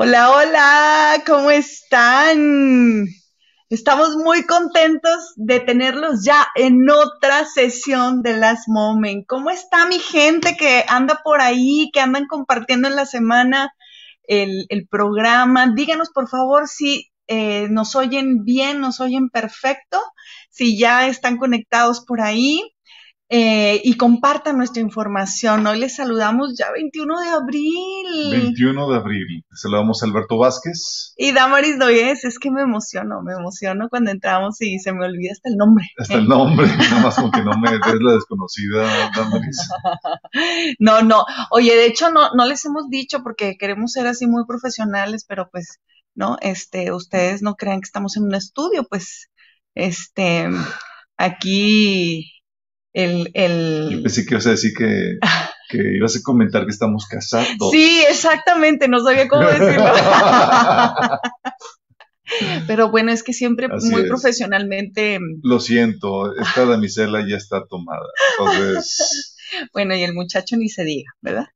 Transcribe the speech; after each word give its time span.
Hola, 0.00 0.30
hola, 0.30 1.24
¿cómo 1.26 1.50
están? 1.50 3.08
Estamos 3.68 4.14
muy 4.14 4.44
contentos 4.44 5.32
de 5.34 5.58
tenerlos 5.58 6.24
ya 6.24 6.46
en 6.54 6.88
otra 6.88 7.44
sesión 7.44 8.22
de 8.22 8.36
Last 8.36 8.68
Moment. 8.68 9.26
¿Cómo 9.26 9.50
está 9.50 9.86
mi 9.86 9.98
gente 9.98 10.56
que 10.56 10.84
anda 10.86 11.20
por 11.24 11.40
ahí, 11.40 11.90
que 11.92 11.98
andan 11.98 12.28
compartiendo 12.28 12.86
en 12.86 12.94
la 12.94 13.06
semana 13.06 13.74
el, 14.22 14.66
el 14.68 14.86
programa? 14.86 15.72
Díganos 15.74 16.10
por 16.10 16.28
favor 16.28 16.68
si 16.68 17.10
eh, 17.26 17.66
nos 17.68 17.96
oyen 17.96 18.44
bien, 18.44 18.80
nos 18.80 19.00
oyen 19.00 19.30
perfecto, 19.30 20.00
si 20.48 20.78
ya 20.78 21.08
están 21.08 21.38
conectados 21.38 22.04
por 22.06 22.20
ahí. 22.20 22.72
Eh, 23.30 23.82
y 23.84 23.98
compartan 23.98 24.56
nuestra 24.56 24.80
información. 24.80 25.66
Hoy 25.66 25.78
les 25.80 25.96
saludamos 25.96 26.56
ya 26.56 26.72
21 26.72 27.20
de 27.20 27.28
abril. 27.28 28.30
21 28.30 28.90
de 28.90 28.96
abril. 28.96 29.44
Saludamos 29.52 30.02
a 30.02 30.06
Alberto 30.06 30.38
Vázquez. 30.38 31.12
Y 31.18 31.32
Damaris 31.32 31.78
Doyes, 31.78 32.24
es 32.24 32.38
que 32.38 32.50
me 32.50 32.62
emociono, 32.62 33.20
me 33.22 33.34
emociono 33.34 33.90
cuando 33.90 34.12
entramos 34.12 34.62
y 34.62 34.78
se 34.78 34.94
me 34.94 35.04
olvida 35.04 35.32
hasta 35.32 35.50
el 35.50 35.56
nombre. 35.56 35.84
Hasta 35.98 36.14
el 36.14 36.26
nombre, 36.26 36.66
nada 36.78 37.02
más 37.02 37.16
como 37.16 37.30
que 37.30 37.42
no 37.42 37.52
me 37.58 37.70
des 37.70 37.80
la 38.00 38.14
desconocida 38.14 39.10
Damaris. 39.14 39.68
no, 40.78 41.02
no. 41.02 41.26
Oye, 41.50 41.76
de 41.76 41.84
hecho 41.84 42.10
no, 42.10 42.30
no 42.34 42.46
les 42.46 42.64
hemos 42.64 42.88
dicho 42.88 43.22
porque 43.22 43.58
queremos 43.58 43.92
ser 43.92 44.06
así 44.06 44.26
muy 44.26 44.46
profesionales, 44.46 45.26
pero 45.28 45.50
pues, 45.50 45.80
¿no? 46.14 46.38
Este, 46.40 46.92
ustedes 46.92 47.42
no 47.42 47.56
crean 47.56 47.82
que 47.82 47.88
estamos 47.88 48.16
en 48.16 48.22
un 48.22 48.34
estudio, 48.34 48.84
pues, 48.84 49.28
este, 49.74 50.48
aquí 51.18 52.37
el, 52.92 53.30
el... 53.34 53.88
Yo 53.90 54.02
pensé 54.02 54.24
que 54.24 54.34
ibas 54.34 54.46
a 54.46 54.50
decir 54.50 54.72
que, 54.76 55.18
que 55.68 55.96
ibas 55.96 56.16
a 56.16 56.22
comentar 56.22 56.64
que 56.64 56.70
estamos 56.70 57.06
casados. 57.06 57.70
Sí, 57.70 58.02
exactamente, 58.08 58.88
no 58.88 59.00
sabía 59.00 59.28
cómo 59.28 59.46
decirlo. 59.46 59.92
Pero 62.66 62.90
bueno, 62.90 63.10
es 63.10 63.22
que 63.22 63.32
siempre 63.32 63.68
Así 63.70 63.90
muy 63.90 64.02
es. 64.02 64.08
profesionalmente. 64.08 65.18
Lo 65.42 65.60
siento, 65.60 66.36
esta 66.36 66.66
damisela 66.66 67.26
ya 67.26 67.36
está 67.36 67.64
tomada. 67.66 68.04
Entonces, 68.38 69.34
Bueno, 69.72 69.94
y 69.94 70.02
el 70.02 70.14
muchacho 70.14 70.56
ni 70.56 70.68
se 70.68 70.84
diga, 70.84 71.10
¿verdad? 71.20 71.46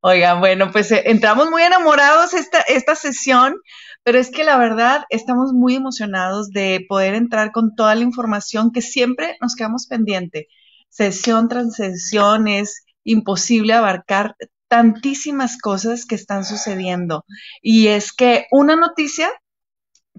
Oigan, 0.00 0.40
bueno, 0.40 0.70
pues 0.72 0.90
eh, 0.92 1.02
entramos 1.06 1.50
muy 1.50 1.62
enamorados 1.62 2.32
esta, 2.34 2.60
esta 2.60 2.94
sesión, 2.94 3.54
pero 4.02 4.18
es 4.18 4.30
que 4.30 4.44
la 4.44 4.56
verdad 4.56 5.04
estamos 5.10 5.52
muy 5.52 5.74
emocionados 5.74 6.50
de 6.50 6.84
poder 6.88 7.14
entrar 7.14 7.52
con 7.52 7.74
toda 7.74 7.94
la 7.94 8.02
información 8.02 8.72
que 8.72 8.82
siempre 8.82 9.36
nos 9.40 9.54
quedamos 9.54 9.86
pendiente. 9.86 10.48
Sesión 10.90 11.48
tras 11.48 11.74
sesión 11.74 12.46
es 12.48 12.84
imposible 13.04 13.72
abarcar 13.72 14.36
tantísimas 14.68 15.58
cosas 15.58 16.04
que 16.04 16.14
están 16.14 16.44
sucediendo. 16.44 17.24
Y 17.62 17.86
es 17.86 18.12
que 18.12 18.46
una 18.50 18.76
noticia 18.76 19.30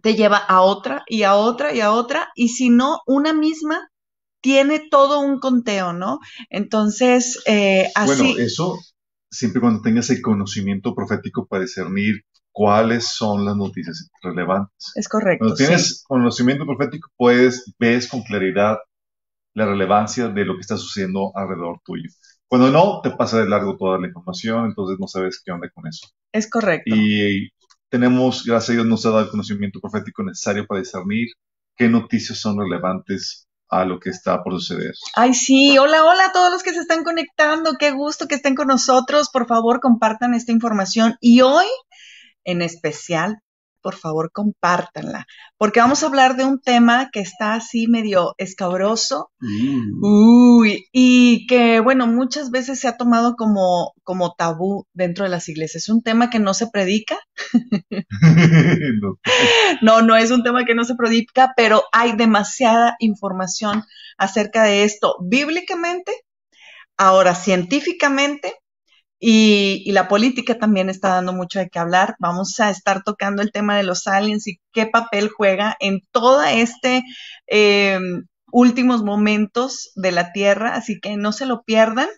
te 0.02 0.16
lleva 0.16 0.38
a 0.38 0.62
otra 0.62 1.04
y 1.08 1.24
a 1.24 1.36
otra 1.36 1.74
y 1.74 1.82
a 1.82 1.92
otra, 1.92 2.30
y 2.36 2.50
si 2.50 2.70
no, 2.70 3.02
una 3.06 3.34
misma 3.34 3.90
tiene 4.42 4.82
todo 4.90 5.20
un 5.20 5.40
conteo, 5.40 5.94
¿no? 5.94 6.20
Entonces, 6.50 7.40
eh, 7.46 7.92
así. 7.94 8.24
bueno, 8.24 8.40
eso 8.40 8.80
siempre 9.30 9.62
cuando 9.62 9.82
tengas 9.82 10.10
el 10.10 10.22
conocimiento 10.22 10.94
profético 10.94 11.46
para 11.48 11.62
discernir 11.62 12.24
cuáles 12.52 13.08
son 13.08 13.46
las 13.46 13.56
noticias 13.56 14.10
relevantes. 14.22 14.92
es 14.96 15.08
correcto. 15.08 15.46
Cuando 15.46 15.56
sí. 15.56 15.64
tienes 15.64 16.04
conocimiento 16.06 16.66
profético, 16.66 17.10
puedes, 17.16 17.74
ves 17.80 18.08
con 18.08 18.24
claridad 18.24 18.78
la 19.54 19.66
relevancia 19.66 20.28
de 20.28 20.46
lo 20.46 20.56
que 20.56 20.62
está 20.62 20.78
sucediendo 20.78 21.32
alrededor 21.36 21.80
tuyo. 21.84 22.10
Cuando 22.48 22.70
no, 22.70 23.02
te 23.02 23.12
pasa 23.12 23.40
de 23.40 23.48
largo 23.48 23.78
toda 23.78 24.00
la 24.00 24.08
información, 24.08 24.66
entonces 24.66 24.98
no 25.00 25.08
sabes 25.08 25.42
qué 25.44 25.52
onda 25.52 25.70
con 25.74 25.88
eso. 25.88 26.08
Es 26.32 26.50
correcto. 26.50 26.94
Y 26.94 27.50
tenemos, 27.90 28.44
gracias 28.46 28.70
a 28.70 28.74
Dios, 28.74 28.86
nos 28.86 29.06
ha 29.06 29.10
dado 29.10 29.24
el 29.24 29.30
conocimiento 29.30 29.80
profético 29.80 30.24
necesario 30.24 30.66
para 30.66 30.82
discernir 30.82 31.30
qué 31.76 31.88
noticias 31.88 32.40
son 32.40 32.60
relevantes 32.60 33.48
a 33.70 33.86
lo 33.86 34.00
que 34.00 34.10
está 34.10 34.44
por 34.44 34.54
suceder. 34.54 34.94
Ay, 35.16 35.34
sí, 35.34 35.78
hola, 35.78 36.04
hola 36.04 36.26
a 36.26 36.32
todos 36.34 36.52
los 36.52 36.62
que 36.62 36.74
se 36.74 36.80
están 36.80 37.06
conectando, 37.06 37.78
qué 37.80 37.92
gusto 37.92 38.28
que 38.28 38.36
estén 38.36 38.56
con 38.56 38.68
nosotros, 38.68 39.30
por 39.32 39.48
favor 39.48 39.80
compartan 39.80 40.34
esta 40.34 40.52
información 40.52 41.16
y 41.22 41.42
hoy 41.42 41.68
en 42.44 42.62
especial, 42.62 43.42
por 43.82 43.96
favor 43.96 44.32
compártanla, 44.32 45.26
porque 45.58 45.80
vamos 45.80 46.04
a 46.04 46.08
hablar 46.08 46.36
de 46.36 46.46
un 46.46 46.60
tema 46.62 47.10
que 47.12 47.20
está 47.20 47.54
así 47.56 47.88
medio 47.88 48.36
escabroso, 48.38 49.32
uy, 50.02 50.86
y 50.92 51.48
que 51.48 51.80
bueno, 51.80 52.08
muchas 52.08 52.52
veces 52.52 52.80
se 52.80 52.88
ha 52.88 52.98
tomado 52.98 53.36
como, 53.36 53.94
como 54.04 54.34
tabú 54.36 54.86
dentro 54.94 55.24
de 55.26 55.32
las 55.32 55.50
iglesias, 55.50 55.84
es 55.84 55.90
un 55.90 56.02
tema 56.02 56.30
que 56.30 56.40
no 56.40 56.54
se 56.54 56.68
predica, 56.68 57.18
No. 59.02 59.18
no, 59.82 60.02
no 60.02 60.16
es 60.16 60.32
un 60.32 60.44
tema 60.44 60.66
que 60.66 60.76
no 60.76 60.84
se 60.84 60.96
predica, 60.96 61.54
pero 61.56 61.84
hay 61.92 62.14
demasiada 62.14 62.96
información 63.00 63.84
acerca 64.18 64.64
de 64.64 64.84
esto 64.84 65.16
bíblicamente, 65.22 66.12
ahora 66.98 67.36
científicamente, 67.36 68.54
y, 69.24 69.92
la 69.92 70.08
política 70.08 70.58
también 70.58 70.90
está 70.90 71.10
dando 71.10 71.32
mucho 71.32 71.60
de 71.60 71.70
qué 71.70 71.78
hablar. 71.78 72.16
Vamos 72.20 72.60
a 72.60 72.72
estar 72.72 73.04
tocando 73.04 73.44
el 73.44 73.52
tema 73.52 73.78
de 73.78 73.84
los 73.84 74.08
aliens 74.08 74.48
y 74.48 74.60
qué 74.74 74.88
papel 74.88 75.30
juega 75.30 75.78
en 75.80 76.02
todo 76.12 76.42
este 76.44 77.04
eh, 77.46 78.00
últimos 78.52 79.04
momentos 79.04 79.92
de 79.96 80.12
la 80.12 80.32
Tierra, 80.34 80.74
así 80.74 81.00
que 81.00 81.18
no 81.18 81.34
se 81.34 81.46
lo 81.46 81.62
pierdan. 81.62 82.10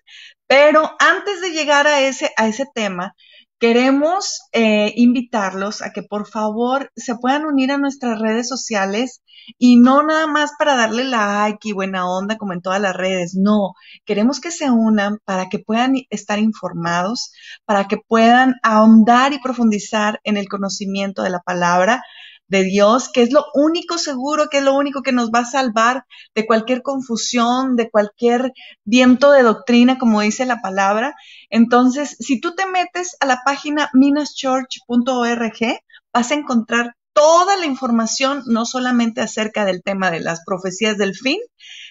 Pero 0.48 0.96
antes 1.00 1.42
de 1.42 1.52
llegar 1.52 1.88
a 1.88 2.00
ese, 2.02 2.32
a 2.38 2.48
ese 2.48 2.66
tema, 2.74 3.16
queremos 3.64 4.42
eh, 4.52 4.92
invitarlos 4.98 5.82
a 5.82 5.94
que 5.94 6.04
por 6.04 6.28
favor 6.28 6.92
se 6.98 7.16
puedan 7.16 7.46
unir 7.46 7.72
a 7.72 7.78
nuestras 7.78 8.20
redes 8.20 8.50
sociales 8.50 9.24
y 9.58 9.78
no 9.78 10.04
nada 10.04 10.28
más 10.28 10.52
para 10.60 10.76
darle 10.76 11.06
like 11.06 11.70
y 11.70 11.72
buena 11.72 12.06
onda 12.06 12.38
como 12.38 12.52
en 12.52 12.62
todas 12.62 12.82
las 12.82 12.94
redes, 12.94 13.36
no, 13.36 13.72
queremos 14.04 14.42
que 14.42 14.52
se 14.52 14.70
unan 14.70 15.20
para 15.24 15.48
que 15.48 15.60
puedan 15.60 15.94
estar 16.10 16.40
informados, 16.40 17.32
para 17.64 17.88
que 17.88 17.96
puedan 18.06 18.56
ahondar 18.64 19.32
y 19.32 19.40
profundizar 19.40 20.20
en 20.26 20.36
el 20.36 20.50
conocimiento 20.50 21.24
de 21.24 21.30
la 21.30 21.40
palabra 21.40 22.04
de 22.48 22.64
Dios, 22.64 23.10
que 23.12 23.22
es 23.24 23.32
lo 23.32 23.46
único 23.54 23.98
seguro, 23.98 24.48
que 24.50 24.58
es 24.58 24.64
lo 24.64 24.76
único 24.76 25.02
que 25.02 25.12
nos 25.12 25.32
va 25.32 25.40
a 25.40 25.46
salvar 25.46 26.06
de 26.36 26.46
cualquier 26.46 26.82
confusión, 26.82 27.76
de 27.76 27.90
cualquier 27.90 28.52
viento 28.84 29.32
de 29.32 29.44
doctrina, 29.44 29.98
como 29.98 30.22
dice 30.22 30.46
la 30.46 30.62
palabra. 30.62 31.16
Entonces, 31.56 32.18
si 32.20 32.42
tú 32.42 32.56
te 32.56 32.66
metes 32.66 33.16
a 33.20 33.28
la 33.28 33.42
página 33.46 33.92
minaschurch.org, 33.94 35.80
vas 36.12 36.32
a 36.32 36.34
encontrar 36.34 36.96
toda 37.14 37.56
la 37.58 37.66
información, 37.66 38.44
no 38.46 38.66
solamente 38.66 39.22
acerca 39.22 39.66
del 39.66 39.84
tema 39.84 40.12
de 40.12 40.20
las 40.20 40.44
profecías 40.46 40.98
del 40.98 41.16
fin, 41.16 41.38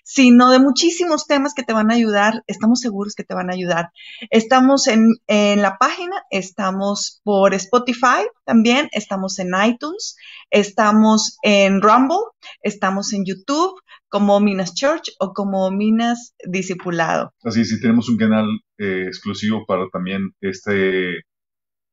sino 0.04 0.50
de 0.50 0.58
muchísimos 0.58 1.26
temas 1.26 1.54
que 1.54 1.62
te 1.62 1.72
van 1.72 1.90
a 1.90 1.94
ayudar, 1.94 2.42
estamos 2.46 2.80
seguros 2.80 3.14
que 3.14 3.24
te 3.24 3.34
van 3.34 3.50
a 3.50 3.54
ayudar. 3.54 3.90
Estamos 4.30 4.88
en, 4.88 5.14
en 5.28 5.62
la 5.62 5.78
página, 5.78 6.22
estamos 6.30 7.20
por 7.22 7.54
Spotify 7.54 8.26
también, 8.44 8.88
estamos 8.92 9.38
en 9.38 9.52
iTunes, 9.64 10.16
estamos 10.50 11.38
en 11.42 11.80
Rumble, 11.80 12.18
estamos 12.62 13.12
en 13.12 13.24
YouTube 13.24 13.80
como 14.08 14.40
Minas 14.40 14.74
Church 14.74 15.12
o 15.20 15.32
como 15.32 15.70
Minas 15.70 16.34
Discipulado. 16.44 17.32
Así, 17.44 17.64
sí, 17.64 17.80
tenemos 17.80 18.08
un 18.08 18.18
canal 18.18 18.46
eh, 18.78 19.04
exclusivo 19.06 19.64
para 19.66 19.88
también 19.90 20.32
este, 20.40 21.22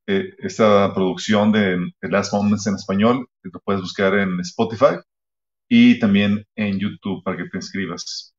eh, 0.09 0.33
esta 0.39 0.91
producción 0.93 1.51
de, 1.51 1.77
de 2.01 2.09
Last 2.09 2.33
Moments 2.33 2.65
en 2.65 2.75
español, 2.75 3.27
que 3.43 3.49
lo 3.53 3.59
puedes 3.59 3.81
buscar 3.81 4.15
en 4.15 4.39
Spotify 4.39 4.95
y 5.69 5.99
también 5.99 6.45
en 6.55 6.79
YouTube 6.79 7.23
para 7.23 7.37
que 7.37 7.49
te 7.49 7.57
inscribas. 7.57 8.33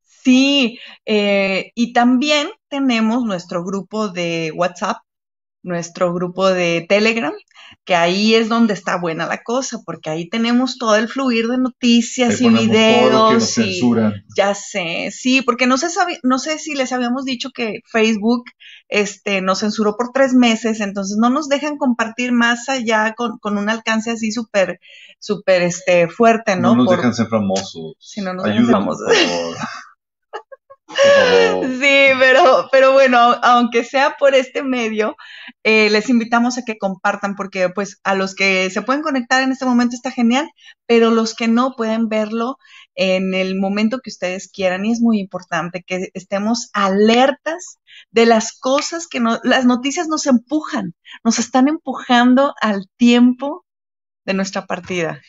Sí, 0.00 0.78
eh, 1.04 1.70
y 1.74 1.92
también 1.92 2.48
tenemos 2.68 3.24
nuestro 3.24 3.62
grupo 3.62 4.08
de 4.08 4.52
WhatsApp 4.54 4.98
nuestro 5.62 6.12
grupo 6.12 6.48
de 6.48 6.84
Telegram, 6.88 7.32
que 7.84 7.94
ahí 7.94 8.34
es 8.34 8.48
donde 8.48 8.74
está 8.74 8.96
buena 8.96 9.26
la 9.26 9.42
cosa, 9.42 9.80
porque 9.84 10.10
ahí 10.10 10.28
tenemos 10.28 10.78
todo 10.78 10.96
el 10.96 11.08
fluir 11.08 11.48
de 11.48 11.58
noticias 11.58 12.40
y 12.40 12.48
videos. 12.48 13.58
y, 13.58 13.80
ya 14.36 14.54
sé, 14.54 15.10
sí, 15.10 15.42
porque 15.42 15.66
no 15.66 15.78
sé, 15.78 15.88
no 16.22 16.38
sé 16.38 16.58
si 16.58 16.74
les 16.74 16.92
habíamos 16.92 17.24
dicho 17.24 17.50
que 17.50 17.80
Facebook 17.86 18.44
este, 18.88 19.40
nos 19.40 19.60
censuró 19.60 19.96
por 19.96 20.12
tres 20.12 20.34
meses, 20.34 20.80
entonces 20.80 21.16
no 21.18 21.30
nos 21.30 21.48
dejan 21.48 21.76
compartir 21.76 22.32
más 22.32 22.68
allá 22.68 23.14
con, 23.16 23.38
un 23.56 23.68
alcance 23.68 24.10
así 24.10 24.32
súper, 24.32 24.80
súper 25.18 25.62
este, 25.62 26.08
fuerte, 26.08 26.56
¿no? 26.56 26.74
No 26.74 26.84
nos 26.84 26.96
dejan 26.96 27.14
ser 27.14 27.28
famosos. 27.28 27.94
Sí, 27.98 28.20
no 28.20 28.34
nos 28.34 28.44
dejan 28.44 28.66
famosos. 28.66 29.08
Sí, 31.80 32.08
pero, 32.18 32.68
pero 32.70 32.92
bueno, 32.92 33.18
aunque 33.42 33.84
sea 33.84 34.16
por 34.18 34.34
este 34.34 34.62
medio, 34.62 35.16
eh, 35.62 35.90
les 35.90 36.08
invitamos 36.08 36.58
a 36.58 36.64
que 36.64 36.78
compartan 36.78 37.34
porque 37.34 37.68
pues 37.68 38.00
a 38.04 38.14
los 38.14 38.34
que 38.34 38.70
se 38.70 38.82
pueden 38.82 39.02
conectar 39.02 39.42
en 39.42 39.52
este 39.52 39.64
momento 39.64 39.96
está 39.96 40.10
genial, 40.10 40.50
pero 40.86 41.10
los 41.10 41.34
que 41.34 41.48
no 41.48 41.74
pueden 41.76 42.08
verlo 42.08 42.58
en 42.94 43.34
el 43.34 43.58
momento 43.58 44.00
que 44.00 44.10
ustedes 44.10 44.50
quieran 44.50 44.84
y 44.84 44.92
es 44.92 45.00
muy 45.00 45.18
importante 45.18 45.82
que 45.86 46.08
estemos 46.14 46.70
alertas 46.72 47.78
de 48.10 48.26
las 48.26 48.58
cosas 48.58 49.06
que 49.08 49.20
no, 49.20 49.38
las 49.42 49.64
noticias 49.64 50.08
nos 50.08 50.26
empujan, 50.26 50.94
nos 51.24 51.38
están 51.38 51.68
empujando 51.68 52.54
al 52.60 52.86
tiempo 52.96 53.64
de 54.24 54.34
nuestra 54.34 54.66
partida. 54.66 55.20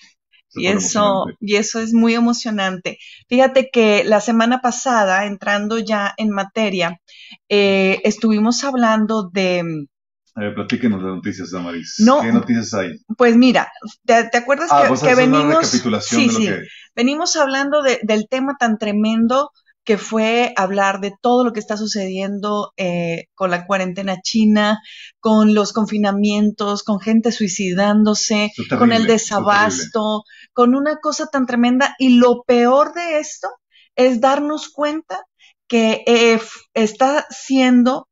Y 0.56 0.68
eso, 0.68 1.26
y 1.40 1.56
eso 1.56 1.80
es 1.80 1.94
muy 1.94 2.14
emocionante. 2.14 3.00
Fíjate 3.28 3.70
que 3.72 4.04
la 4.04 4.22
semana 4.22 4.62
pasada, 4.62 5.26
entrando 5.26 5.80
ya 5.80 6.14
en 6.18 6.30
materia, 6.30 7.02
eh, 7.50 8.02
estuvimos 8.04 8.64
hablando 8.64 9.30
de... 9.32 9.88
A 10.36 10.42
ver, 10.42 10.56
platíquenos 10.56 11.02
las 11.02 11.16
noticias, 11.16 11.52
Damaris. 11.52 11.96
No, 12.00 12.22
¿Qué 12.22 12.32
noticias 12.32 12.74
hay? 12.74 13.00
Pues 13.18 13.36
mira, 13.36 13.72
¿te, 14.06 14.16
acuerdas 14.36 14.70
ah, 14.72 14.90
que, 14.90 15.08
que 15.08 15.16
venimos... 15.16 15.46
Una 15.46 15.60
recapitulación 15.60 16.22
sí, 16.22 16.28
de 16.28 16.34
lo 16.34 16.40
sí, 16.40 16.46
que... 16.46 16.68
venimos 16.96 17.36
hablando 17.36 17.82
de, 17.82 18.00
del 18.04 18.28
tema 18.28 18.56
tan 18.60 18.78
tremendo 18.78 19.52
que 19.84 19.98
fue 19.98 20.54
hablar 20.56 21.02
de 21.02 21.14
todo 21.22 21.44
lo 21.44 21.52
que 21.52 21.60
está 21.60 21.76
sucediendo 21.78 22.74
eh, 22.78 23.26
con 23.36 23.52
la 23.52 23.66
cuarentena 23.66 24.22
china, 24.22 24.80
con 25.20 25.54
los 25.54 25.74
confinamientos, 25.74 26.84
con 26.84 27.00
gente 27.00 27.32
suicidándose, 27.32 28.52
con 28.78 28.94
el 28.94 29.08
desabasto, 29.08 30.24
con 30.54 30.76
una 30.76 30.98
cosa 30.98 31.28
tan 31.28 31.46
tremenda. 31.46 31.96
Y 32.00 32.18
lo 32.18 32.44
peor 32.44 32.94
de 32.94 33.20
esto 33.20 33.50
es 33.96 34.22
darnos 34.22 34.70
cuenta 34.70 35.26
que 35.68 36.04
eh, 36.08 36.40
está 36.74 37.26
siendo 37.30 38.08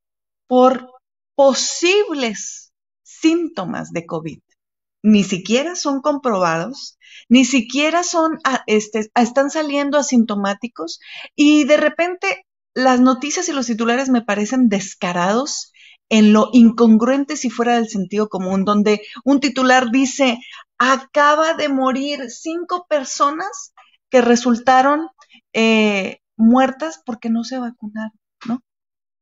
por 0.47 0.87
posibles 1.35 2.73
síntomas 3.03 3.91
de 3.91 4.05
COVID 4.05 4.39
ni 5.03 5.23
siquiera 5.23 5.75
son 5.75 6.01
comprobados, 6.01 6.97
ni 7.29 7.45
siquiera 7.45 8.03
son, 8.03 8.39
ah, 8.43 8.63
este, 8.67 9.11
están 9.15 9.49
saliendo 9.49 9.97
asintomáticos 9.97 10.99
y 11.35 11.63
de 11.65 11.77
repente 11.77 12.45
las 12.73 12.99
noticias 12.99 13.49
y 13.49 13.53
los 13.53 13.67
titulares 13.67 14.09
me 14.09 14.21
parecen 14.21 14.69
descarados 14.69 15.71
en 16.09 16.33
lo 16.33 16.49
incongruentes 16.51 17.45
y 17.45 17.49
fuera 17.49 17.75
del 17.75 17.89
sentido 17.89 18.27
común, 18.29 18.65
donde 18.65 19.01
un 19.23 19.39
titular 19.39 19.91
dice, 19.91 20.39
acaba 20.77 21.53
de 21.53 21.69
morir 21.69 22.29
cinco 22.29 22.85
personas 22.89 23.73
que 24.09 24.21
resultaron 24.21 25.07
eh, 25.53 26.19
muertas 26.35 27.01
porque 27.05 27.29
no 27.29 27.43
se 27.43 27.59
vacunaron, 27.59 28.11
¿no? 28.45 28.61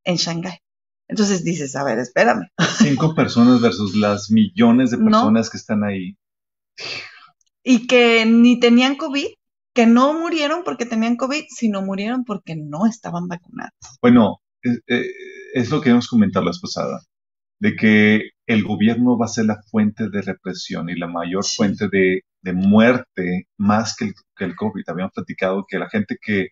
En 0.03 0.15
Shanghái. 0.15 0.59
Entonces 1.09 1.44
dices, 1.44 1.75
a 1.75 1.83
ver, 1.83 1.97
espérame. 1.97 2.47
Cinco 2.77 3.15
personas 3.15 3.59
versus 3.61 3.95
las 3.95 4.29
millones 4.29 4.91
de 4.91 5.00
personas 5.00 5.50
que 5.50 5.57
están 5.57 5.83
ahí. 5.83 6.15
Y 7.63 7.88
que 7.88 8.25
ni 8.27 8.59
tenían 8.59 8.95
COVID, 8.95 9.27
que 9.73 9.88
no 9.88 10.13
murieron 10.13 10.63
porque 10.63 10.85
tenían 10.85 11.17
COVID, 11.17 11.45
sino 11.50 11.81
murieron 11.81 12.23
porque 12.23 12.56
no 12.56 12.85
estaban 12.85 13.27
vacunados. 13.27 13.73
Bueno, 14.01 14.38
es, 14.61 14.81
eh, 14.88 15.11
es 15.53 15.71
lo 15.71 15.81
que 15.81 15.89
hemos 15.89 16.07
comentado 16.07 16.45
la 16.45 16.51
vez 16.51 16.59
pasada, 16.59 17.01
de 17.59 17.75
que 17.75 18.29
el 18.45 18.63
gobierno 18.63 19.17
va 19.17 19.25
a 19.25 19.29
ser 19.29 19.45
la 19.45 19.62
fuente 19.71 20.09
de 20.09 20.21
represión 20.21 20.89
y 20.89 20.95
la 20.95 21.07
mayor 21.07 21.44
fuente 21.44 21.88
de, 21.91 22.21
de, 22.44 22.53
muerte 22.53 23.47
más 23.57 23.95
que 23.95 24.05
el, 24.05 24.13
que 24.35 24.45
el 24.45 24.55
COVID. 24.55 24.83
Habíamos 24.88 25.13
platicado 25.13 25.65
que 25.67 25.79
la 25.79 25.89
gente 25.89 26.17
que 26.21 26.50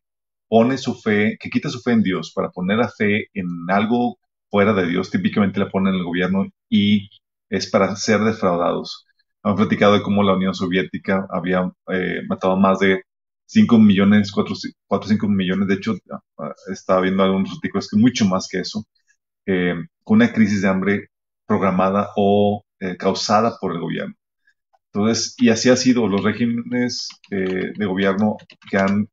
pone 0.49 0.79
su 0.79 0.95
fe, 0.95 1.37
que 1.39 1.49
quita 1.49 1.69
su 1.69 1.79
fe 1.79 1.91
en 1.91 2.01
Dios 2.01 2.31
para 2.33 2.49
poner 2.49 2.77
la 2.77 2.89
fe 2.89 3.27
en 3.33 3.47
algo 3.69 4.17
fuera 4.49 4.73
de 4.73 4.87
Dios, 4.87 5.09
típicamente 5.11 5.59
la 5.59 5.69
ponen 5.69 5.93
en 5.93 5.99
el 5.99 6.05
gobierno 6.05 6.47
y 6.69 7.09
es 7.49 7.69
para 7.69 7.95
ser 7.95 8.21
defraudados. 8.21 9.05
Hemos 9.43 9.57
platicado 9.57 9.93
de 9.93 10.01
cómo 10.03 10.23
la 10.23 10.33
Unión 10.35 10.53
Soviética 10.53 11.25
había 11.29 11.71
eh, 11.89 12.21
matado 12.27 12.57
más 12.57 12.79
de 12.79 13.03
5 13.45 13.77
millones, 13.79 14.31
4 14.31 14.55
o 14.87 15.01
5 15.03 15.27
millones, 15.29 15.67
de 15.67 15.75
hecho, 15.75 15.95
ah, 16.37 16.53
estaba 16.71 17.01
viendo 17.01 17.23
algunos 17.23 17.51
artículos 17.53 17.87
que 17.89 17.97
mucho 17.97 18.25
más 18.25 18.47
que 18.49 18.59
eso, 18.59 18.85
eh, 19.45 19.75
con 20.03 20.17
una 20.17 20.33
crisis 20.33 20.61
de 20.61 20.67
hambre 20.69 21.07
programada 21.45 22.09
o 22.17 22.63
eh, 22.79 22.97
causada 22.97 23.57
por 23.59 23.73
el 23.73 23.79
gobierno. 23.81 24.15
Entonces, 24.93 25.35
y 25.39 25.49
así 25.49 25.69
ha 25.69 25.77
sido 25.77 26.07
los 26.07 26.23
regímenes 26.23 27.09
de 27.29 27.85
gobierno 27.85 28.37
que 28.69 28.77
han, 28.77 29.07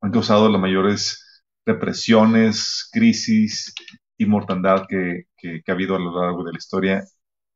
han 0.00 0.10
causado 0.12 0.48
las 0.50 0.60
mayores 0.60 1.44
represiones, 1.66 2.88
crisis, 2.92 3.74
y 4.18 4.26
mortandad 4.26 4.86
que, 4.88 5.26
ha 5.66 5.72
habido 5.72 5.96
a 5.96 5.98
lo 5.98 6.20
largo 6.20 6.44
de 6.44 6.52
la 6.52 6.58
historia. 6.58 7.04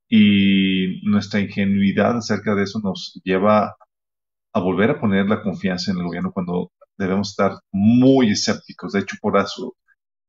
Y 0.09 1.01
nuestra 1.09 1.41
ingenuidad 1.41 2.19
acerca 2.19 2.55
de 2.55 2.65
eso 2.65 2.81
nos 2.81 3.21
lleva 3.25 3.77
a 4.53 4.61
volver 4.61 4.91
a 4.91 5.01
poner 5.01 5.27
la 5.29 5.43
confianza 5.43 5.93
en 5.93 5.99
el 5.99 6.05
gobierno 6.05 6.33
cuando 6.33 6.73
debemos 6.99 7.31
estar 7.31 7.59
muy 7.73 8.31
escépticos. 8.33 8.93
De 8.93 9.01
hecho, 9.01 9.17
por 9.21 9.39
eso, 9.39 9.77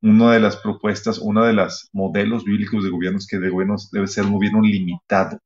una 0.01 0.33
de 0.33 0.39
las 0.41 0.57
propuestas, 0.57 1.19
uno 1.19 1.45
de 1.45 1.53
los 1.53 1.89
modelos 1.93 2.45
bíblicos 2.45 2.83
de 2.83 2.91
gobierno 2.91 3.19
es 3.19 3.27
que 3.27 3.37
el 3.37 3.51
gobierno 3.51 3.75
debe 3.91 4.07
ser 4.07 4.25
un 4.25 4.33
gobierno 4.33 4.61
limitado. 4.61 5.39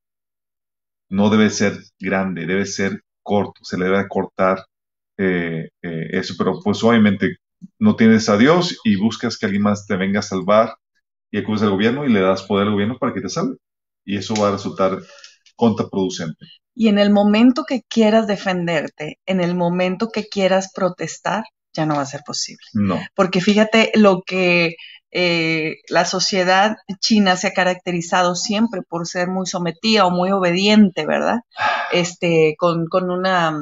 No 1.09 1.29
debe 1.29 1.49
ser 1.49 1.73
grande, 1.99 2.45
debe 2.45 2.65
ser 2.65 3.01
corto, 3.23 3.63
se 3.63 3.77
le 3.77 3.85
debe 3.85 4.07
cortar 4.07 4.65
eh, 5.17 5.69
eh, 5.81 6.07
eso. 6.11 6.35
Pero 6.37 6.59
pues 6.63 6.83
obviamente 6.83 7.37
no 7.79 7.95
tienes 7.95 8.29
a 8.29 8.37
Dios 8.37 8.79
y 8.83 8.95
buscas 8.95 9.37
que 9.37 9.45
alguien 9.45 9.63
más 9.63 9.85
te 9.85 9.95
venga 9.95 10.19
a 10.19 10.23
salvar 10.23 10.75
y 11.31 11.39
acudes 11.39 11.61
al 11.63 11.71
gobierno 11.71 12.05
y 12.05 12.11
le 12.11 12.21
das 12.21 12.43
poder 12.43 12.67
al 12.67 12.73
gobierno 12.73 12.97
para 12.97 13.13
que 13.13 13.21
te 13.21 13.29
salve. 13.29 13.57
Y 14.05 14.17
eso 14.17 14.35
va 14.35 14.49
a 14.49 14.51
resultar 14.51 14.99
contraproducente. 15.55 16.45
Y 16.73 16.89
en 16.89 16.99
el 16.99 17.11
momento 17.11 17.63
que 17.67 17.81
quieras 17.87 18.27
defenderte, 18.27 19.19
en 19.25 19.39
el 19.39 19.55
momento 19.55 20.09
que 20.09 20.27
quieras 20.27 20.71
protestar, 20.73 21.45
ya 21.73 21.85
no 21.85 21.95
va 21.95 22.01
a 22.01 22.05
ser 22.05 22.21
posible. 22.25 22.63
No. 22.73 22.99
Porque 23.15 23.41
fíjate 23.41 23.91
lo 23.95 24.23
que 24.25 24.75
eh, 25.11 25.77
la 25.87 26.05
sociedad 26.05 26.75
china 26.99 27.37
se 27.37 27.47
ha 27.47 27.53
caracterizado 27.53 28.35
siempre 28.35 28.81
por 28.81 29.07
ser 29.07 29.29
muy 29.29 29.45
sometida 29.45 30.05
o 30.05 30.11
muy 30.11 30.31
obediente, 30.31 31.05
¿verdad? 31.05 31.39
Este, 31.91 32.55
con, 32.57 32.87
con 32.87 33.09
una 33.09 33.57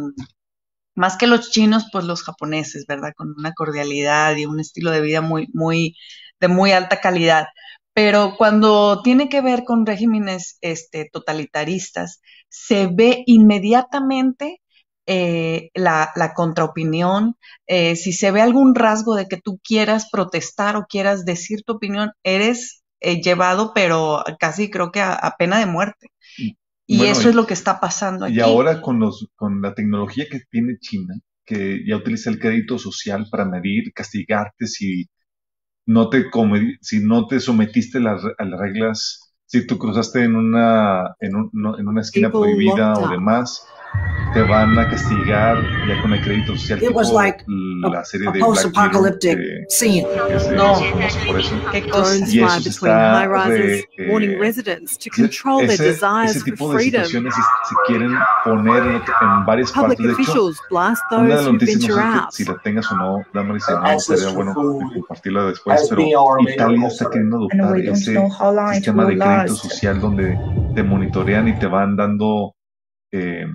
más 0.95 1.17
que 1.17 1.27
los 1.27 1.51
chinos, 1.51 1.87
pues 1.91 2.05
los 2.05 2.23
japoneses, 2.23 2.85
¿verdad? 2.87 3.13
Con 3.15 3.33
una 3.37 3.53
cordialidad 3.53 4.35
y 4.37 4.45
un 4.45 4.59
estilo 4.59 4.91
de 4.91 5.01
vida 5.01 5.21
muy, 5.21 5.47
muy, 5.53 5.95
de 6.39 6.47
muy 6.47 6.71
alta 6.71 7.01
calidad. 7.01 7.47
Pero 7.93 8.35
cuando 8.37 9.01
tiene 9.03 9.29
que 9.29 9.41
ver 9.41 9.63
con 9.65 9.85
regímenes 9.85 10.57
este, 10.61 11.09
totalitaristas, 11.11 12.21
se 12.49 12.87
ve 12.87 13.23
inmediatamente 13.27 14.61
eh, 15.05 15.69
la, 15.75 16.11
la, 16.15 16.33
contraopinión. 16.33 17.37
Eh, 17.67 17.95
si 17.95 18.13
se 18.13 18.31
ve 18.31 18.41
algún 18.41 18.75
rasgo 18.75 19.15
de 19.15 19.27
que 19.27 19.37
tú 19.37 19.59
quieras 19.63 20.09
protestar 20.11 20.75
o 20.77 20.85
quieras 20.87 21.25
decir 21.25 21.63
tu 21.65 21.73
opinión, 21.73 22.13
eres 22.23 22.83
eh, 23.01 23.21
llevado, 23.21 23.73
pero 23.73 24.23
casi 24.39 24.69
creo 24.71 24.91
que 24.91 25.01
a 25.01 25.35
pena 25.37 25.59
de 25.59 25.65
muerte. 25.65 26.12
Y 26.85 27.05
eso 27.05 27.29
es 27.29 27.35
lo 27.35 27.45
que 27.47 27.53
está 27.53 27.79
pasando 27.79 28.25
aquí. 28.25 28.35
Y 28.35 28.39
ahora 28.39 28.81
con, 28.81 28.99
los, 28.99 29.29
con 29.35 29.61
la 29.61 29.73
tecnología 29.73 30.25
que 30.29 30.41
tiene 30.49 30.77
China, 30.79 31.15
que 31.45 31.83
ya 31.87 31.97
utiliza 31.97 32.29
el 32.29 32.39
crédito 32.39 32.77
social 32.77 33.27
para 33.31 33.45
medir, 33.45 33.93
castigarte 33.93 34.67
si 34.67 35.07
no 35.85 36.09
te, 36.09 36.25
si 36.81 36.99
no 37.03 37.27
te 37.27 37.39
sometiste 37.39 37.99
a 37.99 38.01
las 38.01 38.59
reglas, 38.59 39.33
si 39.45 39.67
tú 39.67 39.77
cruzaste 39.77 40.23
en 40.23 40.35
una, 40.35 41.15
en, 41.19 41.35
un, 41.35 41.51
en 41.77 41.87
una 41.87 42.01
esquina 42.01 42.31
prohibida 42.31 42.93
o 42.93 43.09
demás, 43.09 43.67
te 44.33 44.41
van 44.41 44.77
a 44.79 44.89
castigar 44.89 45.61
ya 45.87 46.01
con 46.01 46.11
el 46.13 46.21
crédito 46.21 46.57
social 46.57 46.81
It 46.81 46.91
was 46.91 47.11
like 47.11 47.43
la 47.47 47.99
a, 47.99 48.03
serie 48.03 48.27
a 48.29 48.31
de 48.31 48.39
post-apocalyptic 48.39 49.37
scene. 49.69 50.07
No. 50.55 50.73
por 51.27 51.39
eso. 51.39 51.55
Fly 51.71 51.81
se 51.81 52.69
between 52.69 52.93
está 52.93 53.13
high 53.13 53.27
rises, 53.27 53.85
warning 54.09 54.31
eh, 54.31 54.37
residents 54.39 54.97
to 54.97 55.09
ese- 55.11 55.21
control 55.21 55.59
their 55.59 55.71
ese, 55.73 55.83
desires 55.83 56.31
ese 56.31 56.39
for 56.39 56.45
tipo 56.45 56.69
de 56.71 56.75
freedom. 56.79 57.03
situaciones 57.05 57.35
se, 57.35 57.75
quieren 57.85 58.11
poner 58.43 58.83
en, 58.83 58.95
en 58.95 59.45
varias 59.45 59.71
Public 59.71 59.97
partes. 59.99 60.05
De 60.05 60.11
hecho, 60.13 60.21
officials 60.23 60.59
blast 60.71 61.01
una 61.11 61.21
de 61.21 61.27
those 61.29 61.35
las 61.35 61.45
who 61.45 61.53
noticias, 61.53 61.89
no 61.89 61.95
sé 61.95 62.01
out. 62.01 62.31
si 62.31 62.45
la 62.45 62.57
tengas 62.63 62.91
o 62.91 62.95
no, 62.95 63.21
Damaris, 63.33 63.63
no 63.69 63.77
Access 63.77 64.05
sería 64.19 64.25
to 64.29 64.33
bueno 64.35 64.53
compartirla 64.95 65.45
después, 65.45 65.87
pero 65.89 66.01
Italia 66.39 66.87
está 66.87 67.09
queriendo 67.11 67.37
adoptar 67.37 67.77
ese 67.77 68.17
sistema 68.73 69.05
de 69.05 69.17
crédito 69.19 69.55
social 69.55 69.99
donde 70.01 70.39
te 70.73 70.81
monitorean 70.83 71.47
y 71.49 71.59
te 71.59 71.67
van 71.67 71.95
dando, 71.95 72.55
eh, 73.11 73.45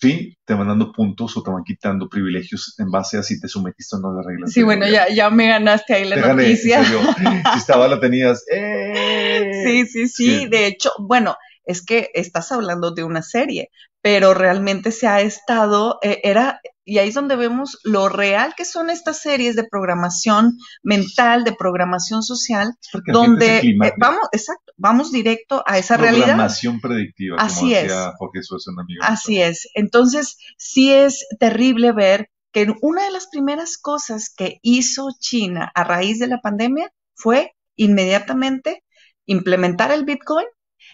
sí, 0.00 0.36
te 0.44 0.54
van 0.54 0.68
dando 0.68 0.92
puntos 0.92 1.36
o 1.36 1.42
te 1.42 1.50
van 1.50 1.62
quitando 1.64 2.08
privilegios 2.08 2.74
en 2.78 2.90
base 2.90 3.18
a 3.18 3.22
si 3.22 3.40
te 3.40 3.48
sometiste 3.48 3.96
o 3.96 4.00
no 4.00 4.10
a 4.10 4.14
las 4.16 4.26
reglas. 4.26 4.52
Sí, 4.52 4.62
bueno, 4.62 4.88
ya, 4.88 5.08
ya 5.08 5.30
me 5.30 5.46
ganaste 5.46 5.94
ahí 5.94 6.08
la 6.08 6.16
Te 6.16 6.28
noticia. 6.28 6.82
Si 7.52 7.58
estaba 7.58 7.86
la 7.88 8.00
tenías. 8.00 8.44
¡eh! 8.50 9.62
Sí, 9.64 9.86
sí, 9.86 10.08
sí. 10.08 10.38
Sí. 10.40 10.48
De 10.48 10.66
hecho, 10.66 10.92
bueno, 10.98 11.36
es 11.64 11.84
que 11.84 12.10
estás 12.14 12.50
hablando 12.52 12.92
de 12.92 13.04
una 13.04 13.22
serie, 13.22 13.70
pero 14.02 14.34
realmente 14.34 14.92
se 14.92 15.06
ha 15.06 15.20
estado, 15.20 15.98
eh, 16.02 16.20
era, 16.24 16.60
y 16.84 16.98
ahí 16.98 17.08
es 17.08 17.14
donde 17.14 17.36
vemos 17.36 17.78
lo 17.84 18.08
real 18.08 18.54
que 18.56 18.64
son 18.64 18.88
estas 18.88 19.20
series 19.20 19.56
de 19.56 19.64
programación 19.64 20.56
mental, 20.82 21.44
de 21.44 21.52
programación 21.52 22.22
social, 22.22 22.74
Porque 22.92 23.12
donde 23.12 23.58
eh, 23.58 23.92
vamos, 23.98 24.22
exacto, 24.32 24.72
vamos 24.76 25.12
directo 25.12 25.62
a 25.66 25.78
esa 25.78 25.96
realidad. 25.96 26.26
Programación 26.26 26.80
predictiva, 26.80 27.36
como 27.36 27.46
Así 27.46 27.74
es. 27.74 27.82
decía 27.82 28.12
Jorge 28.18 28.42
Suárez, 28.42 28.66
un 28.68 28.80
amigo. 28.80 29.02
Así 29.04 29.40
es. 29.40 29.68
Entonces, 29.74 30.38
sí 30.56 30.92
es 30.92 31.26
terrible 31.38 31.92
ver 31.92 32.30
que 32.52 32.72
una 32.80 33.04
de 33.04 33.10
las 33.10 33.28
primeras 33.28 33.78
cosas 33.78 34.32
que 34.34 34.58
hizo 34.62 35.10
China 35.20 35.70
a 35.74 35.84
raíz 35.84 36.18
de 36.18 36.26
la 36.26 36.40
pandemia 36.40 36.90
fue 37.14 37.52
inmediatamente 37.76 38.82
implementar 39.26 39.92
el 39.92 40.04
Bitcoin, 40.04 40.46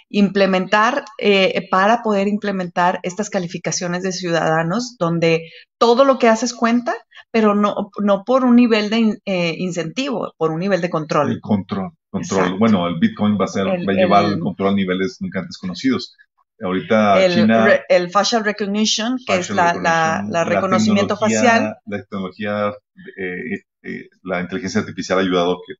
implementar 0.08 1.04
eh, 1.18 1.66
para 1.70 2.02
poder 2.02 2.28
implementar 2.28 3.00
estas 3.02 3.28
calificaciones 3.30 4.02
de 4.02 4.12
ciudadanos 4.12 4.96
donde 4.98 5.50
todo 5.78 6.04
lo 6.04 6.18
que 6.18 6.28
haces 6.28 6.54
cuenta, 6.54 6.94
pero 7.30 7.54
no, 7.54 7.90
no 8.02 8.22
por 8.24 8.44
un 8.44 8.56
nivel 8.56 8.88
de 8.90 8.98
in- 8.98 9.18
eh, 9.24 9.54
incentivo, 9.58 10.32
por 10.38 10.52
un 10.52 10.60
nivel 10.60 10.80
de 10.80 10.90
control. 10.90 11.32
El 11.32 11.40
control, 11.40 11.90
control. 12.10 12.38
Exacto. 12.40 12.58
Bueno, 12.58 12.86
el 12.88 12.98
Bitcoin 12.98 13.36
va 13.40 13.44
a 13.46 13.48
ser, 13.48 13.66
El- 13.66 13.88
va 13.88 13.92
a 13.92 13.96
llevar 13.96 14.24
el- 14.26 14.32
el 14.34 14.40
control 14.40 14.68
a 14.72 14.76
niveles 14.76 15.16
nunca 15.20 15.40
antes 15.40 15.58
conocidos. 15.58 16.14
Ahorita 16.58 17.22
el, 17.22 17.32
China 17.34 17.66
re- 17.66 17.82
el 17.90 18.10
facial 18.10 18.42
recognition, 18.44 19.18
que 19.26 19.36
es 19.36 19.50
la, 19.50 19.74
la- 19.74 20.44
reconocimiento 20.44 21.16
facial, 21.16 21.74
La 21.84 21.98
tecnología, 21.98 22.72
eh, 23.18 23.60
eh, 23.82 24.08
la 24.22 24.40
inteligencia 24.40 24.80
artificial 24.80 25.18
ha 25.18 25.22
ayudado 25.22 25.52
a 25.52 25.58
que 25.66 25.74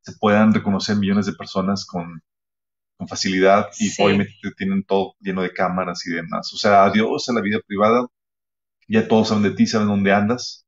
se 0.00 0.12
puedan 0.18 0.54
reconocer 0.54 0.96
millones 0.96 1.26
de 1.26 1.34
personas 1.34 1.84
con, 1.84 2.22
con 3.02 3.08
facilidad 3.08 3.68
y 3.78 3.88
Sí. 3.88 4.02
obviamente 4.02 4.34
tienen 4.56 4.84
todo 4.84 5.14
lleno 5.20 5.42
de 5.42 5.52
cámaras 5.52 6.06
y 6.06 6.12
demás. 6.12 6.52
O 6.54 6.56
sea, 6.56 6.84
adiós 6.84 7.28
a 7.28 7.32
la 7.32 7.40
vida 7.40 7.58
privada. 7.66 8.06
Ya 8.88 9.08
todos 9.08 9.28
saben 9.28 9.42
de 9.42 9.50
ti, 9.52 9.66
saben 9.66 9.88
dónde 9.88 10.12
andas. 10.12 10.66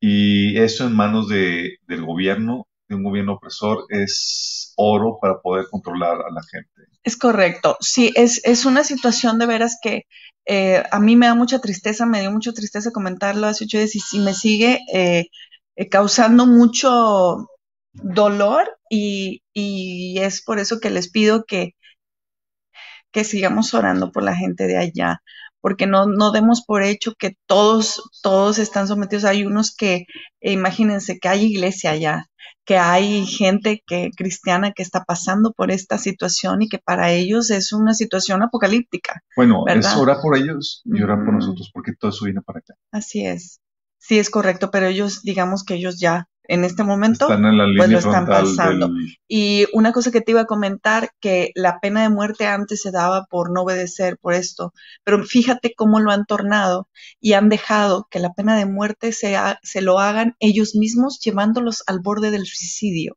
Y 0.00 0.56
eso 0.58 0.86
en 0.86 0.94
manos 0.94 1.28
de, 1.28 1.78
del 1.86 2.04
gobierno, 2.04 2.66
de 2.88 2.96
un 2.96 3.04
gobierno 3.04 3.34
opresor, 3.34 3.84
es 3.88 4.72
oro 4.76 5.18
para 5.20 5.40
poder 5.40 5.66
controlar 5.70 6.16
a 6.16 6.30
la 6.30 6.42
gente. 6.50 6.92
Es 7.02 7.16
correcto. 7.16 7.76
Sí, 7.80 8.12
es, 8.14 8.40
es 8.44 8.64
una 8.64 8.84
situación 8.84 9.38
de 9.38 9.46
veras 9.46 9.78
que 9.82 10.02
eh, 10.46 10.82
a 10.90 11.00
mí 11.00 11.16
me 11.16 11.26
da 11.26 11.34
mucha 11.34 11.60
tristeza, 11.60 12.06
me 12.06 12.20
dio 12.20 12.30
mucha 12.30 12.52
tristeza 12.52 12.90
comentarlo 12.90 13.46
hace 13.46 13.64
ocho 13.64 13.78
días 13.78 13.94
y, 13.96 14.00
sí 14.00 14.18
me 14.18 14.34
sigue 14.34 14.80
eh, 14.92 15.26
eh, 15.76 15.88
causando 15.88 16.46
mucho 16.46 17.48
dolor 17.92 18.78
y, 18.90 19.42
y 19.52 20.18
es 20.18 20.42
por 20.42 20.58
eso 20.58 20.80
que 20.80 20.90
les 20.90 21.10
pido 21.10 21.44
que, 21.44 21.74
que 23.12 23.24
sigamos 23.24 23.74
orando 23.74 24.10
por 24.10 24.22
la 24.22 24.34
gente 24.34 24.66
de 24.66 24.78
allá, 24.78 25.22
porque 25.60 25.86
no, 25.86 26.06
no 26.06 26.32
demos 26.32 26.64
por 26.64 26.82
hecho 26.82 27.14
que 27.18 27.36
todos, 27.46 28.02
todos 28.22 28.58
están 28.58 28.88
sometidos. 28.88 29.24
Hay 29.24 29.44
unos 29.44 29.74
que, 29.74 30.06
eh, 30.40 30.52
imagínense 30.52 31.18
que 31.18 31.28
hay 31.28 31.44
iglesia 31.44 31.92
allá, 31.92 32.26
que 32.64 32.78
hay 32.78 33.26
gente 33.26 33.82
que, 33.86 34.10
cristiana 34.16 34.72
que 34.72 34.82
está 34.82 35.04
pasando 35.04 35.52
por 35.52 35.70
esta 35.70 35.98
situación 35.98 36.62
y 36.62 36.68
que 36.68 36.78
para 36.78 37.12
ellos 37.12 37.50
es 37.50 37.72
una 37.72 37.94
situación 37.94 38.42
apocalíptica. 38.42 39.22
Bueno, 39.36 39.64
es 39.68 39.86
orar 39.96 40.18
por 40.20 40.36
ellos 40.36 40.82
y 40.84 41.02
orar 41.02 41.24
por 41.24 41.34
nosotros, 41.34 41.70
porque 41.72 41.92
todo 41.98 42.10
eso 42.10 42.24
viene 42.24 42.40
para 42.42 42.60
acá. 42.60 42.74
Así 42.90 43.24
es. 43.24 43.60
Sí, 43.98 44.18
es 44.18 44.30
correcto, 44.30 44.70
pero 44.72 44.86
ellos, 44.86 45.22
digamos 45.22 45.64
que 45.64 45.74
ellos 45.74 46.00
ya 46.00 46.28
en 46.54 46.64
este 46.64 46.84
momento 46.84 47.24
Están 47.26 47.44
en 47.46 47.58
la 47.58 47.66
pues 47.76 47.90
lo 47.90 47.98
están 47.98 48.26
pasando. 48.26 48.88
del, 48.88 49.18
Y 49.28 49.66
una 49.72 49.92
cosa 49.92 50.10
que 50.10 50.20
te 50.20 50.32
iba 50.32 50.42
a 50.42 50.46
comentar, 50.46 51.10
que 51.20 51.50
la 51.54 51.80
pena 51.80 52.02
de 52.02 52.08
muerte 52.10 52.46
antes 52.46 52.82
se 52.82 52.90
daba 52.90 53.24
por 53.30 53.50
no 53.52 53.62
obedecer, 53.62 54.18
por 54.20 54.34
esto, 54.34 54.72
pero 55.04 55.24
fíjate 55.24 55.74
cómo 55.74 56.00
lo 56.00 56.10
han 56.12 56.26
tornado 56.26 56.88
y 57.20 57.32
han 57.34 57.48
dejado 57.48 58.06
que 58.10 58.18
la 58.20 58.32
pena 58.34 58.56
de 58.56 58.66
muerte 58.66 59.12
se, 59.12 59.36
ha- 59.36 59.58
se 59.62 59.80
lo 59.82 59.98
hagan 59.98 60.34
ellos 60.40 60.74
mismos 60.74 61.20
llevándolos 61.20 61.82
al 61.86 62.00
borde 62.00 62.30
del 62.30 62.46
suicidio. 62.46 63.16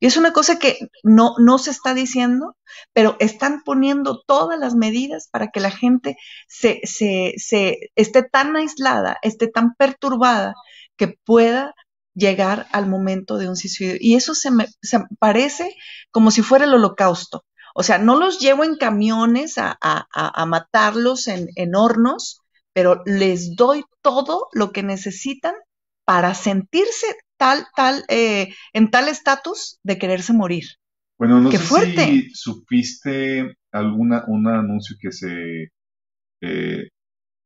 Y 0.00 0.06
es 0.06 0.16
una 0.16 0.32
cosa 0.32 0.58
que 0.58 0.78
no, 1.02 1.34
no 1.38 1.58
se 1.58 1.70
está 1.70 1.94
diciendo, 1.94 2.56
pero 2.92 3.16
están 3.20 3.62
poniendo 3.64 4.22
todas 4.26 4.58
las 4.58 4.74
medidas 4.74 5.28
para 5.30 5.48
que 5.48 5.60
la 5.60 5.70
gente 5.70 6.16
se, 6.48 6.80
se, 6.84 7.34
se 7.38 7.78
esté 7.96 8.22
tan 8.22 8.54
aislada, 8.56 9.16
esté 9.22 9.48
tan 9.48 9.74
perturbada, 9.76 10.54
que 10.96 11.08
pueda 11.24 11.74
llegar 12.14 12.66
al 12.72 12.86
momento 12.88 13.38
de 13.38 13.48
un 13.48 13.56
suicidio. 13.56 13.96
Y 14.00 14.14
eso 14.16 14.34
se 14.34 14.50
me 14.50 14.66
se 14.82 15.00
parece 15.18 15.74
como 16.10 16.30
si 16.30 16.42
fuera 16.42 16.64
el 16.64 16.74
holocausto. 16.74 17.44
O 17.74 17.82
sea, 17.82 17.98
no 17.98 18.16
los 18.18 18.38
llevo 18.40 18.64
en 18.64 18.76
camiones 18.76 19.58
a, 19.58 19.76
a- 19.80 20.06
a- 20.14 20.42
a 20.42 20.46
matarlos 20.46 21.28
en, 21.28 21.48
en 21.56 21.74
hornos, 21.74 22.40
pero 22.72 23.02
les 23.06 23.56
doy 23.56 23.84
todo 24.02 24.48
lo 24.52 24.72
que 24.72 24.82
necesitan 24.82 25.54
para 26.04 26.34
sentirse 26.34 27.06
tal, 27.36 27.66
tal, 27.76 28.04
eh, 28.08 28.54
en 28.72 28.90
tal 28.90 29.08
estatus 29.08 29.78
de 29.82 29.98
quererse 29.98 30.32
morir. 30.32 30.64
Bueno, 31.18 31.40
no 31.40 31.50
¡Qué 31.50 31.56
sé 31.56 31.64
fuerte! 31.68 32.24
si 32.24 32.30
supiste 32.34 33.56
alguna 33.72 34.24
un 34.28 34.46
anuncio 34.48 34.96
que 35.00 35.12
se 35.12 35.70
eh, 36.42 36.88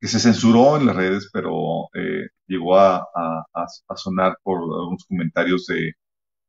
que 0.01 0.09
se 0.09 0.21
censuró 0.21 0.77
en 0.77 0.87
las 0.87 0.97
redes, 0.97 1.31
pero 1.33 1.89
eh, 1.95 2.29
llegó 2.47 2.79
a, 2.79 2.99
a- 2.99 3.45
a- 3.55 3.97
sonar 3.97 4.39
por 4.43 4.59
algunos 4.61 5.05
comentarios 5.07 5.67
de, 5.67 5.93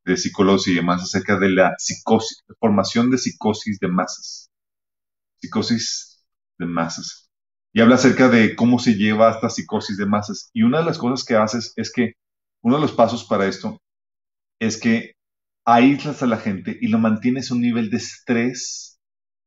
de 0.05 0.17
psicólogos 0.17 0.67
y 0.69 0.75
demás 0.75 1.03
acerca 1.03 1.37
de 1.39 1.49
la 1.51 1.75
psicosis, 1.79 2.43
formación 2.59 3.11
de 3.11 3.17
psicosis 3.19 3.79
de 3.79 3.87
masas. 3.89 4.51
Psicosis 5.37 6.25
de 6.57 6.65
masas. 6.65 7.29
Y 7.73 7.81
habla 7.81 7.95
acerca 7.95 8.29
de 8.29 8.55
cómo 8.55 8.79
se 8.79 8.95
lleva 8.95 9.31
esta 9.31 9.49
psicosis 9.49 9.97
de 9.97 10.05
masas. 10.05 10.49
Y 10.53 10.63
una 10.63 10.79
de 10.79 10.85
las 10.85 10.97
cosas 10.97 11.25
que 11.25 11.35
haces 11.35 11.73
es 11.75 11.91
que 11.91 12.13
uno 12.63 12.75
de 12.75 12.81
los 12.81 12.91
pasos 12.93 13.25
para 13.25 13.47
esto 13.47 13.79
es 14.59 14.79
que 14.79 15.13
aíslas 15.65 16.23
a 16.23 16.27
la 16.27 16.37
gente 16.37 16.77
y 16.81 16.89
lo 16.89 16.99
mantienes 16.99 17.51
a 17.51 17.55
un 17.55 17.61
nivel 17.61 17.89
de 17.89 17.97
estrés 17.97 18.99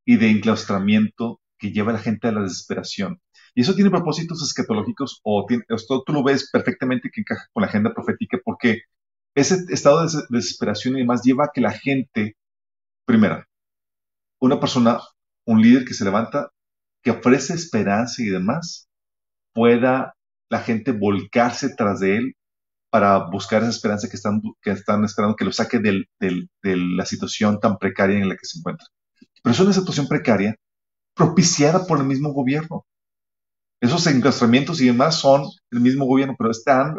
y 0.07 0.19
de 0.19 0.31
enclaustramiento 0.31 1.41
que 1.59 1.73
lleva 1.73 1.93
a 1.93 1.95
la 1.97 2.01
gente 2.01 2.29
a 2.29 2.33
la 2.33 2.43
desesperación. 2.43 3.22
Y 3.55 3.63
eso 3.63 3.75
tiene 3.75 3.91
propósitos 3.91 4.43
escatológicos 4.43 5.21
o 5.25 5.45
tiene- 5.47 5.65
esto 5.69 6.03
tú 6.07 6.13
lo 6.13 6.23
ves 6.25 6.51
perfectamente 6.51 7.11
que 7.13 7.21
encaja 7.23 7.47
con 7.53 7.63
la 7.63 7.69
agenda 7.69 7.93
profética 7.95 8.39
porque 8.45 8.83
ese 9.35 9.65
estado 9.71 9.99
de 10.01 10.05
des- 10.07 10.29
desesperación 10.31 10.97
y 10.97 11.01
demás 11.01 11.23
lleva 11.25 11.45
a 11.47 11.51
que 11.55 11.61
la 11.61 11.73
gente, 11.73 12.37
primera, 13.07 13.49
una 14.41 14.61
persona, 14.61 15.01
un 15.47 15.63
líder 15.63 15.85
que 15.85 15.95
se 15.95 16.05
levanta, 16.05 16.51
que 17.03 17.11
ofrece 17.13 17.55
esperanza 17.55 18.23
y 18.23 18.27
demás, 18.27 18.89
pueda 19.55 20.15
la 20.51 20.61
gente 20.61 20.93
volcarse 20.93 21.75
tras 21.77 22.01
de 22.01 22.17
él 22.19 22.37
para 22.91 23.31
buscar 23.31 23.63
esa 23.63 23.71
esperanza 23.73 24.09
que 24.09 24.17
están, 24.17 24.43
que 24.63 24.71
están 24.73 25.05
esperando 25.05 25.37
que 25.37 25.45
lo 25.47 25.53
saque 25.53 25.81
de 25.81 26.07
la 26.63 27.07
situación 27.07 27.61
tan 27.61 27.79
precaria 27.79 28.19
en 28.19 28.29
la 28.29 28.37
que 28.37 28.47
se 28.47 28.59
encuentra. 28.59 28.87
Pero 29.43 29.53
es 29.55 29.61
una 29.61 29.73
situación 29.73 30.09
precaria 30.09 30.57
propiciada 31.15 31.87
por 31.87 31.99
el 32.01 32.07
mismo 32.07 32.33
gobierno. 32.33 32.87
Esos 33.83 34.07
enclaustramientos 34.09 34.83
y 34.83 34.89
demás 34.89 35.17
son 35.21 35.45
el 35.73 35.81
mismo 35.83 36.07
gobierno, 36.07 36.37
pero 36.39 36.53
están 36.53 36.97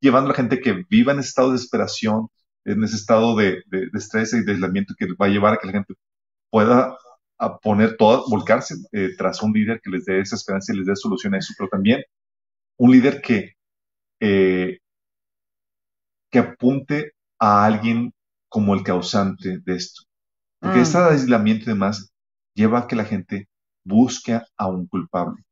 llevando 0.00 0.28
a 0.28 0.32
la 0.32 0.36
gente 0.36 0.60
que 0.60 0.84
viva 0.90 1.12
en 1.12 1.20
ese 1.20 1.30
estado 1.30 1.48
de 1.50 1.54
desesperación, 1.54 2.28
en 2.64 2.84
ese 2.84 2.96
estado 2.96 3.36
de, 3.36 3.62
de- 3.66 3.88
de 3.92 3.98
estrés 3.98 4.32
y 4.34 4.44
de 4.44 4.52
aislamiento 4.52 4.94
que 4.98 5.06
va 5.20 5.26
a 5.26 5.28
llevar 5.30 5.54
a 5.54 5.58
que 5.58 5.66
la 5.68 5.74
gente 5.74 5.94
pueda 6.50 6.96
a 7.38 7.58
poner 7.58 7.96
todo, 7.98 8.24
volcarse 8.30 8.76
eh, 8.92 9.10
tras 9.18 9.42
un 9.42 9.52
líder 9.52 9.80
que 9.82 9.90
les 9.90 10.04
dé 10.06 10.20
esa 10.20 10.36
esperanza 10.36 10.72
y 10.74 10.78
les 10.78 10.86
dé 10.86 10.96
solución 10.96 11.34
a 11.34 11.38
eso, 11.38 11.54
pero 11.58 11.70
también 11.70 12.02
un 12.78 12.92
líder 12.92 13.22
que, 13.22 13.54
eh, 14.20 14.78
que 16.30 16.38
apunte 16.40 17.12
a 17.38 17.64
alguien 17.64 18.12
como 18.48 18.74
el 18.74 18.82
causante 18.82 19.58
de 19.60 19.74
esto. 19.76 20.02
Porque 20.60 20.80
Mm. 20.80 20.82
este 20.82 20.98
aislamiento 20.98 21.64
y 21.64 21.74
demás 21.74 22.12
lleva 22.54 22.80
a 22.80 22.86
que 22.88 22.96
la 22.96 23.04
gente 23.06 23.48
busca 23.84 24.46
a 24.56 24.68
un 24.68 24.86
culpable. 24.88 25.44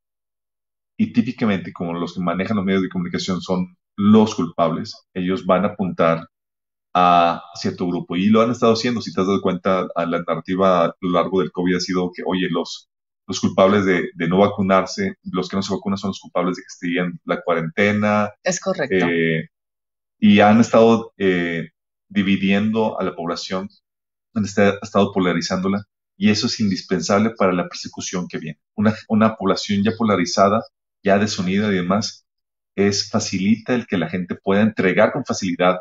Y 0.99 1.13
típicamente, 1.13 1.73
como 1.73 1.95
los 1.95 2.15
que 2.15 2.21
manejan 2.21 2.57
los 2.57 2.67
medios 2.67 2.83
de 2.83 2.89
comunicación 2.89 3.41
son 3.41 3.77
los 3.97 4.35
culpables, 4.35 5.07
ellos 5.15 5.47
van 5.47 5.65
a 5.65 5.69
apuntar 5.69 6.29
a 6.93 7.43
cierto 7.55 7.87
grupo. 7.87 8.17
Y 8.17 8.27
lo 8.27 8.43
han 8.43 8.51
estado 8.51 8.73
haciendo, 8.73 9.01
si 9.01 9.13
te 9.13 9.21
has 9.21 9.27
dado 9.29 9.41
cuenta, 9.41 9.87
a 9.95 10.07
la 10.07 10.23
narrativa 10.27 10.87
a 10.87 10.97
lo 11.01 11.11
largo 11.11 11.41
del 11.41 11.53
COVID 11.53 11.77
ha 11.77 11.81
sido 11.81 12.11
que, 12.13 12.23
oye, 12.27 12.49
los, 12.51 12.89
los 13.29 13.41
culpables 13.41 13.85
de, 13.85 14.11
no 14.29 14.39
vacunarse, 14.39 15.15
los 15.23 15.49
que 15.49 15.57
no 15.57 15.63
se 15.63 15.73
vacunan 15.73 15.99
son 15.99 16.11
los 16.11 16.21
culpables 16.21 16.57
de 16.57 16.63
que 16.63 16.89
estén 16.89 17.21
la 17.25 17.43
cuarentena. 17.43 18.31
Es 18.43 18.61
correcto. 18.61 19.07
Eh, 19.09 19.49
y 20.19 20.41
han 20.41 20.61
estado 20.61 21.13
eh, 21.17 21.69
dividiendo 22.09 22.99
a 22.99 23.05
la 23.05 23.15
población, 23.15 23.69
han 24.35 24.45
estado 24.45 25.13
polarizándola, 25.13 25.85
y 26.17 26.31
eso 26.31 26.49
es 26.49 26.59
indispensable 26.59 27.31
para 27.31 27.53
la 27.53 27.69
persecución 27.69 28.27
que 28.27 28.39
viene. 28.39 28.59
Una, 28.75 28.95
una 29.09 29.37
población 29.37 29.85
ya 29.85 29.93
polarizada, 29.97 30.65
ya 31.03 31.19
desunida 31.19 31.69
y 31.69 31.77
demás, 31.77 32.27
es 32.77 33.11
facilita 33.11 33.75
el 33.75 33.87
que 33.87 33.99
la 33.99 34.09
gente 34.09 34.37
pueda 34.37 34.63
entregar 34.63 35.13
con 35.13 35.25
facilidad 35.25 35.79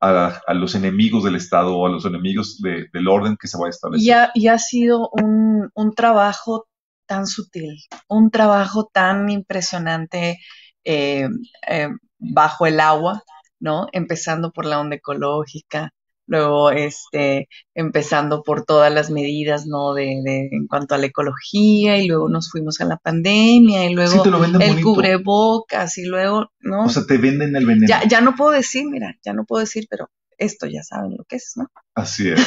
a, 0.00 0.54
los 0.54 0.74
enemigos 0.74 1.24
del 1.24 1.36
Estado 1.36 1.76
o 1.76 1.86
a 1.86 1.90
los 1.90 2.04
enemigos 2.04 2.60
del 2.60 3.08
orden 3.08 3.36
que 3.40 3.48
se 3.48 3.58
va 3.58 3.66
a 3.66 3.70
establecer. 3.70 4.30
Y 4.34 4.48
ha, 4.48 4.58
sido 4.58 5.08
un, 5.12 5.70
trabajo 5.96 6.66
tan 7.06 7.26
sutil, 7.26 7.78
un 8.08 8.30
trabajo 8.30 8.90
tan 8.92 9.30
impresionante 9.30 10.40
eh, 10.84 11.28
eh, 11.68 11.88
bajo 12.18 12.66
el 12.66 12.80
agua, 12.80 13.22
¿no? 13.60 13.86
Empezando 13.92 14.52
por 14.52 14.66
la 14.66 14.80
onda 14.80 14.96
ecológica, 14.96 15.92
luego 16.26 16.70
este, 16.70 17.48
empezando 17.74 18.42
por 18.42 18.64
todas 18.64 18.92
las 18.92 19.10
medidas, 19.10 19.66
¿no? 19.66 19.94
De, 19.94 20.20
de, 20.24 20.48
en 20.52 20.66
cuanto 20.66 20.94
a 20.94 20.98
la 20.98 21.06
ecología, 21.06 21.98
y 21.98 22.06
luego 22.06 22.28
nos 22.28 22.50
fuimos 22.50 22.80
a 22.80 22.84
la 22.84 22.96
pandemia, 22.96 23.86
y 23.86 23.94
luego 23.94 24.24
el 24.60 24.82
cubrebocas, 24.82 25.98
y 25.98 26.04
luego, 26.04 26.50
¿no? 26.60 26.84
O 26.84 26.88
sea, 26.88 27.04
te 27.06 27.18
venden 27.18 27.54
el 27.56 27.66
veneno. 27.66 27.86
Ya, 27.86 28.06
ya 28.06 28.20
no 28.20 28.34
puedo 28.34 28.52
decir, 28.52 28.86
mira, 28.88 29.16
ya 29.24 29.32
no 29.32 29.44
puedo 29.44 29.60
decir, 29.60 29.86
pero 29.88 30.08
esto 30.38 30.66
ya 30.66 30.82
saben 30.82 31.16
lo 31.16 31.24
que 31.24 31.36
es, 31.36 31.52
¿no? 31.56 31.70
Así 31.94 32.28
es. 32.28 32.40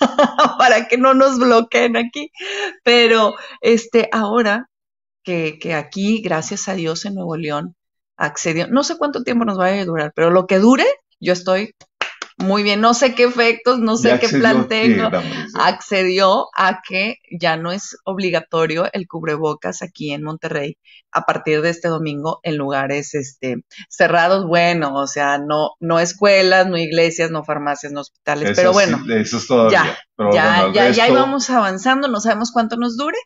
Para 0.58 0.88
que 0.88 0.98
no 0.98 1.14
nos 1.14 1.38
bloqueen 1.38 1.96
aquí. 1.96 2.30
Pero, 2.82 3.34
este, 3.60 4.08
ahora 4.12 4.68
que, 5.22 5.58
que 5.58 5.74
aquí, 5.74 6.22
gracias 6.22 6.68
a 6.68 6.74
Dios, 6.74 7.04
en 7.04 7.14
Nuevo 7.14 7.36
León, 7.36 7.76
accedió, 8.16 8.66
no 8.68 8.84
sé 8.84 8.98
cuánto 8.98 9.22
tiempo 9.22 9.44
nos 9.44 9.56
vaya 9.56 9.80
a 9.80 9.84
durar, 9.86 10.12
pero 10.14 10.30
lo 10.30 10.46
que 10.46 10.58
dure, 10.58 10.84
yo 11.20 11.32
estoy 11.32 11.74
muy 12.40 12.62
bien, 12.62 12.80
no 12.80 12.94
sé 12.94 13.14
qué 13.14 13.24
efectos, 13.24 13.78
no 13.78 13.96
sé 13.96 14.18
qué 14.18 14.28
plan 14.28 14.68
tengo. 14.68 15.10
Accedió 15.54 16.48
a 16.56 16.80
que 16.86 17.16
ya 17.30 17.56
no 17.56 17.72
es 17.72 17.96
obligatorio 18.04 18.88
el 18.92 19.06
cubrebocas 19.06 19.82
aquí 19.82 20.12
en 20.12 20.22
Monterrey 20.22 20.76
a 21.12 21.22
partir 21.22 21.62
de 21.62 21.70
este 21.70 21.88
domingo 21.88 22.40
en 22.42 22.56
lugares 22.56 23.14
este, 23.14 23.64
cerrados, 23.88 24.46
bueno, 24.46 24.94
o 24.94 25.06
sea, 25.06 25.38
no, 25.38 25.70
no 25.80 25.98
escuelas, 25.98 26.66
no 26.66 26.76
iglesias, 26.76 27.30
no 27.30 27.44
farmacias, 27.44 27.92
no 27.92 28.00
hospitales, 28.00 28.52
pero 28.54 28.72
bueno, 28.72 28.98
eso 29.14 29.38
es 29.38 29.46
todavía. 29.46 29.98
ya, 30.32 30.70
ya, 30.72 30.90
ya 30.90 31.08
íbamos 31.08 31.50
avanzando, 31.50 32.08
no 32.08 32.20
sabemos 32.20 32.52
cuánto 32.52 32.76
nos 32.76 32.96
dure, 32.96 33.18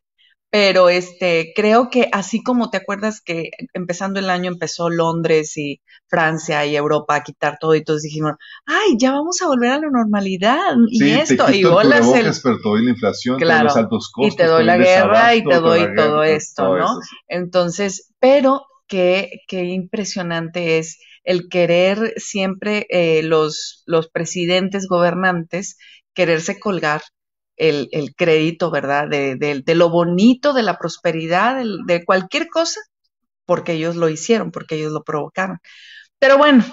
pero 0.54 0.88
este, 0.88 1.52
creo 1.56 1.90
que 1.90 2.08
así 2.12 2.40
como 2.40 2.70
te 2.70 2.76
acuerdas 2.76 3.20
que 3.20 3.50
empezando 3.72 4.20
el 4.20 4.30
año 4.30 4.52
empezó 4.52 4.88
Londres 4.88 5.56
y 5.56 5.80
Francia 6.06 6.64
y 6.64 6.76
Europa 6.76 7.16
a 7.16 7.24
quitar 7.24 7.56
todo 7.58 7.74
y 7.74 7.82
todos 7.82 8.02
dijimos, 8.02 8.34
ay, 8.64 8.94
ya 8.96 9.10
vamos 9.10 9.42
a 9.42 9.48
volver 9.48 9.72
a 9.72 9.80
la 9.80 9.90
normalidad 9.90 10.76
y 10.86 11.10
esto, 11.10 11.50
y 11.50 11.64
bolas 11.64 12.06
el, 12.14 12.32
pero 12.40 12.58
te 12.58 12.68
doy 12.68 12.84
la 12.84 12.90
inflación, 12.90 13.36
claro, 13.40 13.64
los 13.64 13.76
altos 13.76 14.12
costos, 14.12 14.32
y 14.32 14.36
te 14.36 14.46
doy 14.46 14.62
la 14.62 14.76
guerra 14.76 15.34
y 15.34 15.42
te 15.42 15.56
doy 15.56 15.92
todo 15.96 16.22
esto, 16.22 16.78
¿no? 16.78 17.00
Entonces, 17.26 18.14
pero 18.20 18.64
qué, 18.86 19.40
qué 19.48 19.64
impresionante 19.64 20.78
es 20.78 21.00
el 21.24 21.48
querer 21.48 22.14
siempre 22.16 22.86
eh, 22.90 23.24
los, 23.24 23.82
los 23.86 24.08
presidentes 24.08 24.86
gobernantes 24.86 25.78
quererse 26.14 26.60
colgar 26.60 27.02
el, 27.56 28.14
crédito, 28.16 28.70
¿verdad? 28.70 29.08
De, 29.08 29.62
lo 29.74 29.90
bonito, 29.90 30.52
de 30.52 30.62
la 30.62 30.78
prosperidad, 30.78 31.62
de, 31.86 32.04
cualquier 32.04 32.48
cosa, 32.48 32.80
porque 33.46 33.72
ellos 33.74 33.96
lo 33.96 34.08
hicieron, 34.08 34.50
porque 34.50 34.76
ellos 34.76 34.92
lo 34.92 35.04
provocaron. 35.04 35.58
Pero 36.18 36.38
bueno, 36.38 36.64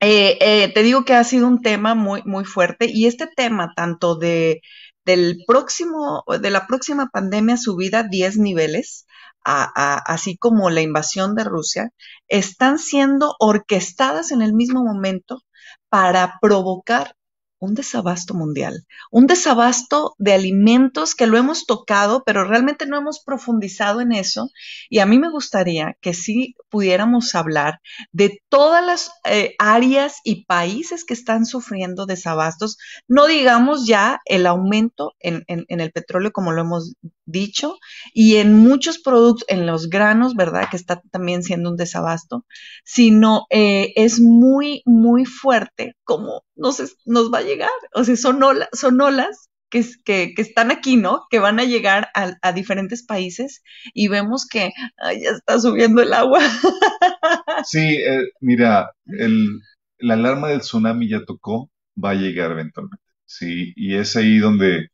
eh, 0.00 0.38
eh, 0.40 0.72
te 0.72 0.82
digo 0.82 1.04
que 1.04 1.14
ha 1.14 1.24
sido 1.24 1.46
un 1.48 1.62
tema 1.62 1.94
muy, 1.94 2.22
muy 2.24 2.44
fuerte 2.44 2.86
y 2.92 3.06
este 3.06 3.26
tema, 3.26 3.72
tanto 3.74 4.16
de, 4.16 4.60
del 5.04 5.44
próximo, 5.46 6.24
de 6.40 6.50
la 6.50 6.66
próxima 6.66 7.08
pandemia 7.12 7.56
subida 7.56 8.02
10 8.02 8.38
niveles, 8.38 9.06
así 9.44 10.36
como 10.36 10.70
la 10.70 10.82
invasión 10.82 11.36
de 11.36 11.44
Rusia, 11.44 11.90
están 12.28 12.78
siendo 12.78 13.36
orquestadas 13.38 14.32
en 14.32 14.42
el 14.42 14.52
mismo 14.52 14.84
momento 14.84 15.42
para 15.88 16.38
provocar 16.40 17.14
un 17.58 17.74
desabasto 17.74 18.34
mundial, 18.34 18.86
un 19.10 19.26
desabasto 19.26 20.14
de 20.18 20.34
alimentos 20.34 21.14
que 21.14 21.26
lo 21.26 21.38
hemos 21.38 21.66
tocado, 21.66 22.22
pero 22.24 22.44
realmente 22.44 22.86
no 22.86 22.98
hemos 22.98 23.20
profundizado 23.20 24.00
en 24.00 24.12
eso. 24.12 24.50
Y 24.90 24.98
a 24.98 25.06
mí 25.06 25.18
me 25.18 25.30
gustaría 25.30 25.96
que 26.00 26.14
sí 26.14 26.54
pudiéramos 26.68 27.34
hablar 27.34 27.80
de 28.12 28.40
todas 28.48 28.84
las 28.84 29.10
eh, 29.24 29.54
áreas 29.58 30.20
y 30.24 30.44
países 30.44 31.04
que 31.04 31.14
están 31.14 31.46
sufriendo 31.46 32.06
desabastos, 32.06 32.76
no 33.08 33.26
digamos 33.26 33.86
ya 33.86 34.20
el 34.24 34.46
aumento 34.46 35.12
en, 35.20 35.44
el 35.48 35.92
petróleo, 35.92 36.32
como 36.32 36.52
lo 36.52 36.62
hemos 36.62 36.94
dicho, 37.24 37.76
y 38.12 38.36
en 38.36 38.54
muchos 38.58 38.98
productos, 38.98 39.46
en 39.48 39.66
los 39.66 39.88
granos, 39.88 40.34
¿verdad? 40.34 40.68
Que 40.70 40.76
está 40.76 41.00
también 41.10 41.42
siendo 41.42 41.70
un 41.70 41.76
desabasto, 41.76 42.44
sino 42.84 43.46
eh, 43.50 43.92
es 43.96 44.20
muy, 44.20 44.82
muy 44.84 45.24
fuerte 45.24 45.96
como 46.04 46.42
nos, 46.56 46.96
nos 47.04 47.32
va 47.32 47.38
a 47.38 47.42
llegar. 47.42 47.70
O 47.94 48.04
sea, 48.04 48.16
son, 48.16 48.40
son 48.72 49.00
olas 49.00 49.50
que, 49.70 49.84
que, 50.04 50.34
que, 50.34 50.42
están 50.42 50.70
aquí, 50.70 50.96
¿no? 50.96 51.26
Que 51.30 51.38
van 51.38 51.60
a 51.60 51.64
llegar 51.64 52.08
a, 52.14 52.52
diferentes 52.52 53.04
países 53.04 53.62
y 53.94 54.08
vemos 54.08 54.46
que 54.46 54.70
ya 55.02 55.30
está 55.30 55.60
subiendo 55.60 56.02
el 56.02 56.12
agua. 56.12 56.40
Sí, 57.64 57.96
eh, 57.96 58.28
mira, 58.40 58.92
el, 59.06 59.60
la 59.98 60.14
alarma 60.14 60.48
del 60.48 60.60
tsunami 60.60 61.08
ya 61.08 61.24
tocó, 61.24 61.70
va 62.02 62.10
a 62.10 62.14
llegar 62.14 62.52
eventualmente. 62.52 63.04
Sí, 63.24 63.72
y 63.76 63.96
es 63.96 64.14
ahí 64.16 64.38
donde 64.38 64.88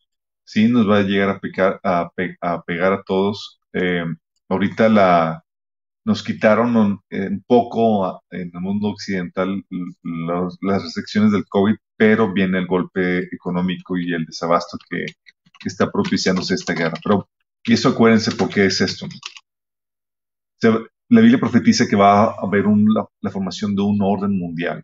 sí 0.44 0.68
nos 0.68 0.88
va 0.88 0.98
a 0.98 1.02
llegar 1.02 1.28
a, 1.30 1.40
pegar 1.40 1.80
a, 1.82 2.10
a 2.40 2.62
pegar 2.62 2.92
a 2.94 3.02
todos. 3.04 3.60
Eh, 3.74 4.04
ahorita 4.48 4.88
la, 4.88 5.41
nos 6.04 6.22
quitaron 6.22 6.76
un, 6.76 7.00
poco 7.46 8.22
en 8.30 8.50
el 8.52 8.60
mundo 8.60 8.88
occidental 8.88 9.64
las 10.02 10.82
restricciones 10.82 11.32
del 11.32 11.46
COVID, 11.46 11.76
pero 11.96 12.32
viene 12.32 12.58
el 12.58 12.66
golpe 12.66 13.18
económico 13.32 13.96
y 13.96 14.12
el 14.12 14.24
desabasto 14.24 14.78
que, 14.88 15.06
está 15.64 15.92
propiciándose 15.92 16.54
esta 16.54 16.74
guerra. 16.74 16.98
Pero, 17.04 17.28
y 17.64 17.74
eso 17.74 17.90
acuérdense 17.90 18.32
por 18.32 18.48
qué 18.48 18.66
es 18.66 18.80
esto. 18.80 19.06
la 20.60 21.20
Biblia 21.20 21.38
profetiza 21.38 21.86
que 21.86 21.94
va 21.94 22.24
a 22.24 22.34
haber 22.42 22.64
la, 23.20 23.30
formación 23.30 23.76
de 23.76 23.82
un 23.82 24.02
orden 24.02 24.36
mundial. 24.36 24.82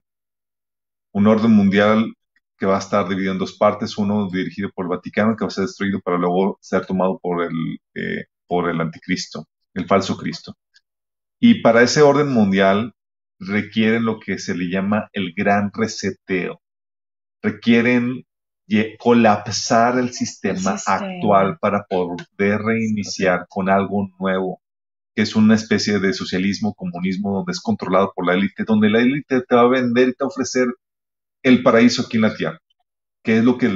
Un 1.13 1.27
orden 1.27 1.51
mundial 1.51 2.15
que 2.57 2.67
va 2.67 2.77
a 2.77 2.79
estar 2.79 3.09
dividido 3.09 3.33
en 3.33 3.39
dos 3.41 3.57
partes, 3.57 3.99
uno 3.99 4.29
dirigido 4.31 4.71
por 4.73 4.85
el 4.85 4.91
Vaticano, 4.91 5.35
que 5.37 5.45
va 5.45 5.49
a 5.49 5.51
ser 5.51 5.65
destruido 5.65 6.01
para 6.01 6.17
luego 6.17 6.59
ser 6.61 6.87
tomado 6.87 7.19
por 7.21 7.43
el, 7.43 7.81
eh, 7.95 8.27
por 8.47 8.69
el 8.71 8.81
anticristo, 8.81 9.49
el 9.75 9.87
falso 9.87 10.17
Cristo. 10.17 10.55
Y 11.41 11.63
para 11.63 11.83
ese 11.83 12.03
orden 12.03 12.29
mundial 12.29 12.95
requieren 13.39 14.05
lo 14.05 14.19
que 14.19 14.39
se 14.39 14.55
le 14.55 14.69
llama 14.69 15.09
el 15.13 15.33
gran 15.35 15.71
reseteo. 15.73 16.61
Requieren 17.43 18.25
colapsar 18.99 19.99
el 19.99 20.13
sistema, 20.13 20.77
actual 20.87 21.59
para 21.59 21.85
poder 21.85 22.61
reiniciar 22.61 23.47
con 23.49 23.71
algo 23.71 24.09
nuevo, 24.19 24.61
que 25.15 25.23
es 25.23 25.37
una 25.37 25.55
especie 25.55 25.99
de 26.01 26.13
socialismo, 26.13 26.75
comunismo, 26.75 27.33
donde 27.33 27.53
es 27.53 27.61
controlado 27.61 28.13
por 28.15 28.27
la 28.27 28.35
élite, 28.35 28.65
donde 28.65 28.91
la 28.91 29.01
élite 29.01 29.43
te 29.43 29.55
va 29.55 29.63
a 29.63 29.69
vender 29.69 30.09
y 30.09 30.13
te 30.13 30.25
va 30.25 30.27
a 30.27 30.29
ofrecer 30.29 30.67
el 31.43 31.63
paraíso 31.63 32.03
aquí 32.03 32.17
en 32.17 32.23
la 32.23 32.35
tierra, 32.37 32.59
que 33.23 33.39
es 33.39 33.45
lo 33.45 33.57
que 33.57 33.69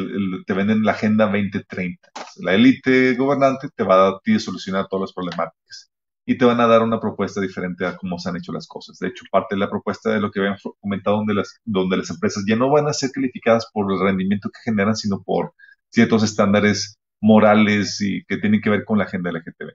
te 0.47 0.53
venden 0.53 0.79
en 0.79 0.85
la 0.85 0.93
Agenda 0.93 1.27
2030. 1.27 2.11
La 2.41 2.55
élite 2.55 3.15
gobernante 3.15 3.69
te 3.75 3.85
va 3.85 4.09
a, 4.09 4.11
a 4.11 4.39
solucionar 4.39 4.89
todas 4.89 5.09
las 5.09 5.13
problemáticas 5.15 5.92
y 6.25 6.39
te 6.39 6.45
van 6.45 6.61
a 6.61 6.67
dar 6.67 6.83
una 6.83 7.01
propuesta 7.01 7.41
diferente 7.41 7.85
a 7.87 7.97
cómo 7.97 8.19
se 8.19 8.29
han 8.29 8.37
hecho 8.37 8.53
las 8.53 8.67
cosas. 8.67 8.99
De 8.99 9.09
hecho, 9.09 9.25
parte 9.31 9.55
de 9.55 9.61
la 9.61 9.71
propuesta 9.71 10.11
de 10.11 10.21
lo 10.21 10.31
que 10.31 10.41
habían 10.41 10.57
comentado, 10.81 11.17
donde 11.19 11.35
las, 11.35 11.61
donde 11.65 11.97
las 11.97 12.11
empresas 12.11 12.45
ya 12.47 12.57
no 12.57 12.71
van 12.71 12.89
a 12.89 12.93
ser 12.93 13.11
calificadas 13.11 13.69
por 13.73 13.93
el 13.93 14.01
rendimiento 14.01 14.51
que 14.51 14.71
generan, 14.71 14.97
sino 14.97 15.23
por 15.23 15.55
ciertos 15.91 16.23
estándares 16.23 16.99
morales 17.21 18.01
y 18.01 18.25
que 18.25 18.39
tienen 18.39 18.61
que 18.61 18.71
ver 18.71 18.85
con 18.85 18.99
la 18.99 19.05
agenda 19.05 19.31
LGTB. 19.33 19.73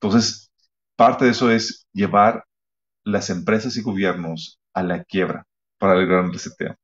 Entonces, 0.00 0.50
parte 0.96 1.24
de 1.24 1.30
eso 1.32 1.50
es 1.50 1.86
llevar 1.92 2.44
las 3.04 3.30
empresas 3.30 3.76
y 3.76 3.82
gobiernos 3.82 4.60
a 4.74 4.82
la 4.82 5.04
quiebra 5.04 5.46
para 5.78 6.00
el 6.00 6.06
gran 6.06 6.32
reseteo. 6.32 6.76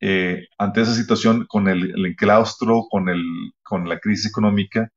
Eh, 0.00 0.46
ante 0.58 0.82
esa 0.82 0.94
situación, 0.94 1.46
con 1.48 1.68
el, 1.68 1.92
el 1.96 2.06
enclaustro, 2.06 2.86
con, 2.90 3.08
el, 3.08 3.22
con 3.62 3.88
la 3.88 3.98
crisis 4.00 4.26
económica, 4.26 4.90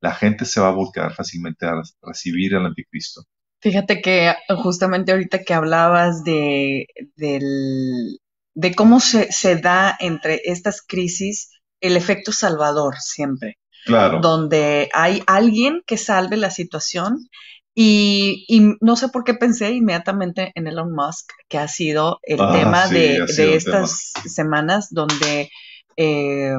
la 0.00 0.14
gente 0.14 0.44
se 0.44 0.60
va 0.60 0.68
a 0.68 0.72
volcar 0.72 1.14
fácilmente 1.14 1.66
a 1.66 1.82
recibir 2.02 2.54
al 2.54 2.66
anticristo. 2.66 3.22
Fíjate 3.60 4.00
que 4.00 4.34
justamente 4.62 5.12
ahorita 5.12 5.42
que 5.42 5.54
hablabas 5.54 6.22
de, 6.24 6.86
de 7.16 8.74
cómo 8.74 9.00
se, 9.00 9.32
se 9.32 9.56
da 9.56 9.96
entre 9.98 10.40
estas 10.44 10.82
crisis 10.82 11.50
el 11.80 11.96
efecto 11.96 12.32
salvador 12.32 12.96
siempre. 12.98 13.58
Claro. 13.84 14.20
Donde 14.20 14.88
hay 14.92 15.22
alguien 15.26 15.82
que 15.86 15.96
salve 15.96 16.36
la 16.36 16.50
situación 16.50 17.28
y, 17.74 18.44
y, 18.48 18.74
no 18.80 18.96
sé 18.96 19.10
por 19.10 19.22
qué 19.22 19.34
pensé 19.34 19.70
inmediatamente 19.72 20.50
en 20.54 20.66
Elon 20.66 20.92
Musk, 20.92 21.30
que 21.48 21.58
ha 21.58 21.68
sido 21.68 22.18
el 22.22 22.40
Ah, 22.40 22.50
tema 22.52 22.86
sí, 22.88 22.94
de, 22.94 23.26
de 23.26 23.54
estas 23.54 24.12
semanas 24.24 24.88
donde, 24.90 25.50
eh, 25.96 26.54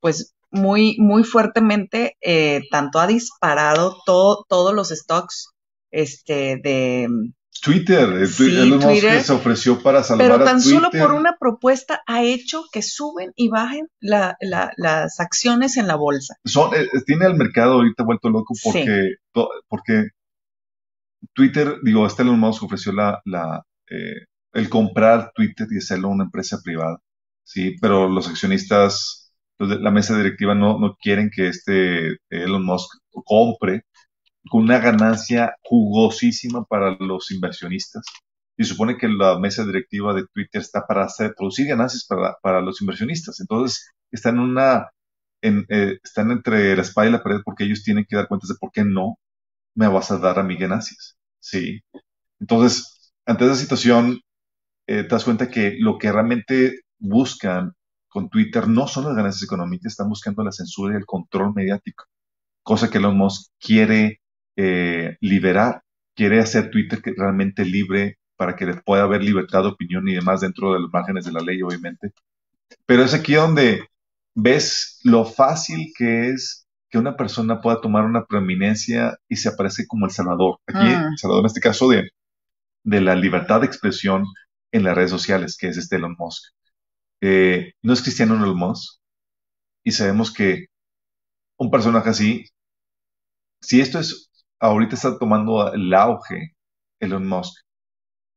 pues, 0.00 0.34
muy, 0.52 0.96
muy 0.98 1.24
fuertemente, 1.24 2.16
eh, 2.20 2.62
tanto 2.70 3.00
ha 3.00 3.06
disparado 3.06 3.96
todo, 4.06 4.44
todos 4.48 4.74
los 4.74 4.90
stocks 4.90 5.48
este, 5.90 6.60
de, 6.62 7.08
Twitter, 7.62 8.22
eh, 8.22 8.26
Sí, 8.26 8.44
Elon 8.56 8.78
Musk 8.78 8.88
Twitter. 8.88 9.22
se 9.22 9.32
ofreció 9.34 9.82
para 9.82 10.02
salvar 10.02 10.26
pero 10.26 10.42
a 10.42 10.44
tan 10.44 10.60
solo 10.60 10.90
por 10.90 11.12
una 11.12 11.36
propuesta 11.38 12.02
ha 12.06 12.22
hecho 12.24 12.64
que 12.72 12.82
suben 12.82 13.32
y 13.36 13.48
bajen 13.50 13.86
la- 14.00 14.36
la- 14.40 14.72
las 14.76 15.20
acciones 15.20 15.76
en 15.76 15.86
la 15.86 15.94
bolsa. 15.96 16.34
Son, 16.44 16.74
eh, 16.74 16.88
tiene 17.06 17.26
al 17.26 17.36
mercado 17.36 17.74
ahorita 17.74 18.04
vuelto 18.04 18.30
loco 18.30 18.54
porque, 18.64 19.16
porque 19.68 20.06
Twitter, 21.34 21.76
digo, 21.82 22.06
este 22.06 22.22
Elon 22.22 22.38
Musk 22.40 22.62
ofreció 22.64 22.92
la, 22.92 23.20
la, 23.24 23.62
eh, 23.90 24.26
el 24.54 24.68
comprar 24.68 25.30
Twitter 25.34 25.66
y 25.70 25.78
hacerlo 25.78 26.08
una 26.08 26.24
empresa 26.24 26.58
privada, 26.62 26.98
sí, 27.44 27.76
pero 27.80 28.08
los 28.08 28.28
accionistas, 28.28 29.21
la 29.66 29.90
mesa 29.90 30.16
directiva 30.16 30.54
no, 30.54 30.78
no 30.78 30.96
quieren 31.00 31.30
que 31.34 31.48
este 31.48 32.18
Elon 32.30 32.64
Musk 32.64 32.98
compre 33.24 33.84
con 34.50 34.64
una 34.64 34.78
ganancia 34.78 35.56
jugosísima 35.62 36.64
para 36.64 36.96
los 36.98 37.30
inversionistas. 37.30 38.04
Y 38.56 38.64
supone 38.64 38.96
que 38.98 39.08
la 39.08 39.38
mesa 39.38 39.64
directiva 39.64 40.14
de 40.14 40.26
Twitter 40.32 40.60
está 40.60 40.86
para 40.86 41.04
hacer, 41.04 41.34
producir 41.36 41.66
ganancias 41.68 42.04
para, 42.06 42.36
para 42.42 42.60
los 42.60 42.80
inversionistas. 42.82 43.40
Entonces, 43.40 43.90
están 44.10 44.38
una, 44.38 44.90
en, 45.42 45.66
eh, 45.68 45.98
entre 46.16 46.76
la 46.76 46.82
espada 46.82 47.08
y 47.08 47.12
la 47.12 47.22
pared 47.22 47.40
porque 47.44 47.64
ellos 47.64 47.82
tienen 47.82 48.04
que 48.08 48.16
dar 48.16 48.28
cuentas 48.28 48.48
de 48.48 48.56
por 48.60 48.70
qué 48.72 48.84
no 48.84 49.18
me 49.74 49.88
vas 49.88 50.10
a 50.10 50.18
dar 50.18 50.38
a 50.38 50.42
mí 50.42 50.56
ganancias. 50.56 51.16
Sí. 51.40 51.80
Entonces, 52.40 53.12
ante 53.26 53.44
esa 53.46 53.56
situación, 53.56 54.20
eh, 54.86 55.04
te 55.04 55.08
das 55.08 55.24
cuenta 55.24 55.50
que 55.50 55.76
lo 55.78 55.98
que 55.98 56.12
realmente 56.12 56.80
buscan 56.98 57.74
con 58.12 58.28
Twitter 58.28 58.68
no 58.68 58.86
son 58.88 59.04
las 59.06 59.16
ganancias 59.16 59.42
económicas, 59.44 59.92
están 59.92 60.08
buscando 60.08 60.44
la 60.44 60.52
censura 60.52 60.94
y 60.94 60.98
el 60.98 61.06
control 61.06 61.54
mediático, 61.54 62.04
cosa 62.62 62.90
que 62.90 62.98
Elon 62.98 63.16
Musk 63.16 63.50
quiere 63.58 64.20
eh, 64.56 65.16
liberar, 65.20 65.82
quiere 66.14 66.40
hacer 66.40 66.70
Twitter 66.70 67.00
que 67.02 67.14
realmente 67.16 67.64
libre 67.64 68.18
para 68.36 68.54
que 68.56 68.66
pueda 68.84 69.04
haber 69.04 69.22
libertad 69.24 69.62
de 69.62 69.68
opinión 69.68 70.06
y 70.08 70.14
demás 70.14 70.40
dentro 70.40 70.74
de 70.74 70.80
los 70.80 70.92
márgenes 70.92 71.24
de 71.24 71.32
la 71.32 71.40
ley, 71.40 71.62
obviamente. 71.62 72.12
Pero 72.86 73.02
es 73.02 73.14
aquí 73.14 73.34
donde 73.34 73.86
ves 74.34 75.00
lo 75.04 75.24
fácil 75.24 75.92
que 75.96 76.30
es 76.30 76.66
que 76.90 76.98
una 76.98 77.16
persona 77.16 77.60
pueda 77.62 77.80
tomar 77.80 78.04
una 78.04 78.26
preeminencia 78.26 79.16
y 79.28 79.36
se 79.36 79.48
aparece 79.48 79.86
como 79.86 80.04
el 80.06 80.12
salvador. 80.12 80.58
Aquí, 80.66 80.78
Mm. 80.86 81.12
el 81.12 81.18
salvador 81.18 81.42
en 81.44 81.46
este 81.46 81.60
caso 81.60 81.88
de, 81.88 82.10
de 82.84 83.00
la 83.00 83.14
libertad 83.16 83.60
de 83.60 83.66
expresión 83.66 84.24
en 84.72 84.84
las 84.84 84.94
redes 84.94 85.10
sociales, 85.10 85.56
que 85.56 85.68
es 85.68 85.76
este 85.78 85.96
Elon 85.96 86.16
Musk. 86.18 86.52
Eh, 87.22 87.72
no 87.82 87.94
es 87.94 88.02
cristiano 88.02 88.36
Musk 88.54 89.00
y 89.84 89.92
sabemos 89.92 90.32
que 90.32 90.66
un 91.58 91.70
personaje 91.70 92.10
así, 92.10 92.44
si 93.60 93.80
esto 93.80 93.98
es, 94.00 94.30
ahorita 94.60 94.94
está 94.94 95.18
tomando 95.18 95.72
el 95.72 95.92
auge 95.94 96.54
Elon 97.00 97.26
Musk 97.28 97.54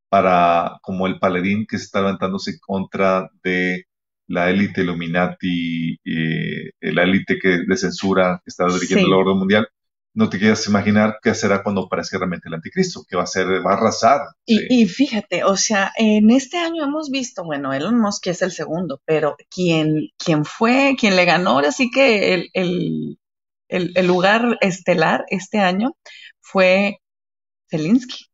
para 0.09 0.79
como 0.83 1.07
el 1.07 1.19
paladín 1.19 1.65
que 1.67 1.77
se 1.77 1.85
está 1.85 2.01
levantándose 2.01 2.59
contra 2.61 3.29
de 3.43 3.85
la 4.27 4.49
élite 4.49 4.81
Illuminati, 4.83 5.97
eh, 6.05 6.71
la 6.81 7.03
élite 7.03 7.37
que 7.39 7.59
de 7.67 7.77
censura 7.77 8.41
que 8.43 8.49
está 8.49 8.65
dirigiendo 8.67 9.05
Sí. 9.07 9.11
el 9.11 9.13
orden 9.13 9.37
mundial, 9.37 9.67
no 10.15 10.29
te 10.29 10.39
quieras 10.39 10.65
imaginar 10.67 11.19
qué 11.21 11.35
será 11.35 11.61
cuando 11.61 11.81
aparezca 11.83 12.17
realmente 12.17 12.47
el 12.47 12.55
anticristo, 12.55 13.03
que 13.07 13.17
va 13.17 13.23
a 13.23 13.27
ser, 13.27 13.45
va 13.65 13.73
a 13.73 13.77
arrasar. 13.77 14.21
Y, 14.45 14.57
sí. 14.59 14.65
y 14.69 14.85
fíjate, 14.87 15.43
o 15.43 15.57
sea, 15.57 15.91
en 15.97 16.31
este 16.31 16.57
año 16.57 16.83
hemos 16.83 17.11
visto, 17.11 17.43
bueno, 17.43 17.73
Elon 17.73 17.99
Musk 17.99 18.27
es 18.27 18.41
el 18.41 18.51
segundo, 18.51 19.01
pero 19.05 19.35
quien, 19.49 20.09
quien 20.17 20.45
fue, 20.45 20.95
quien 20.97 21.15
le 21.15 21.25
ganó 21.25 21.51
ahora 21.51 21.71
sí 21.71 21.91
que 21.91 22.33
el, 22.33 22.49
el, 22.53 23.19
el, 23.67 23.91
el 23.93 24.07
lugar 24.07 24.57
estelar 24.61 25.25
este 25.29 25.59
año 25.59 25.95
fue 26.39 26.99
Zelensky. 27.69 28.25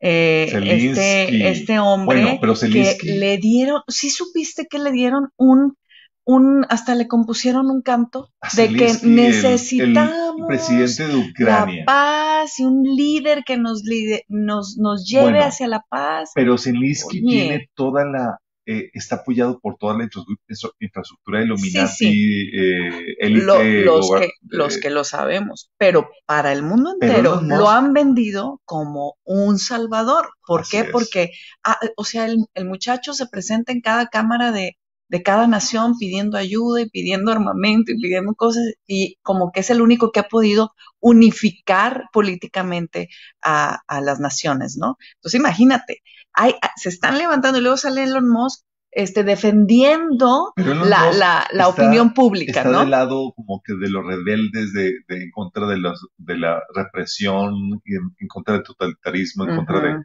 Eh. 0.00 0.50
Este, 0.52 1.48
este 1.48 1.78
hombre 1.78 2.22
Bueno, 2.22 2.38
pero 2.40 2.54
Zelensky- 2.54 2.98
que 3.00 3.12
le 3.12 3.38
dieron, 3.38 3.80
sí 3.88 4.10
supiste 4.10 4.66
que 4.68 4.78
le 4.78 4.92
dieron 4.92 5.30
un, 5.36 5.78
un, 6.26 6.64
hasta 6.70 6.94
le 6.94 7.06
compusieron 7.06 7.70
un 7.70 7.82
canto 7.82 8.30
de 8.56 8.68
que 8.74 8.86
el- 8.90 9.14
necesitamos 9.14 10.36
el, 10.38 10.46
presidente 10.46 11.04
de 11.38 11.44
la 11.44 11.66
paz 11.86 12.58
y 12.58 12.64
un 12.64 12.82
líder 12.82 13.44
que 13.44 13.56
nos, 13.56 13.82
lide- 13.82 14.24
nos, 14.28 14.76
nos 14.78 15.06
lleve 15.08 15.30
Bueno, 15.32 15.44
hacia 15.44 15.68
la 15.68 15.82
paz. 15.88 16.30
Pero 16.34 16.56
Zelensky 16.58 17.18
Oye. 17.18 17.26
tiene 17.28 17.70
toda 17.74 18.04
la, 18.06 18.38
eh, 18.66 18.88
está 18.94 19.16
apoyado 19.16 19.60
por 19.60 19.76
toda 19.76 19.98
la 19.98 20.04
infra- 20.04 20.22
infra- 20.48 20.70
infraestructura 20.80 21.42
Illuminati, 21.42 21.94
Sí, 21.94 22.50
eh, 22.58 23.16
élite, 23.18 23.44
Lo- 23.44 23.62
los, 23.96 24.10
que, 24.18 24.30
los 24.48 24.76
eh, 24.76 24.80
que 24.80 24.90
lo 24.90 25.04
sabemos, 25.04 25.70
pero 25.76 26.08
para 26.26 26.52
el 26.52 26.62
mundo 26.62 26.92
entero 26.98 27.42
lo 27.42 27.68
han 27.68 27.92
vendido 27.92 28.62
como 28.64 29.16
un 29.24 29.58
salvador. 29.58 30.30
¿Por 30.46 30.66
qué? 30.66 30.80
es. 30.80 30.90
Porque, 30.90 31.30
ah, 31.64 31.78
o 31.96 32.04
sea, 32.04 32.24
el, 32.26 32.46
el 32.54 32.64
muchacho 32.66 33.12
se 33.12 33.26
presenta 33.26 33.72
en 33.72 33.82
cada 33.82 34.06
cámara 34.06 34.50
de, 34.52 34.76
de 35.08 35.22
cada 35.22 35.46
nación 35.46 35.96
pidiendo 35.98 36.36
ayuda 36.38 36.80
y 36.82 36.88
pidiendo 36.90 37.30
armamento 37.32 37.92
y 37.92 38.00
pidiendo 38.00 38.34
cosas 38.34 38.64
y 38.86 39.16
como 39.22 39.52
que 39.52 39.60
es 39.60 39.70
el 39.70 39.82
único 39.82 40.10
que 40.12 40.20
ha 40.20 40.28
podido 40.28 40.72
unificar 41.00 42.04
políticamente 42.12 43.08
a, 43.42 43.80
a 43.86 44.00
las 44.00 44.20
naciones, 44.20 44.76
¿no? 44.78 44.96
Entonces 45.16 45.38
imagínate, 45.40 46.02
hay, 46.32 46.54
se 46.76 46.88
están 46.88 47.18
levantando 47.18 47.58
y 47.58 47.62
luego 47.62 47.76
sale 47.76 48.04
Elon 48.04 48.28
Musk 48.28 48.64
este, 48.90 49.24
defendiendo 49.24 50.52
la, 50.56 51.10
la, 51.12 51.12
la 51.12 51.46
está- 51.50 51.68
opinión 51.68 52.14
pública, 52.14 52.60
está 52.60 52.70
¿no? 52.70 52.80
del 52.80 52.90
lado 52.90 53.32
como 53.34 53.60
que 53.64 53.74
de 53.74 53.90
los 53.90 54.04
rebeldes, 54.06 54.72
de, 54.72 54.92
de 55.08 55.24
en 55.24 55.30
contra 55.32 55.66
de, 55.66 55.78
los, 55.78 56.06
de 56.16 56.36
la 56.38 56.60
represión, 56.74 57.52
y 57.84 57.96
en, 57.96 58.14
en 58.18 58.28
contra 58.28 58.54
del 58.54 58.62
totalitarismo, 58.62 59.44
en 59.48 59.56
contra 59.56 59.80
de... 59.80 59.96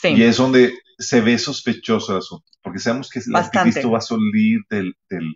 Sí. 0.00 0.08
Y 0.08 0.22
es 0.22 0.36
donde 0.36 0.74
se 0.98 1.20
ve 1.20 1.38
sospechoso 1.38 2.12
el 2.12 2.18
asunto, 2.18 2.44
porque 2.62 2.78
sabemos 2.78 3.10
que 3.10 3.20
el 3.20 3.34
anticristo 3.36 3.90
va 3.90 3.98
a 3.98 4.02
salir 4.02 4.60
del, 4.70 4.94
del- 5.08 5.34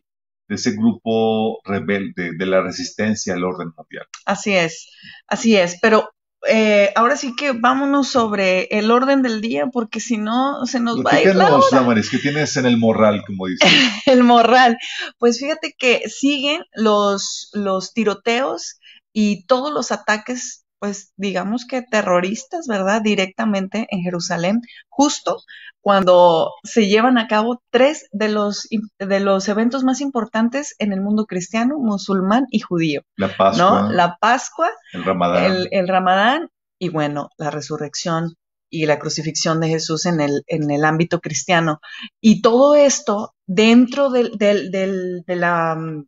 de 0.49 0.55
ese 0.55 0.71
grupo 0.73 1.61
rebelde, 1.65 2.33
de 2.33 2.47
la 2.47 2.63
resistencia 2.63 3.35
al 3.35 3.45
orden 3.45 3.71
mundial. 3.77 4.07
Así 4.25 4.55
es, 4.55 4.89
así 5.27 5.57
es, 5.57 5.77
pero 5.83 6.09
eh, 6.49 6.91
ahora 6.97 7.17
sí 7.17 7.35
que 7.37 7.53
vámonos 7.53 8.09
sobre 8.09 8.63
el 8.71 8.91
orden 8.91 9.21
del 9.23 9.41
día, 9.43 9.67
porque 9.67 10.01
si 10.01 10.17
no 10.17 10.65
se 10.65 10.81
nos 10.81 11.05
va 11.05 11.13
a 11.13 11.21
ir 11.21 11.35
la 11.37 11.55
hora. 11.55 11.67
Damaris, 11.71 12.09
¿qué 12.09 12.17
tienes 12.19 12.57
en 12.57 12.65
el 12.65 12.79
morral, 12.79 13.25
como 13.27 13.47
dicen? 13.47 13.69
el 14.07 14.25
morral. 14.25 14.79
Pues 15.19 15.39
fíjate 15.39 15.75
que 15.77 16.09
siguen 16.09 16.63
los, 16.73 17.51
los 17.53 17.93
tiroteos 17.93 18.79
y 19.13 19.45
todos 19.47 19.71
los 19.73 19.91
ataques, 19.93 20.65
pues 20.79 21.13
digamos 21.17 21.67
que 21.67 21.83
terroristas, 21.83 22.67
¿verdad? 22.67 23.03
Directamente 23.03 23.87
en 23.91 24.03
Jerusalén, 24.03 24.61
justo 24.89 25.39
cuando 25.81 26.53
se 26.65 26.89
llevan 26.89 27.19
a 27.19 27.29
cabo 27.29 27.63
tres 27.71 28.09
de 28.13 28.29
los, 28.29 28.69
de 28.99 29.21
los 29.21 29.49
eventos 29.49 29.85
más 29.85 30.01
importantes 30.01 30.75
en 30.79 30.93
el 30.93 31.01
mundo 31.01 31.27
cristiano, 31.27 31.79
musulmán 31.79 32.47
y 32.51 32.61
judío, 32.61 33.03
La 33.17 33.37
Pascua, 33.37 33.89
¿no? 33.89 33.93
La 33.93 34.17
Pascua 34.21 34.69
el 34.93 35.05
Ramadán. 35.05 35.45
el, 35.45 35.69
el 35.71 35.89
Ramadán 35.89 36.49
y 36.79 36.89
bueno, 36.91 37.31
la 37.39 37.51
resurrección 37.51 38.35
y 38.71 38.87
la 38.87 38.99
crucifixión 38.99 39.61
de 39.61 39.69
Jesús 39.69 40.05
en 40.07 40.21
el, 40.21 40.43
en 40.47 40.71
el 40.71 40.85
ámbito 40.85 41.21
cristiano. 41.21 41.81
Y 42.21 42.43
todo 42.43 42.75
esto 42.75 43.35
dentro 43.47 44.11
del, 44.11 44.37
del, 44.37 44.71
del, 44.71 45.23
de 45.27 45.37
la, 45.37 45.75
mm, 45.75 46.07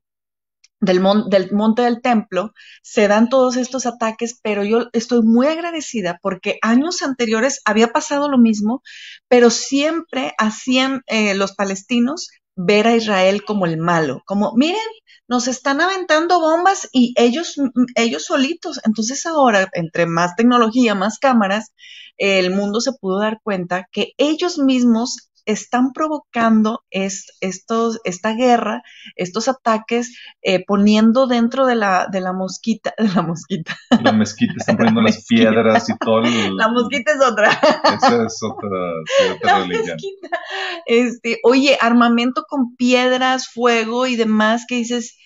del, 0.81 1.01
mon- 1.01 1.29
del 1.31 1.53
monte 1.53 1.83
del 1.83 2.01
templo, 2.03 2.53
se 2.83 3.09
dan 3.09 3.29
todos 3.29 3.57
estos 3.57 3.87
ataques, 3.87 4.39
pero 4.43 4.65
yo 4.65 4.89
estoy 4.93 5.23
muy 5.23 5.47
agradecida 5.47 6.19
porque 6.23 6.59
años 6.63 7.03
anteriores 7.03 7.61
había 7.65 7.93
pasado 7.93 8.29
lo 8.29 8.39
mismo, 8.39 8.83
pero 9.29 9.51
siempre 9.51 10.33
hacían 10.39 11.03
eh, 11.07 11.35
los 11.35 11.53
palestinos 11.55 12.29
ver 12.57 12.87
a 12.87 12.97
Israel 12.97 13.45
como 13.45 13.67
el 13.67 13.79
malo, 13.79 14.23
como 14.27 14.53
miren, 14.57 14.81
nos 15.29 15.49
están 15.49 15.81
aventando 15.81 16.41
bombas 16.41 16.89
y 16.93 17.15
ellos, 17.17 17.55
ellos 17.95 18.25
solitos. 18.25 18.81
Entonces 18.85 19.25
ahora, 19.27 19.69
entre 19.73 20.07
más 20.07 20.35
tecnología, 20.37 20.95
más 20.95 21.19
cámaras, 21.19 21.73
el 22.17 22.51
mundo 22.55 22.81
se 22.81 22.93
pudo 22.93 23.21
dar 23.21 23.41
cuenta 23.43 23.87
que 23.93 24.13
ellos 24.19 24.59
mismos 24.59 25.30
están 25.47 25.93
provocando 25.93 26.83
es, 26.91 27.27
estos, 27.41 28.01
esta 28.05 28.35
guerra, 28.35 28.83
estos 29.17 29.49
ataques, 29.49 30.17
eh, 30.43 30.65
poniendo 30.65 31.27
dentro 31.27 31.67
de 31.67 31.75
la, 31.75 32.07
de 32.11 32.21
la 32.21 32.33
mosquita, 32.33 32.95
de 32.99 33.09
la 33.15 33.23
mosquita. 33.23 33.77
La 34.03 34.13
mezquita, 34.13 34.55
están 34.57 34.77
poniendo 34.79 35.03
las 35.03 35.25
piedras 35.27 35.89
y 35.89 35.97
todo. 35.99 36.23
la 36.23 36.69
mosquita 36.69 37.13
es 37.13 37.21
otra. 37.23 37.51
Esa 37.51 38.25
es 38.25 38.41
otra, 38.43 38.69
otra 39.37 39.59
la 39.59 39.67
mezquita. 39.67 40.29
Este, 40.87 41.39
oye, 41.45 41.79
armamento 41.81 42.45
con 42.49 42.77
piedras, 42.77 43.49
fuego 43.49 44.07
y 44.07 44.17
demás, 44.17 44.65
que 44.69 44.77
dices, 44.77 45.17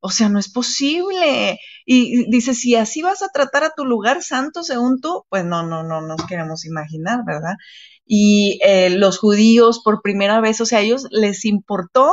o 0.00 0.10
sea, 0.10 0.28
no 0.28 0.38
es 0.38 0.50
posible. 0.50 1.58
Y 1.86 2.30
dice, 2.30 2.54
si 2.54 2.74
así 2.74 3.02
vas 3.02 3.22
a 3.22 3.28
tratar 3.28 3.64
a 3.64 3.72
tu 3.76 3.84
lugar 3.84 4.22
santo 4.22 4.62
según 4.62 5.00
tú, 5.00 5.24
pues 5.28 5.44
no, 5.44 5.66
no, 5.66 5.82
no 5.82 6.00
nos 6.00 6.24
queremos 6.26 6.64
imaginar, 6.64 7.20
¿verdad? 7.26 7.54
Y 8.06 8.58
eh, 8.64 8.90
los 8.90 9.18
judíos 9.18 9.80
por 9.82 10.02
primera 10.02 10.40
vez, 10.40 10.60
o 10.60 10.66
sea, 10.66 10.78
a 10.78 10.82
ellos 10.82 11.06
les 11.10 11.44
importó 11.44 12.12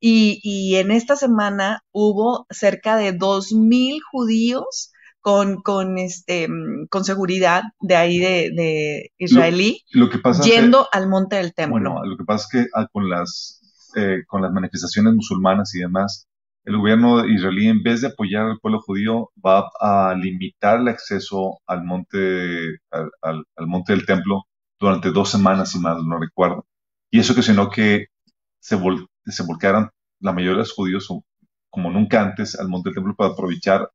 y, 0.00 0.40
y 0.42 0.76
en 0.76 0.90
esta 0.90 1.16
semana 1.16 1.82
hubo 1.90 2.46
cerca 2.50 2.96
de 2.96 3.12
dos 3.12 3.52
mil 3.52 4.00
judíos 4.12 4.92
con, 5.24 5.62
con, 5.62 5.96
este, 5.96 6.46
con 6.90 7.02
seguridad 7.02 7.62
de 7.80 7.96
ahí 7.96 8.18
de, 8.18 8.50
de 8.54 9.12
israelí 9.16 9.80
Lo 9.92 10.10
que 10.10 10.18
pasa 10.18 10.42
yendo 10.42 10.86
al 10.92 11.08
monte 11.08 11.36
del 11.36 11.54
templo. 11.54 11.80
Bueno, 11.80 12.04
lo 12.04 12.18
que 12.18 12.24
pasa 12.24 12.44
es 12.44 12.52
que 12.52 12.70
ah, 12.74 12.86
con 12.92 13.08
las, 13.08 13.62
eh, 13.96 14.18
con 14.26 14.42
las 14.42 14.52
manifestaciones 14.52 15.14
musulmanas 15.14 15.74
y 15.74 15.78
demás, 15.78 16.28
el 16.64 16.78
gobierno 16.78 17.26
israelí, 17.26 17.68
en 17.68 17.82
vez 17.82 18.00
de 18.00 18.08
apoyar 18.08 18.46
al 18.46 18.58
pueblo 18.60 18.80
judío, 18.80 19.30
va 19.44 19.70
a 19.80 20.14
limitar 20.14 20.80
el 20.80 20.88
acceso 20.88 21.60
al 21.66 21.84
monte, 21.84 22.78
al, 22.90 23.10
al- 23.22 23.44
al 23.56 23.66
monte 23.66 23.92
del 23.94 24.06
templo 24.06 24.44
durante 24.80 25.10
dos 25.10 25.30
semanas, 25.30 25.74
y 25.74 25.78
más 25.80 26.02
no 26.04 26.18
recuerdo. 26.18 26.66
Y 27.10 27.20
eso 27.20 27.32
ocasionó 27.34 27.70
que 27.70 28.06
se, 28.60 28.76
vol- 28.78 29.08
se 29.26 29.44
volcaran 29.44 29.90
la 30.20 30.32
mayoría 30.32 30.52
de 30.54 30.58
los 30.60 30.72
judíos, 30.72 31.08
como 31.70 31.90
nunca 31.90 32.22
antes, 32.22 32.58
al 32.58 32.68
monte 32.68 32.90
del 32.90 32.96
templo 32.96 33.14
para 33.16 33.32
aprovechar 33.32 33.90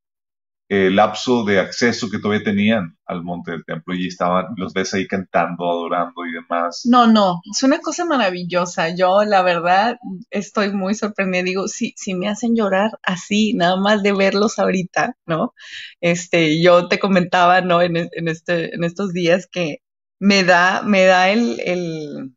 el 0.69 0.95
lapso 0.95 1.43
de 1.45 1.59
acceso 1.59 2.09
que 2.09 2.19
todavía 2.19 2.43
tenían 2.45 2.97
al 3.05 3.23
monte 3.23 3.51
del 3.51 3.65
templo. 3.65 3.95
Y 3.95 4.07
estaban, 4.07 4.47
los 4.57 4.73
ves 4.73 4.93
ahí 4.93 5.07
cantando, 5.07 5.69
adorando 5.69 6.25
y 6.25 6.33
demás. 6.33 6.81
No, 6.85 7.07
no, 7.07 7.41
es 7.51 7.63
una 7.63 7.79
cosa 7.81 8.05
maravillosa. 8.05 8.89
Yo, 8.95 9.23
la 9.25 9.41
verdad, 9.41 9.97
estoy 10.29 10.71
muy 10.71 10.95
sorprendida. 10.95 11.43
Digo, 11.43 11.67
si, 11.67 11.93
si 11.97 12.15
me 12.15 12.29
hacen 12.29 12.55
llorar 12.55 12.91
así, 13.03 13.53
nada 13.53 13.75
más 13.77 14.01
de 14.03 14.13
verlos 14.13 14.59
ahorita, 14.59 15.15
¿no? 15.25 15.53
Este, 16.01 16.61
yo 16.61 16.87
te 16.87 16.99
comentaba, 16.99 17.61
¿no? 17.61 17.81
En, 17.81 17.97
en 17.97 18.27
este, 18.29 18.73
en 18.75 18.83
estos 18.85 19.11
días 19.13 19.47
que 19.51 19.79
me 20.19 20.43
da, 20.43 20.81
me 20.83 21.03
da 21.05 21.29
el, 21.29 21.59
el, 21.61 22.33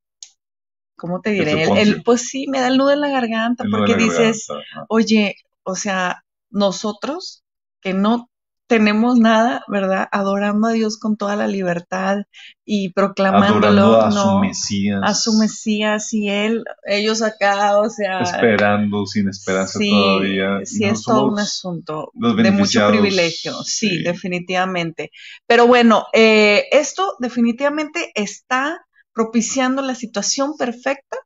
¿cómo 0.96 1.20
te 1.20 1.30
diré? 1.30 1.64
El, 1.64 1.76
el- 1.76 2.02
pues 2.02 2.28
sí, 2.28 2.46
me 2.48 2.60
da 2.60 2.68
el 2.68 2.78
nudo 2.78 2.92
en 2.92 3.00
la 3.00 3.08
garganta, 3.10 3.66
porque 3.66 3.94
dices, 3.96 4.54
garganta, 4.54 4.88
oye, 4.88 5.36
o 5.64 5.74
sea, 5.76 6.24
nosotros 6.50 7.41
que 7.82 7.92
no 7.92 8.30
tenemos 8.72 9.18
nada, 9.18 9.62
¿verdad? 9.68 10.08
Adorando 10.12 10.68
a 10.68 10.72
Dios 10.72 10.98
con 10.98 11.18
toda 11.18 11.36
la 11.36 11.46
libertad 11.46 12.22
y 12.64 12.88
proclamándolo, 12.94 13.66
adorando 13.66 14.00
a 14.00 14.10
su 14.10 14.16
no, 14.16 14.40
Mesías, 14.40 15.00
a 15.02 15.14
su 15.14 15.32
Mesías 15.34 16.12
y 16.14 16.30
él, 16.30 16.64
ellos 16.86 17.20
acá, 17.20 17.76
o 17.76 17.90
sea, 17.90 18.22
esperando 18.22 19.04
sin 19.04 19.28
esperanza 19.28 19.78
sí, 19.78 19.90
todavía. 19.90 20.60
sí 20.64 20.86
no 20.86 20.92
es 20.92 21.02
todo 21.02 21.26
un 21.26 21.38
asunto 21.38 22.12
de 22.14 22.50
mucho 22.50 22.88
privilegio, 22.88 23.62
sí, 23.62 23.88
sí. 23.90 24.02
definitivamente. 24.02 25.10
Pero 25.46 25.66
bueno, 25.66 26.06
eh, 26.14 26.64
esto 26.72 27.16
definitivamente 27.18 28.10
está 28.14 28.86
propiciando 29.12 29.82
la 29.82 29.94
situación 29.94 30.56
perfecta 30.56 31.18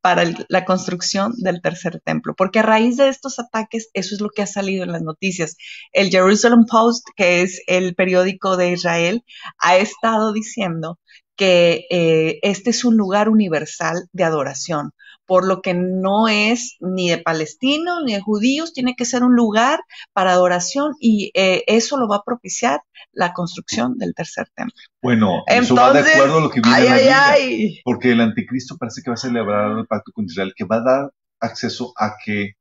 para 0.00 0.22
el- 0.22 0.46
la 0.48 0.64
construcción 0.64 1.32
del 1.38 1.60
tercer 1.62 2.00
templo, 2.04 2.34
porque 2.36 2.60
a 2.60 2.62
raíz 2.62 2.96
de 2.96 3.08
estos 3.08 3.38
ataques, 3.38 3.90
eso 3.94 4.14
es 4.14 4.20
lo 4.20 4.30
que 4.30 4.42
ha 4.42 4.46
salido 4.46 4.84
en 4.84 4.92
las 4.92 5.02
noticias. 5.02 5.56
El 5.92 6.10
Jerusalem 6.10 6.64
Post, 6.70 7.06
que 7.16 7.42
es 7.42 7.62
el 7.66 7.94
periódico 7.94 8.56
de 8.56 8.70
Israel, 8.72 9.22
ha 9.58 9.76
estado 9.76 10.32
diciendo 10.32 10.98
que 11.36 11.86
eh, 11.90 12.38
este 12.42 12.70
es 12.70 12.84
un 12.84 12.96
lugar 12.96 13.28
universal 13.28 14.08
de 14.12 14.24
adoración, 14.24 14.92
por 15.30 15.46
lo 15.46 15.62
que 15.62 15.74
no 15.74 16.26
es 16.26 16.76
ni 16.80 17.08
de 17.08 17.18
palestinos 17.18 18.02
ni 18.04 18.14
de 18.14 18.20
judíos, 18.20 18.72
tiene 18.72 18.96
que 18.96 19.04
ser 19.04 19.22
un 19.22 19.36
lugar 19.36 19.78
para 20.12 20.32
adoración 20.32 20.96
y 20.98 21.30
eh, 21.34 21.62
eso 21.68 21.98
lo 21.98 22.08
va 22.08 22.16
a 22.16 22.24
propiciar 22.24 22.80
la 23.12 23.32
construcción 23.32 23.96
del 23.96 24.12
tercer 24.12 24.48
templo. 24.56 24.74
Bueno, 25.00 25.44
eso 25.46 25.76
va 25.76 25.92
de 25.92 26.00
Entonces, 26.00 26.16
acuerdo 26.16 26.38
a 26.38 26.40
lo 26.40 26.50
que 26.50 26.60
viene 26.60 26.76
ay, 26.76 26.82
en 26.82 26.90
la 26.90 26.96
Biblia. 26.96 27.28
ay. 27.28 27.80
Porque 27.84 28.10
el 28.10 28.20
anticristo 28.22 28.76
parece 28.76 29.02
que 29.04 29.10
va 29.10 29.14
a 29.14 29.18
celebrar 29.18 29.78
el 29.78 29.86
pacto 29.86 30.10
con 30.12 30.24
Israel, 30.24 30.52
que 30.56 30.64
va 30.64 30.78
a 30.78 30.82
dar 30.82 31.10
acceso 31.38 31.92
a 31.96 32.16
que, 32.24 32.54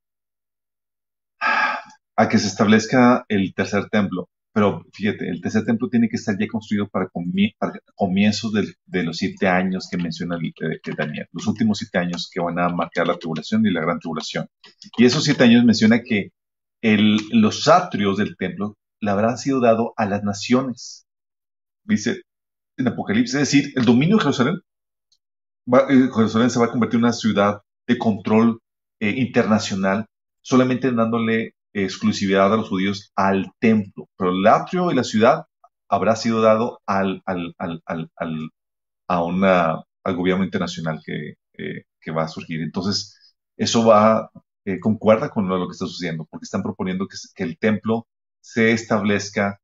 a 2.16 2.30
que 2.30 2.38
se 2.38 2.50
establezca 2.50 3.26
el 3.30 3.52
tercer 3.56 3.90
templo. 3.90 4.30
Pero 4.54 4.84
fíjate, 4.94 5.30
el 5.30 5.42
tercer 5.42 5.64
templo 5.66 5.90
tiene 5.90 6.10
que 6.10 6.16
estar 6.18 6.36
ya 6.40 6.48
construido 6.48 6.88
para, 6.90 7.08
para 7.60 7.74
comienzos 7.96 8.52
de, 8.54 9.04
los 9.04 9.18
siete 9.18 9.48
años 9.48 9.88
que 9.90 9.98
menciona 9.98 10.38
el- 10.38 10.48
eh, 10.72 10.80
Daniel, 10.98 11.28
los 11.32 11.48
últimos 11.48 11.78
siete 11.80 12.00
años 12.00 12.30
que 12.34 12.40
van 12.42 12.60
a 12.60 12.70
marcar 12.70 13.08
la 13.08 13.18
tribulación 13.18 13.66
y 13.66 13.72
la 13.72 13.82
gran 13.82 14.00
tribulación. 14.00 14.48
Y 14.98 15.06
esos 15.06 15.24
siete 15.24 15.44
años 15.44 15.64
menciona 15.66 16.02
que 16.02 16.32
los 17.32 17.68
atrios 17.68 18.18
del 18.18 18.36
templo 18.38 18.78
le 19.02 19.12
habrán 19.12 19.38
sido 19.38 19.60
dado 19.62 19.94
a 19.98 20.06
las 20.06 20.24
naciones. 20.24 21.06
Dice 21.84 22.22
en 22.78 22.88
Apocalipsis, 22.88 23.36
es 23.36 23.42
decir, 23.52 23.74
el 23.76 23.86
dominio 23.86 24.18
de 24.18 24.24
Jerusalén 24.24 24.60
va- 25.72 25.88
eh, 25.90 26.10
Jerusalén 26.14 26.50
se 26.50 26.60
va 26.60 26.66
a 26.66 26.72
convertir 26.72 26.98
en 26.98 27.04
una 27.06 27.14
ciudad 27.14 27.62
de 27.88 27.98
control 27.98 28.60
eh, 29.00 29.12
internacional, 29.18 30.06
solamente 30.42 30.92
dándole 30.92 31.54
exclusividad 31.74 32.54
a 32.54 32.58
los 32.58 32.70
judíos 32.70 33.12
al 33.16 33.52
templo. 33.60 34.10
Pero 34.18 34.32
el 34.32 34.48
atrio 34.48 34.92
y 34.92 34.96
la 34.96 35.04
ciudad 35.04 35.46
habrá 35.90 36.16
sido 36.16 36.42
dado 36.42 36.82
al, 36.86 37.22
al, 37.26 37.54
al, 37.58 37.82
al, 38.16 38.50
a 39.08 39.24
una, 39.24 39.84
al 40.04 40.16
gobierno 40.16 40.44
internacional 40.44 41.02
que, 41.06 41.34
eh, 41.58 41.84
que 42.02 42.12
va 42.12 42.24
a 42.24 42.28
surgir. 42.28 42.62
Entonces, 42.62 43.36
eso 43.58 43.86
va, 43.86 44.30
eh, 44.66 44.80
concuerda 44.80 45.30
con 45.30 45.48
lo 45.50 45.68
que 45.68 45.74
está 45.74 45.86
sucediendo, 45.88 46.26
porque 46.30 46.46
están 46.46 46.64
proponiendo 46.64 47.08
que, 47.08 47.18
que 47.36 47.44
el 47.44 47.58
templo 47.60 48.08
se 48.42 48.72
establezca 48.72 49.60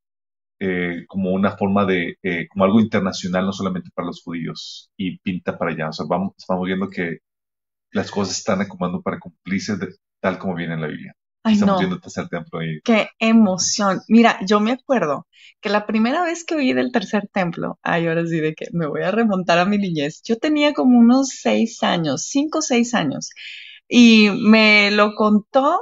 eh, 0.60 1.04
como 1.08 1.32
una 1.32 1.56
forma 1.56 1.84
de, 1.86 2.16
eh, 2.22 2.48
como 2.48 2.64
algo 2.64 2.80
internacional, 2.80 3.46
no 3.46 3.52
solamente 3.52 3.90
para 3.94 4.06
los 4.08 4.22
judíos, 4.22 4.90
y 4.96 5.18
pinta 5.20 5.58
para 5.58 5.72
allá. 5.72 5.88
O 5.90 5.92
sea, 5.92 6.06
vamos, 6.08 6.34
estamos 6.38 6.66
viendo 6.66 6.88
que 6.90 7.18
las 7.92 8.10
cosas 8.12 8.38
están 8.38 8.60
acomodando 8.62 9.02
para 9.02 9.18
cumplirse 9.20 9.76
de- 9.76 9.96
tal 10.20 10.38
como 10.38 10.54
viene 10.54 10.74
en 10.74 10.80
la 10.82 10.86
Biblia. 10.88 11.14
Ay, 11.46 11.56
no. 11.58 12.00
tercer 12.00 12.28
templo 12.28 12.58
ahí. 12.58 12.80
Qué 12.82 13.08
emoción. 13.20 14.02
Mira, 14.08 14.38
yo 14.44 14.58
me 14.58 14.72
acuerdo 14.72 15.26
que 15.60 15.68
la 15.68 15.86
primera 15.86 16.24
vez 16.24 16.44
que 16.44 16.56
oí 16.56 16.72
del 16.72 16.90
tercer 16.90 17.28
templo, 17.32 17.78
ay, 17.82 18.08
ahora 18.08 18.26
sí 18.26 18.40
de 18.40 18.54
que 18.54 18.66
me 18.72 18.86
voy 18.86 19.02
a 19.02 19.12
remontar 19.12 19.58
a 19.58 19.64
mi 19.64 19.78
niñez, 19.78 20.22
yo 20.24 20.38
tenía 20.38 20.74
como 20.74 20.98
unos 20.98 21.28
seis 21.28 21.82
años, 21.82 22.24
cinco 22.24 22.58
o 22.58 22.62
seis 22.62 22.94
años, 22.94 23.30
y 23.88 24.30
me 24.30 24.90
lo 24.90 25.14
contó 25.14 25.80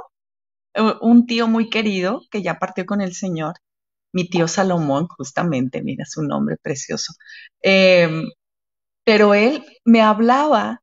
eh, 0.75 0.81
un 1.01 1.25
tío 1.25 1.47
muy 1.47 1.69
querido 1.69 2.21
que 2.31 2.43
ya 2.43 2.59
partió 2.59 2.85
con 2.85 3.01
el 3.01 3.13
Señor, 3.15 3.55
mi 4.13 4.29
tío 4.29 4.47
Salomón, 4.47 5.07
justamente, 5.09 5.83
mira 5.83 6.05
su 6.05 6.23
nombre 6.23 6.57
precioso. 6.61 7.13
Em, 7.61 8.25
pero 9.03 9.33
él 9.33 9.63
me 9.85 10.01
hablaba, 10.01 10.81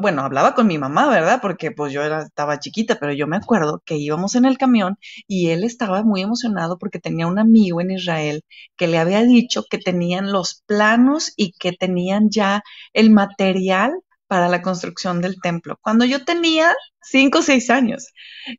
bueno, 0.00 0.22
hablaba 0.22 0.54
con 0.54 0.66
mi 0.66 0.78
mamá, 0.78 1.08
¿verdad? 1.08 1.40
Porque 1.42 1.70
pues 1.70 1.92
yo 1.92 2.02
estaba 2.04 2.58
chiquita, 2.58 2.98
pero 3.00 3.12
yo 3.12 3.26
me 3.26 3.36
acuerdo 3.36 3.82
que 3.84 3.96
íbamos 3.96 4.34
en 4.34 4.44
el 4.44 4.58
camión 4.58 4.96
y 5.26 5.50
él 5.50 5.64
estaba 5.64 6.02
muy 6.02 6.22
emocionado 6.22 6.78
porque 6.78 6.98
tenía 6.98 7.26
un 7.26 7.38
amigo 7.38 7.80
en 7.80 7.90
Israel 7.90 8.42
que 8.76 8.86
le 8.88 8.98
había 8.98 9.22
dicho 9.22 9.64
que 9.68 9.78
tenían 9.78 10.32
los 10.32 10.62
planos 10.66 11.32
y 11.36 11.52
que 11.52 11.72
tenían 11.72 12.30
ya 12.30 12.62
el 12.92 13.10
material 13.10 13.92
para 14.26 14.48
la 14.48 14.62
construcción 14.62 15.20
del 15.20 15.40
templo. 15.40 15.78
Cuando 15.82 16.04
yo 16.04 16.24
tenía 16.24 16.74
cinco 17.00 17.38
o 17.38 17.42
seis 17.42 17.70
años. 17.70 18.12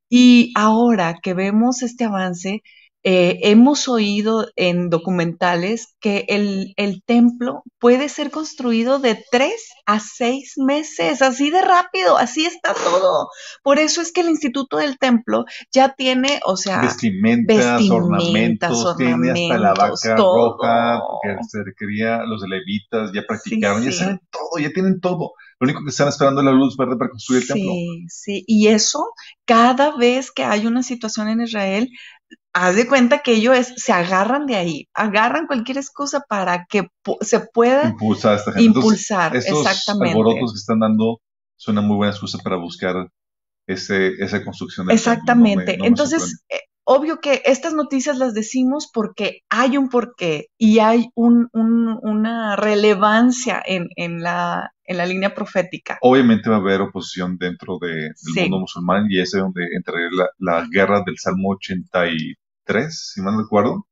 Y 0.10 0.53
ahora 0.56 1.15
que 1.21 1.34
vemos 1.34 1.84
este 1.84 2.06
avance, 2.06 2.62
eh, 3.03 3.39
hemos 3.43 3.88
oído 3.88 4.47
en 4.55 4.89
documentales 4.89 5.95
que 5.99 6.25
el, 6.27 6.73
el 6.77 7.03
templo 7.03 7.63
puede 7.79 8.10
ser 8.10 8.31
construido 8.31 8.99
de 8.99 9.23
tres 9.31 9.69
a 9.86 9.99
seis 9.99 10.55
meses, 10.57 11.21
así 11.21 11.49
de 11.49 11.62
rápido, 11.62 12.17
así 12.17 12.45
está 12.45 12.73
todo. 12.73 13.29
Por 13.63 13.79
eso 13.79 14.01
es 14.01 14.12
que 14.12 14.21
el 14.21 14.29
Instituto 14.29 14.77
del 14.77 14.97
Templo 14.97 15.45
ya 15.71 15.93
tiene, 15.93 16.41
o 16.45 16.57
sea, 16.57 16.81
Vestimentas, 16.81 17.57
vestimentas, 17.57 17.91
ornamentos, 17.91 18.97
tiene 18.97 19.31
hasta 19.31 19.57
la 19.57 19.73
vaca 19.73 20.15
todo. 20.15 20.57
roja, 20.57 21.01
que 21.23 21.38
se 21.47 21.63
requería, 21.63 22.23
los 22.23 22.41
levitas 22.47 23.12
ya 23.13 23.21
practicaron, 23.25 23.83
ya 23.83 23.91
sí. 23.91 23.99
saben 23.99 24.19
todo, 24.29 24.62
ya 24.62 24.71
tienen 24.73 24.99
todo. 24.99 25.31
Lo 25.60 25.65
único 25.65 25.83
que 25.83 25.89
están 25.89 26.07
esperando 26.10 26.41
es 26.41 26.45
la 26.45 26.51
luz 26.51 26.77
verde 26.77 26.97
para 26.97 27.10
construir 27.10 27.41
el 27.43 27.47
templo. 27.47 27.71
Sí, 27.71 28.05
sí, 28.10 28.43
y 28.47 28.67
eso 28.67 29.05
cada 29.45 29.95
vez 29.95 30.31
que 30.31 30.43
hay 30.43 30.67
una 30.67 30.83
situación 30.83 31.29
en 31.29 31.41
Israel, 31.41 31.89
haz 32.53 32.75
de 32.75 32.87
cuenta 32.87 33.19
que 33.19 33.33
ellos 33.33 33.73
se 33.75 33.93
agarran 33.93 34.45
de 34.47 34.55
ahí, 34.55 34.87
agarran 34.93 35.47
cualquier 35.47 35.77
excusa 35.77 36.23
para 36.27 36.65
que 36.65 36.87
se 37.21 37.39
pueda 37.39 37.89
impulsar, 37.89 38.37
esta 38.37 38.51
gente. 38.51 38.65
impulsar 38.65 39.35
estos 39.35 39.59
exactamente. 39.59 40.17
alborotos 40.17 40.53
que 40.53 40.57
están 40.57 40.79
dando 40.79 41.21
son 41.55 41.77
una 41.77 41.87
muy 41.87 41.97
buena 41.97 42.11
excusa 42.11 42.37
para 42.43 42.55
buscar 42.55 43.09
ese, 43.67 44.13
esa 44.19 44.43
construcción. 44.43 44.89
Exactamente. 44.89 45.77
Entonces, 45.83 46.43
obvio 46.88 47.19
que 47.19 47.41
estas 47.45 47.73
noticias 47.73 48.17
las 48.17 48.34
decimos 48.34 48.89
porque 48.91 49.41
hay 49.50 49.78
un 49.78 49.89
porqué 49.89 50.47
y 50.58 50.80
hay 50.80 51.10
un, 51.15 51.50
una 51.52 52.56
relevancia 52.56 53.62
en, 53.65 53.89
en, 53.97 54.21
la, 54.21 54.71
en 54.86 54.97
la 54.97 55.06
línea 55.06 55.36
profética. 55.36 55.97
Obviamente 56.02 56.50
va 56.50 56.56
a 56.56 56.60
haber 56.60 56.82
oposición 56.82 57.38
dentro 57.38 57.78
de, 57.80 57.89
del 57.89 58.43
mundo 58.43 58.60
musulmán 58.60 59.08
y 59.10 59.19
es 59.19 59.32
donde 59.32 59.67
entraría 59.76 60.08
la, 60.12 60.28
la 60.39 60.67
guerra 60.71 61.04
del 61.06 61.17
Salmo 61.17 61.50
83, 61.50 63.12
si 63.13 63.21
mal 63.21 63.36
no 63.36 63.41
recuerdo, 63.41 63.86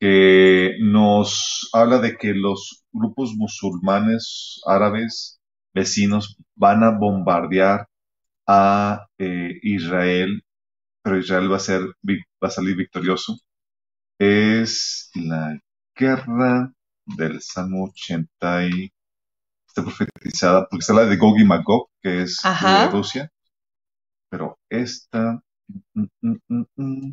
que 0.00 0.72
nos 0.80 1.70
habla 1.72 2.00
de 2.00 2.16
que 2.16 2.34
los 2.34 2.84
grupos 2.90 3.34
musulmanes 3.36 4.60
árabes 4.66 5.40
vecinos 5.72 6.36
van 6.56 6.82
a 6.82 6.98
bombardear 6.98 7.86
a 8.46 9.06
eh, 9.18 9.52
Israel, 9.62 10.42
pero 11.02 11.18
Israel 11.18 11.50
va 11.50 11.56
a, 11.56 11.60
ser, 11.60 11.82
va 11.82 12.48
a 12.48 12.50
salir 12.50 12.76
victorioso. 12.76 13.38
Es 14.18 15.10
la 15.14 15.58
guerra 15.96 16.72
del 17.06 17.40
Salmo 17.40 17.86
80 17.86 18.66
y 18.68 18.92
está 19.66 19.82
profetizada, 19.82 20.66
porque 20.68 20.80
está 20.80 20.94
la 20.94 21.06
de 21.06 21.16
Gog 21.16 21.38
y 21.38 21.44
Magog, 21.44 21.88
que 22.02 22.22
es 22.22 22.40
de 22.42 22.88
Rusia, 22.90 23.32
pero 24.28 24.58
esta... 24.68 25.42
Mm, 25.94 26.04
mm, 26.20 26.64
mm, 26.76 27.10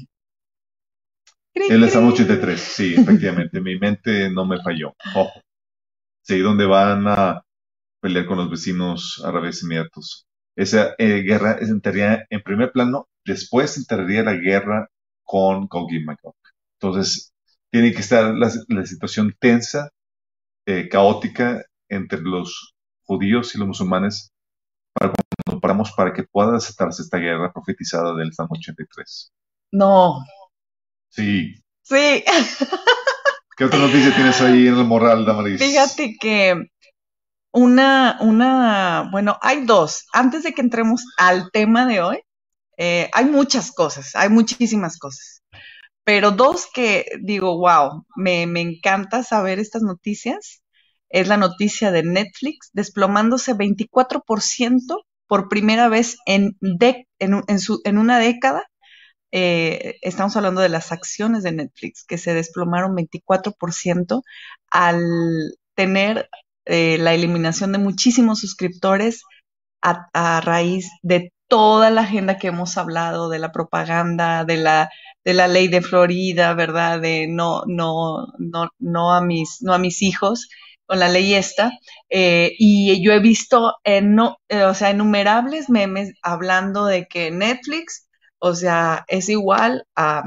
es 1.53 1.69
el 1.69 1.89
Salmo 1.89 2.09
83, 2.09 2.59
sí, 2.59 2.95
efectivamente, 2.97 3.59
mi 3.59 3.77
mente 3.77 4.29
no 4.29 4.45
me 4.45 4.61
falló. 4.61 4.95
Ojo. 5.15 5.41
Sí, 6.21 6.39
donde 6.39 6.65
van 6.65 7.07
a 7.07 7.43
pelear 8.01 8.25
con 8.25 8.37
los 8.37 8.49
vecinos 8.49 9.21
árabes 9.25 9.63
inmediatos. 9.63 10.27
Esa 10.55 10.95
eh, 10.97 11.21
guerra 11.21 11.57
entraría 11.59 12.25
en 12.29 12.41
primer 12.41 12.71
plano, 12.71 13.09
después 13.25 13.77
entraría 13.77 14.23
la 14.23 14.33
guerra 14.33 14.89
con 15.23 15.67
Gog 15.67 15.91
y 15.93 16.03
Magog. 16.03 16.35
Entonces, 16.79 17.33
tiene 17.71 17.93
que 17.93 17.99
estar 17.99 18.33
la, 18.33 18.49
situación 18.85 19.35
tensa, 19.39 19.89
eh, 20.65 20.89
caótica 20.89 21.63
entre 21.87 22.21
los 22.21 22.73
judíos 23.03 23.53
y 23.53 23.57
los 23.57 23.67
musulmanes 23.67 24.31
para 24.93 25.13
cuando 25.45 25.61
paramos 25.61 25.91
para 25.91 26.13
que 26.13 26.23
pueda 26.23 26.53
desatarse 26.53 27.01
esta 27.01 27.17
guerra 27.17 27.51
profetizada 27.51 28.15
del 28.15 28.33
Salmo 28.33 28.55
83. 28.57 29.31
No. 29.71 30.19
Sí. 31.09 31.55
Sí. 31.83 32.23
¿Qué 33.57 33.65
otra 33.65 33.79
noticia 33.79 34.15
tienes 34.15 34.39
ahí 34.41 34.67
en 34.67 34.77
el 34.77 34.85
moral, 34.85 35.25
Damaris? 35.25 35.59
Fíjate 35.59 36.15
que 36.19 36.69
una, 37.51 38.17
una, 38.21 39.09
bueno, 39.11 39.37
hay 39.41 39.65
dos. 39.65 40.05
Antes 40.13 40.43
de 40.43 40.53
que 40.53 40.61
entremos 40.61 41.03
al 41.17 41.51
tema 41.51 41.85
de 41.85 42.01
hoy, 42.01 42.19
eh, 42.79 43.09
hay 43.13 43.25
muchas 43.25 43.73
cosas, 43.73 44.15
hay 44.15 44.29
muchísimas 44.29 44.97
cosas. 44.97 45.43
Pero 46.05 46.31
dos 46.31 46.67
que 46.73 47.05
digo, 47.21 47.57
wow, 47.59 48.05
me, 48.15 48.47
me 48.47 48.61
encanta 48.61 49.23
saber 49.23 49.59
estas 49.59 49.83
noticias. 49.83 50.63
Es 51.09 51.27
la 51.27 51.37
noticia 51.37 51.91
de 51.91 52.03
Netflix 52.03 52.69
desplomándose 52.73 53.53
24% 53.55 55.03
por 55.27 55.49
primera 55.49 55.89
vez 55.89 56.17
en, 56.25 56.57
en, 57.19 57.43
en, 57.47 57.59
su, 57.59 57.81
en 57.83 57.97
una 57.97 58.17
década. 58.19 58.63
Eh, 59.31 59.97
estamos 60.01 60.35
hablando 60.37 60.61
de 60.61 60.69
las 60.69 60.91
acciones 60.93 61.43
de 61.43 61.51
Netflix, 61.51 62.05
que 62.05 62.17
se 62.17 62.33
desplomaron 62.33 62.95
24% 62.95 64.23
al 64.71 65.01
tener 65.75 66.29
eh, 66.65 66.97
la 66.99 67.13
eliminación 67.13 67.73
de 67.73 67.79
muchísimos 67.79 68.39
suscriptores 68.39 69.23
a, 69.81 70.41
raíz 70.41 70.89
de 71.03 71.31
toda 71.49 71.89
la 71.89 72.01
agenda 72.01 72.37
que 72.37 72.47
hemos 72.47 72.77
hablado, 72.77 73.29
de 73.29 73.39
la 73.39 73.51
propaganda, 73.51 74.45
de 74.45 74.57
la, 74.57 74.89
de 75.25 75.33
la 75.33 75.47
ley 75.47 75.67
de 75.67 75.81
Florida, 75.81 76.53
¿verdad? 76.53 77.01
De 77.01 77.27
no, 77.27 77.63
no, 77.67 78.27
no, 78.37 78.69
no 78.79 79.13
a 79.13 79.21
mis, 79.21 79.61
no 79.61 79.73
a 79.73 79.77
mis 79.77 80.01
hijos 80.01 80.47
con 80.85 80.99
la 80.99 81.09
ley 81.09 81.33
esta. 81.33 81.71
Eh, 82.09 82.53
y 82.57 83.03
yo 83.03 83.11
he 83.11 83.19
visto, 83.19 83.73
no, 84.01 84.37
eh, 84.47 84.63
o 84.63 84.73
sea, 84.73 84.91
innumerables 84.91 85.69
memes 85.69 86.13
hablando 86.23 86.85
de 86.85 87.07
que 87.07 87.31
Netflix, 87.31 88.07
o 88.39 88.55
sea, 88.55 89.03
es 89.09 89.27
igual 89.27 89.85
a 89.95 90.23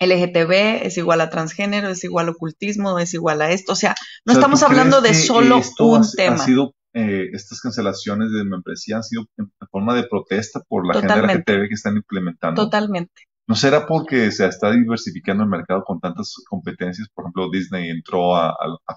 LGTB 0.00 0.84
es 0.86 0.98
igual 0.98 1.20
a 1.20 1.30
transgénero, 1.30 1.88
es 1.88 2.04
igual 2.04 2.28
a 2.28 2.32
ocultismo, 2.32 2.98
es 2.98 3.14
igual 3.14 3.42
a 3.42 3.50
esto. 3.50 3.72
O 3.72 3.76
sea, 3.76 3.94
no 4.24 4.32
estamos 4.32 4.62
hablando 4.62 5.00
de 5.00 5.14
solo 5.14 5.60
un 5.78 6.10
tema. 6.16 6.36
Ha 6.36 6.46
sido, 6.46 6.74
eh, 6.94 7.28
estas 7.32 7.60
cancelaciones 7.60 8.30
de 8.30 8.44
membresía 8.44 8.96
han 8.96 9.02
sido 9.02 9.26
en 9.36 9.50
forma 9.70 9.94
de 9.94 10.04
protesta 10.04 10.60
por 10.66 10.86
la 10.86 10.94
agenda 10.94 11.34
LGTB 11.34 11.68
que 11.68 11.74
están 11.74 11.96
implementando. 11.96 12.62
Totalmente. 12.62 13.22
¿No 13.46 13.54
será 13.54 13.86
porque 13.86 14.30
se 14.30 14.46
está 14.46 14.70
diversificando 14.70 15.42
el 15.44 15.50
mercado 15.50 15.84
con 15.84 16.00
tantas 16.00 16.34
competencias? 16.48 17.08
Por 17.12 17.24
ejemplo, 17.24 17.50
Disney 17.50 17.90
entró 17.90 18.34
a, 18.34 18.56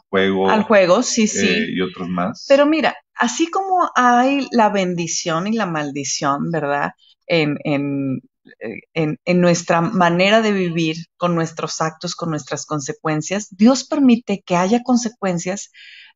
juego. 0.10 0.50
Al 0.50 0.64
juego, 0.64 1.04
sí, 1.04 1.28
sí. 1.28 1.48
Eh, 1.48 1.68
y 1.76 1.82
otros 1.82 2.08
más. 2.08 2.46
Pero 2.48 2.66
mira, 2.66 2.96
así 3.14 3.52
como 3.52 3.90
hay 3.94 4.48
la 4.52 4.70
bendición 4.70 5.48
y 5.48 5.54
la 5.54 5.66
maldición, 5.66 6.50
¿verdad? 6.50 6.92
En, 7.26 7.58
en 7.66 8.22
en, 8.94 9.42
nuestra 9.42 9.82
manera 9.82 10.42
de 10.42 10.52
vivir, 10.52 10.98
con 11.18 11.36
nuestros 11.36 11.82
actos, 11.82 12.16
con 12.16 12.30
nuestras 12.30 12.66
consecuencias. 12.66 13.48
Dios 13.52 13.84
permite 13.84 14.44
que 14.46 14.56
haya 14.56 14.84
consecuencias 14.84 15.72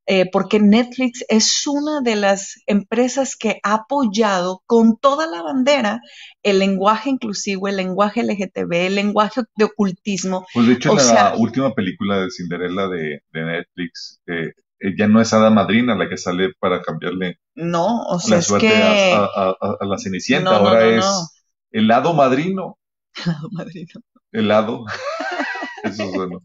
eh, 0.08 0.30
porque 0.32 0.60
Netflix 0.60 1.24
es 1.30 1.68
una 1.68 2.02
de 2.02 2.16
las 2.16 2.62
empresas 2.66 3.36
que 3.36 3.60
ha 3.64 3.76
apoyado 3.76 4.62
con 4.66 4.98
toda 4.98 5.28
la 5.28 5.42
bandera 5.42 6.02
el 6.44 6.60
lenguaje 6.60 7.10
inclusivo, 7.10 7.68
el 7.68 7.78
lenguaje 7.78 8.24
LGTB, 8.24 8.74
el 8.74 8.96
lenguaje 8.96 9.42
de 9.56 9.66
ocultismo. 9.66 10.46
Pues 10.54 10.68
de 10.68 10.74
hecho, 10.74 10.92
en 10.92 11.16
la 11.16 11.36
última 11.38 11.74
película 11.74 12.20
de 12.20 12.32
Cinderella 12.32 12.88
de, 12.88 13.22
Netflix, 13.32 14.22
eh, 14.28 14.54
ya 14.98 15.08
no 15.08 15.22
es 15.22 15.32
Ada 15.34 15.50
Madrina 15.50 15.96
la 15.96 16.10
que 16.10 16.18
sale 16.18 16.52
para 16.60 16.82
cambiarle 16.82 17.40
no, 17.54 18.04
o 18.04 18.20
sea, 18.20 18.38
la 18.38 18.42
suerte 18.42 18.74
a, 18.74 19.56
la 19.82 19.98
Cenicienta, 19.98 20.56
ahora 20.56 20.86
es 20.88 21.06
Helado 21.72 22.14
madrino. 22.14 22.78
Helado 23.14 23.50
madrino. 23.52 24.02
Helado. 24.32 24.86
Eso 25.92 26.12
suena. 26.12 26.38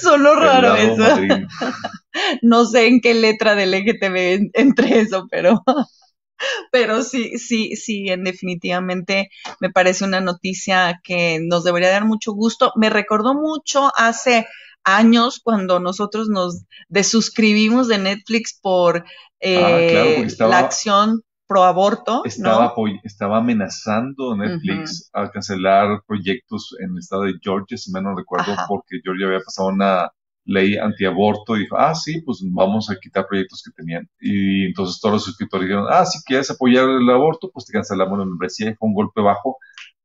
Solo 0.00 0.34
raro 0.34 0.74
eso. 0.76 1.04
no 2.42 2.64
sé 2.66 2.86
en 2.86 3.00
qué 3.00 3.14
letra 3.14 3.54
del 3.54 3.74
LGTB 3.74 4.50
entre 4.52 5.00
eso, 5.00 5.26
pero, 5.30 5.62
pero 6.72 7.02
sí, 7.02 7.38
sí, 7.38 7.76
sí, 7.76 8.08
en 8.08 8.24
definitivamente 8.24 9.30
me 9.60 9.70
parece 9.70 10.04
una 10.04 10.20
noticia 10.20 11.00
que 11.02 11.40
nos 11.42 11.64
debería 11.64 11.90
dar 11.90 12.04
mucho 12.04 12.32
gusto. 12.32 12.72
Me 12.76 12.90
recordó 12.90 13.34
mucho 13.34 13.90
hace 13.96 14.46
años 14.84 15.40
cuando 15.42 15.80
nosotros 15.80 16.28
nos 16.28 16.64
desuscribimos 16.88 17.88
de 17.88 17.98
Netflix 17.98 18.58
por 18.60 18.98
ah, 18.98 19.04
eh, 19.40 20.26
la 20.38 20.58
acción 20.58 21.22
pro 21.46 21.64
aborto. 21.64 22.22
Estaba, 22.24 22.74
estaba 23.02 23.38
amenazando 23.38 24.36
Netflix 24.36 25.10
a 25.12 25.30
cancelar 25.30 26.02
proyectos 26.06 26.74
en 26.80 26.92
el 26.92 26.98
estado 26.98 27.22
de 27.22 27.34
Georgia, 27.42 27.76
si 27.76 27.92
me 27.92 28.00
no 28.00 28.16
recuerdo, 28.16 28.54
porque 28.68 29.00
Georgia 29.02 29.26
había 29.26 29.40
pasado 29.40 29.68
una 29.68 30.10
ley 30.46 30.76
antiaborto 30.76 31.56
y 31.56 31.60
dijo, 31.60 31.76
ah, 31.78 31.94
sí, 31.94 32.20
pues 32.22 32.40
vamos 32.42 32.90
a 32.90 32.96
quitar 32.96 33.26
proyectos 33.26 33.62
que 33.64 33.72
tenían. 33.72 34.08
Y 34.20 34.66
entonces 34.66 35.00
todos 35.00 35.14
los 35.14 35.24
suscriptores 35.24 35.68
dijeron, 35.68 35.86
ah, 35.90 36.04
si 36.04 36.22
quieres 36.24 36.50
apoyar 36.50 36.88
el 36.88 37.08
aborto, 37.10 37.50
pues 37.52 37.66
te 37.66 37.72
cancelamos 37.72 38.18
la 38.18 38.24
membresía 38.26 38.70
y 38.70 38.74
fue 38.74 38.88
un 38.88 38.94
golpe 38.94 39.20
bajo, 39.20 39.58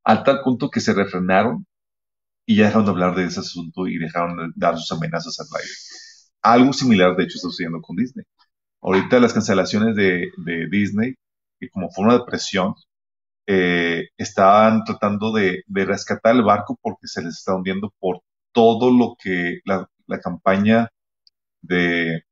al 0.03 0.23
tal 0.23 0.41
punto 0.41 0.69
que 0.69 0.79
se 0.79 0.93
refrenaron 0.93 1.65
y 2.45 2.55
ya 2.57 2.65
dejaron 2.65 2.85
de 2.85 2.91
hablar 2.91 3.15
de 3.15 3.25
ese 3.25 3.41
asunto 3.41 3.87
y 3.87 3.97
dejaron 3.97 4.37
de 4.37 4.53
dar 4.55 4.77
sus 4.77 4.91
amenazas 4.91 5.39
al 5.39 5.47
aire. 5.59 5.71
Algo 6.41 6.73
similar, 6.73 7.15
de 7.15 7.23
hecho, 7.23 7.35
está 7.35 7.49
sucediendo 7.49 7.81
con 7.81 7.95
Disney. 7.95 8.25
Ahorita 8.81 9.19
las 9.19 9.33
cancelaciones 9.33 9.95
de, 9.95 10.31
de 10.37 10.67
Disney 10.69 11.15
que 11.59 11.69
como 11.69 11.91
forma 11.91 12.13
de 12.13 12.25
presión 12.25 12.75
eh, 13.47 14.09
estaban 14.17 14.83
tratando 14.83 15.31
de, 15.33 15.63
rescatar 15.67 16.35
el 16.35 16.43
barco 16.43 16.77
porque 16.81 17.07
se 17.07 17.21
les 17.23 17.37
está 17.39 17.55
hundiendo 17.55 17.93
por 17.99 18.21
todo 18.51 18.91
lo 18.91 19.15
que 19.21 19.59
la, 19.65 19.87
campaña 20.21 20.89
de... 21.61 22.23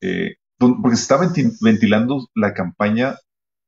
Eh, 0.00 0.36
porque 0.58 0.96
se 0.96 1.02
está 1.02 1.18
ventilando 1.60 2.28
la 2.34 2.54
campaña 2.54 3.16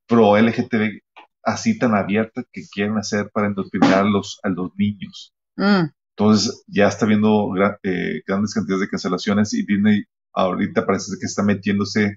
pro 0.07 0.37
LGTB 0.39 1.01
así 1.43 1.79
tan 1.79 1.95
abierta 1.95 2.45
que 2.53 2.63
quieren 2.71 2.97
hacer 2.99 3.31
para 3.33 3.47
endoctrinar 3.47 4.01
a 4.01 4.05
los, 4.05 4.39
a 4.43 4.49
los 4.49 4.71
niños. 4.77 5.35
Mm. 5.57 5.91
Entonces 6.17 6.65
ya 6.67 6.89
está 6.89 7.07
viendo 7.07 7.55
eh, 7.83 8.23
grandes 8.27 8.55
cantidades 8.55 8.83
de 8.83 8.89
cancelaciones 8.89 9.55
y 9.55 9.65
Disney 9.65 10.05
ahorita 10.33 10.85
parece 10.85 11.13
que 11.19 11.27
está 11.27 11.43
metiéndose 11.43 12.17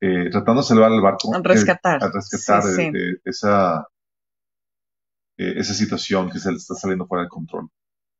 eh, 0.00 0.30
tratando 0.30 0.62
de 0.62 0.68
salvar 0.68 0.92
el 0.92 1.00
barco. 1.00 1.34
A 1.34 1.40
rescatar. 1.42 2.02
a 2.02 2.10
rescatar 2.10 2.62
esa, 3.24 3.86
eh, 5.36 5.54
esa 5.56 5.74
situación 5.74 6.30
que 6.30 6.38
se 6.38 6.50
le 6.50 6.56
está 6.56 6.74
saliendo 6.74 7.06
fuera 7.06 7.24
de 7.24 7.28
control. 7.28 7.68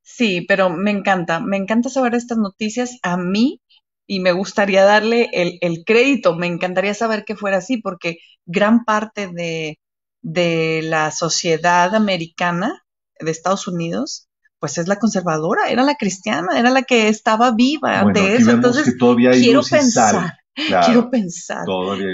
Sí, 0.03 0.45
pero 0.49 0.71
me 0.71 0.91
encanta, 0.91 1.41
me 1.41 1.57
encanta 1.57 1.89
saber 1.89 2.15
estas 2.15 2.39
noticias 2.39 2.99
a 3.03 3.17
mí 3.17 3.61
y 4.07 4.21
me 4.21 4.33
gustaría 4.33 4.85
darle 4.85 5.31
el, 5.33 5.59
el 5.61 5.85
crédito, 5.85 6.35
me 6.35 6.47
encantaría 6.47 6.95
saber 6.95 7.25
que 7.25 7.37
fuera 7.37 7.59
así, 7.59 7.77
porque 7.77 8.19
gran 8.45 8.85
parte 8.85 9.29
de, 9.29 9.79
de 10.23 10.81
la 10.83 11.11
sociedad 11.13 11.95
americana 11.95 12.83
de 13.21 13.31
Estados 13.31 13.69
Unidos 13.69 14.27
pues 14.61 14.77
es 14.77 14.89
la 14.89 14.99
conservadora, 14.99 15.71
era 15.71 15.83
la 15.83 15.95
cristiana, 15.95 16.59
era 16.59 16.71
la 16.71 16.83
que 16.83 17.09
estaba 17.09 17.51
viva 17.53 18.03
Bueno, 18.03 18.21
eso. 18.21 18.51
Entonces, 18.51 18.85
que 18.85 18.93
todavía 18.99 19.31
hay 19.31 19.43
quiero 19.43 19.63
pensar, 19.63 20.35
Claro, 20.55 20.87
quiero 20.87 21.11
pensar 21.11 21.65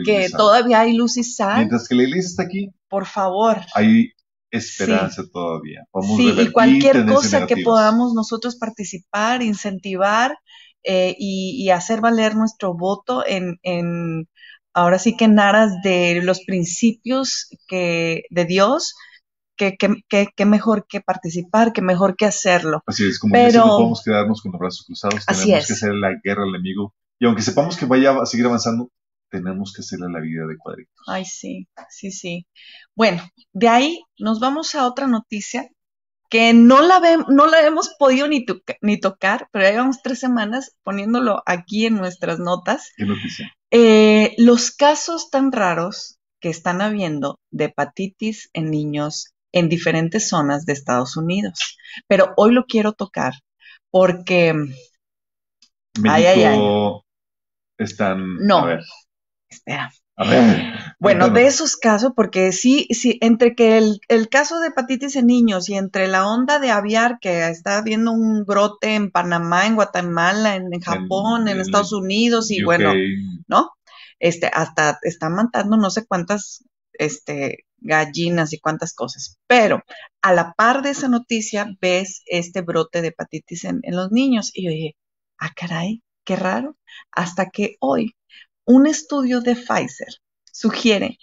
que 0.05 0.29
todavía 0.31 0.81
hay 0.81 0.95
luz 0.97 1.17
y 1.17 1.25
sal. 1.25 1.57
Mientras 1.57 1.89
que 1.89 1.95
la 1.95 2.03
iglesia 2.05 2.29
está 2.29 2.43
aquí, 2.45 2.71
Por 2.89 3.07
favor. 3.07 3.61
hay 3.75 4.11
esperanza 4.51 5.23
todavía. 5.33 5.85
Podemos 5.91 6.17
Sí, 6.17 6.35
y 6.41 6.53
cualquier 6.53 7.07
cosa 7.07 7.47
que 7.47 7.57
podamos 7.59 8.15
nosotros 8.15 8.57
participar, 8.57 9.43
incentivar 9.43 10.39
eh, 10.85 11.15
y, 11.19 11.63
y 11.65 11.71
hacer 11.71 12.01
valer 12.01 12.37
nuestro 12.37 12.75
voto 12.75 13.25
en, 13.27 13.59
en, 13.63 14.29
ahora 14.73 14.99
sí 14.99 15.17
que 15.17 15.25
en 15.25 15.39
aras 15.41 15.73
de 15.83 16.21
los 16.23 16.41
principios 16.45 17.49
que, 17.67 18.23
de 18.31 18.45
Dios, 18.45 18.95
que, 19.57 19.77
que, 19.77 20.03
que, 20.09 20.29
que 20.37 20.45
mejor 20.45 20.87
que 20.87 21.01
participar, 21.01 21.73
que 21.73 21.83
mejor 21.83 22.17
que 22.17 22.27
hacerlo. 22.27 22.83
Así 22.87 23.07
es, 23.09 23.19
como 23.19 23.33
Pero- 23.33 23.65
no 23.67 23.77
podemos 23.79 24.03
quedarnos 24.05 24.43
con 24.43 24.53
los 24.53 24.61
brazos 24.61 24.85
cruzados, 24.87 25.25
Así 25.27 25.45
tenemos 25.45 25.63
es. 25.63 25.67
que 25.67 25.73
hacer 25.73 25.95
la 25.95 26.11
guerra 26.23 26.43
al 26.45 26.51
enemigo. 26.51 26.95
Y 27.19 27.27
aunque 27.27 27.43
sepamos 27.43 27.77
que 27.77 27.87
vaya 27.87 28.21
a 28.21 28.27
seguir 28.27 28.47
avanzando, 28.47 28.91
tenemos 29.31 29.73
que 29.73 29.83
hacerle 29.83 30.09
la 30.11 30.21
vida 30.21 30.47
de 30.47 30.57
cuadritos. 30.57 30.95
Ay, 31.09 31.25
sí, 31.25 31.69
sí, 31.91 32.11
sí. 32.11 32.47
Bueno, 32.95 33.23
de 33.53 33.69
ahí 33.69 34.01
nos 34.19 34.41
vamos 34.41 34.75
a 34.75 34.87
otra 34.87 35.07
noticia 35.07 35.69
que 36.31 36.55
no 36.55 36.83
la, 36.83 37.01
ve- 37.01 37.25
no 37.29 37.47
la 37.47 37.67
hemos 37.67 37.91
podido 37.99 38.29
ni, 38.29 38.45
ni 38.83 39.01
tocar, 39.01 39.49
pero 39.53 39.65
ya 39.65 39.73
llevamos 39.73 40.03
tres 40.03 40.21
semanas 40.21 40.77
poniéndolo 40.85 41.43
aquí 41.47 41.87
en 41.87 41.97
nuestras 41.97 42.39
notas. 42.39 42.93
¿Qué 42.97 43.05
noticia? 43.05 43.53
Eh, 43.71 44.35
los 44.39 44.71
casos 44.73 45.31
tan 45.31 45.53
raros 45.53 46.19
que 46.41 46.51
están 46.51 46.83
habiendo 46.83 47.41
de 47.51 47.67
hepatitis 47.67 48.51
en 48.53 48.71
niños 48.71 49.35
en 49.53 49.69
diferentes 49.69 50.29
zonas 50.29 50.67
de 50.67 50.73
Estados 50.75 51.17
Unidos. 51.17 51.79
Pero 52.09 52.35
hoy 52.37 52.53
lo 52.53 52.67
quiero 52.67 52.93
tocar 52.93 53.35
porque, 53.91 54.55
México 55.99 56.13
Ay, 56.15 56.27
ay, 56.45 56.59
están. 57.79 58.37
No. 58.39 58.59
A 58.59 58.67
ver, 58.67 58.81
espera, 59.49 59.93
a 60.17 60.29
ver. 60.29 60.73
Bueno, 60.99 61.29
de 61.29 61.47
esos 61.47 61.77
casos, 61.77 62.13
porque 62.17 62.53
sí, 62.53 62.87
sí, 62.91 63.19
entre 63.21 63.55
que 63.55 63.77
el, 63.77 64.01
el 64.09 64.29
caso 64.29 64.61
de 64.61 64.69
hepatitis 64.69 65.17
en 65.17 65.27
niños 65.27 65.69
y 65.69 65.75
entre 65.75 66.09
la 66.09 66.27
onda 66.27 66.59
de 66.59 66.71
aviar, 66.71 67.19
que 67.21 67.47
está 67.49 67.79
habiendo 67.79 68.13
un 68.13 68.45
brote 68.45 68.95
en 68.95 69.11
Panamá, 69.11 69.67
en 69.67 69.75
Guatemala, 69.75 70.57
en, 70.57 70.73
en 70.73 70.81
Japón, 70.81 71.49
en, 71.49 71.57
en 71.57 71.61
Estados 71.61 71.93
Unidos 71.93 72.51
y 72.51 72.63
UK, 72.63 72.65
bueno, 72.65 72.93
¿no? 73.47 73.73
Este, 74.19 74.47
hasta 74.47 74.99
están 75.03 75.35
matando 75.35 75.77
no 75.77 75.91
sé 75.91 76.07
cuántas, 76.07 76.65
este, 76.95 77.67
gallinas 77.79 78.53
y 78.53 78.59
cuántas 78.59 78.95
cosas. 78.95 79.39
Pero 79.47 79.83
a 80.23 80.33
la 80.33 80.55
par 80.55 80.83
de 80.83 80.91
esa 80.91 81.09
noticia 81.09 81.67
ves 81.81 82.23
este 82.27 82.63
brote 82.63 83.03
de 83.03 83.09
hepatitis 83.09 83.65
en, 83.65 83.81
en 83.83 83.97
los 83.97 84.11
niños 84.13 84.51
y 84.55 84.65
yo 84.65 84.71
dije, 84.71 84.97
ah, 85.39 85.53
caray, 85.55 86.03
qué 86.27 86.37
raro. 86.37 86.77
Hasta 87.13 87.51
que 87.51 87.77
hoy 87.81 88.17
un 88.67 88.87
estudio 88.89 89.41
de 89.43 89.57
Pfizer 89.57 90.09
sugiere 90.53 91.19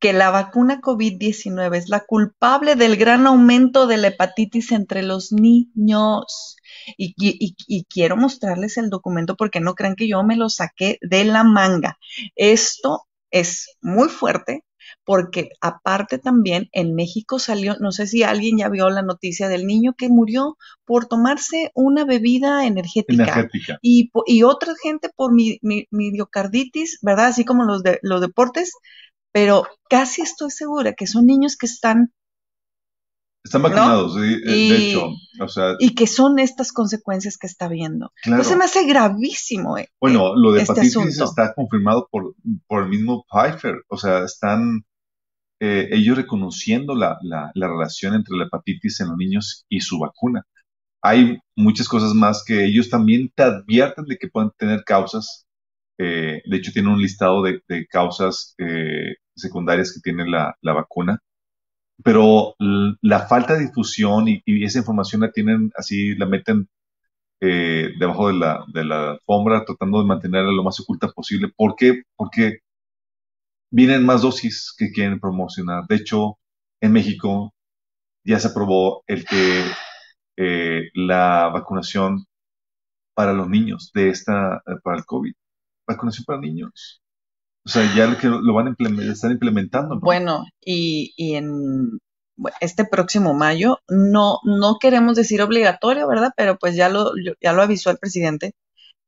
que 0.00 0.12
la 0.12 0.30
vacuna 0.30 0.80
COVID-19 0.80 1.76
es 1.76 1.88
la 1.88 2.00
culpable 2.06 2.76
del 2.76 2.96
gran 2.96 3.26
aumento 3.26 3.86
de 3.88 3.96
la 3.98 4.08
hepatitis 4.08 4.72
entre 4.72 5.02
los 5.02 5.32
niños. 5.32 6.56
Y, 6.96 7.14
y- 7.18 7.84
quiero 7.86 8.16
mostrarles 8.16 8.76
el 8.78 8.90
documento 8.90 9.36
porque 9.36 9.60
no 9.60 9.74
crean 9.74 9.96
que 9.96 10.08
yo 10.08 10.22
me 10.24 10.36
lo 10.36 10.48
saqué 10.50 10.98
de 11.02 11.24
la 11.24 11.44
manga. 11.44 11.98
Esto 12.36 13.06
es 13.30 13.76
muy 13.82 14.08
fuerte 14.08 14.64
porque 15.04 15.50
aparte 15.60 16.18
también 16.18 16.68
en 16.72 16.94
México 16.94 17.38
salió, 17.38 17.76
no 17.80 17.92
sé 17.92 18.06
si 18.06 18.22
alguien 18.22 18.58
ya 18.58 18.68
vio 18.68 18.90
la 18.90 19.02
noticia 19.02 19.48
del 19.48 19.66
niño 19.66 19.94
que 19.96 20.08
murió 20.08 20.56
por 20.84 21.06
tomarse 21.06 21.70
una 21.74 22.04
bebida 22.04 22.66
energética 22.66 23.44
energética. 23.46 23.80
y, 23.80 24.10
y 24.26 24.42
otra 24.42 24.74
gente 24.82 25.10
por 25.14 25.32
mi, 25.32 25.58
mi- 25.62 25.86
miocarditis, 25.90 26.98
¿verdad? 27.02 27.26
Así 27.28 27.44
como 27.44 27.64
los, 27.64 27.82
de, 27.82 27.98
los 28.02 28.20
deportes, 28.20 28.72
pero 29.32 29.66
casi 29.88 30.22
estoy 30.22 30.50
segura 30.50 30.94
que 30.94 31.06
son 31.06 31.26
niños 31.26 31.56
que 31.56 31.66
están 31.66 32.12
Están 33.48 33.62
¿no? 33.62 33.68
vacunados, 33.70 34.14
sí, 34.14 34.20
eh, 34.20 34.50
de 34.50 34.56
Y- 34.56 34.90
hecho. 34.90 35.10
O 35.40 35.48
sea, 35.48 35.74
y 35.78 35.94
que 35.94 36.06
son 36.06 36.38
estas 36.38 36.72
consecuencias 36.72 37.36
que 37.38 37.46
está 37.46 37.68
viendo. 37.68 38.12
claro. 38.22 38.36
Entonces 38.42 38.58
me 38.58 38.64
hace 38.64 38.84
gravísimo. 38.86 39.78
eh, 39.78 39.88
Bueno, 40.00 40.34
lo 40.36 40.52
de 40.52 40.60
este 40.62 40.72
hepatitis 40.72 40.96
asunto. 40.96 41.24
está 41.24 41.54
confirmado 41.54 42.08
por, 42.10 42.34
por 42.66 42.82
el 42.82 42.88
mismo 42.90 43.24
Pfizer. 43.30 43.76
O 43.88 43.96
sea, 43.96 44.24
están 44.24 44.84
eh, 45.60 45.88
ellos 45.92 46.16
reconociendo 46.16 46.94
la, 46.94 47.18
la, 47.22 47.50
la 47.54 47.68
relación 47.68 48.14
entre 48.14 48.36
la 48.36 48.44
hepatitis 48.44 49.00
en 49.00 49.08
los 49.08 49.16
niños 49.16 49.64
y 49.68 49.80
su 49.80 49.98
vacuna. 49.98 50.44
Hay 51.02 51.38
muchas 51.56 51.88
cosas 51.88 52.12
más 52.14 52.44
que 52.44 52.64
ellos 52.64 52.90
también 52.90 53.30
te 53.34 53.44
advierten 53.44 54.04
de 54.06 54.16
que 54.18 54.28
pueden 54.28 54.50
tener 54.58 54.82
causas. 54.84 55.46
eh, 55.98 56.42
de 56.44 56.56
hecho, 56.56 56.72
tienen 56.72 56.92
un 56.92 57.00
listado 57.02 57.42
de, 57.42 57.60
de 57.68 57.86
causas 57.86 58.54
eh, 58.58 59.14
secundarias 59.36 59.92
que 59.92 60.00
tiene 60.00 60.28
la, 60.28 60.54
la 60.60 60.72
vacuna. 60.74 61.18
Pero 62.04 62.54
la 63.02 63.26
falta 63.26 63.54
de 63.54 63.66
difusión 63.66 64.28
y, 64.28 64.42
y 64.46 64.64
esa 64.64 64.78
información 64.80 65.22
la 65.22 65.32
tienen 65.32 65.72
así, 65.76 66.14
la 66.16 66.26
meten 66.26 66.68
eh, 67.40 67.90
debajo 67.98 68.28
de 68.28 68.34
la, 68.34 68.64
de 68.72 68.84
la 68.84 69.12
alfombra, 69.12 69.64
tratando 69.64 70.00
de 70.00 70.06
mantenerla 70.06 70.52
lo 70.52 70.62
más 70.64 70.80
oculta 70.80 71.08
posible. 71.08 71.48
¿Por 71.56 71.76
qué? 71.76 72.02
Porque 72.16 72.60
vienen 73.70 74.04
más 74.04 74.22
dosis 74.22 74.74
que 74.76 74.90
quieren 74.92 75.20
promocionar. 75.20 75.86
De 75.88 75.96
hecho, 75.96 76.38
en 76.80 76.92
México 76.92 77.54
ya 78.24 78.38
se 78.38 78.48
aprobó 78.48 79.04
el 79.06 79.24
que 79.24 79.64
eh, 80.36 80.90
la 80.94 81.48
vacunación 81.52 82.24
para 83.14 83.32
los 83.32 83.48
niños 83.48 83.90
de 83.94 84.10
esta, 84.10 84.58
eh, 84.66 84.76
para 84.82 84.98
el 84.98 85.04
COVID, 85.06 85.34
vacunación 85.86 86.24
para 86.24 86.40
niños. 86.40 87.02
O 87.68 87.70
sea, 87.70 87.94
ya 87.94 88.06
lo, 88.06 88.16
que 88.16 88.28
lo 88.28 88.54
van 88.54 88.66
a 88.66 88.70
implementar, 88.70 89.12
están 89.12 89.32
implementando, 89.32 89.94
¿no? 89.96 90.00
Bueno, 90.00 90.44
y, 90.64 91.12
y 91.18 91.34
en 91.34 91.98
este 92.60 92.84
próximo 92.86 93.34
mayo, 93.34 93.78
no, 93.88 94.38
no 94.44 94.78
queremos 94.80 95.16
decir 95.16 95.42
obligatorio, 95.42 96.08
¿verdad? 96.08 96.30
Pero 96.36 96.56
pues 96.58 96.76
ya 96.76 96.88
lo, 96.88 97.12
ya 97.42 97.52
lo 97.52 97.62
avisó 97.62 97.90
el 97.90 97.98
presidente 97.98 98.52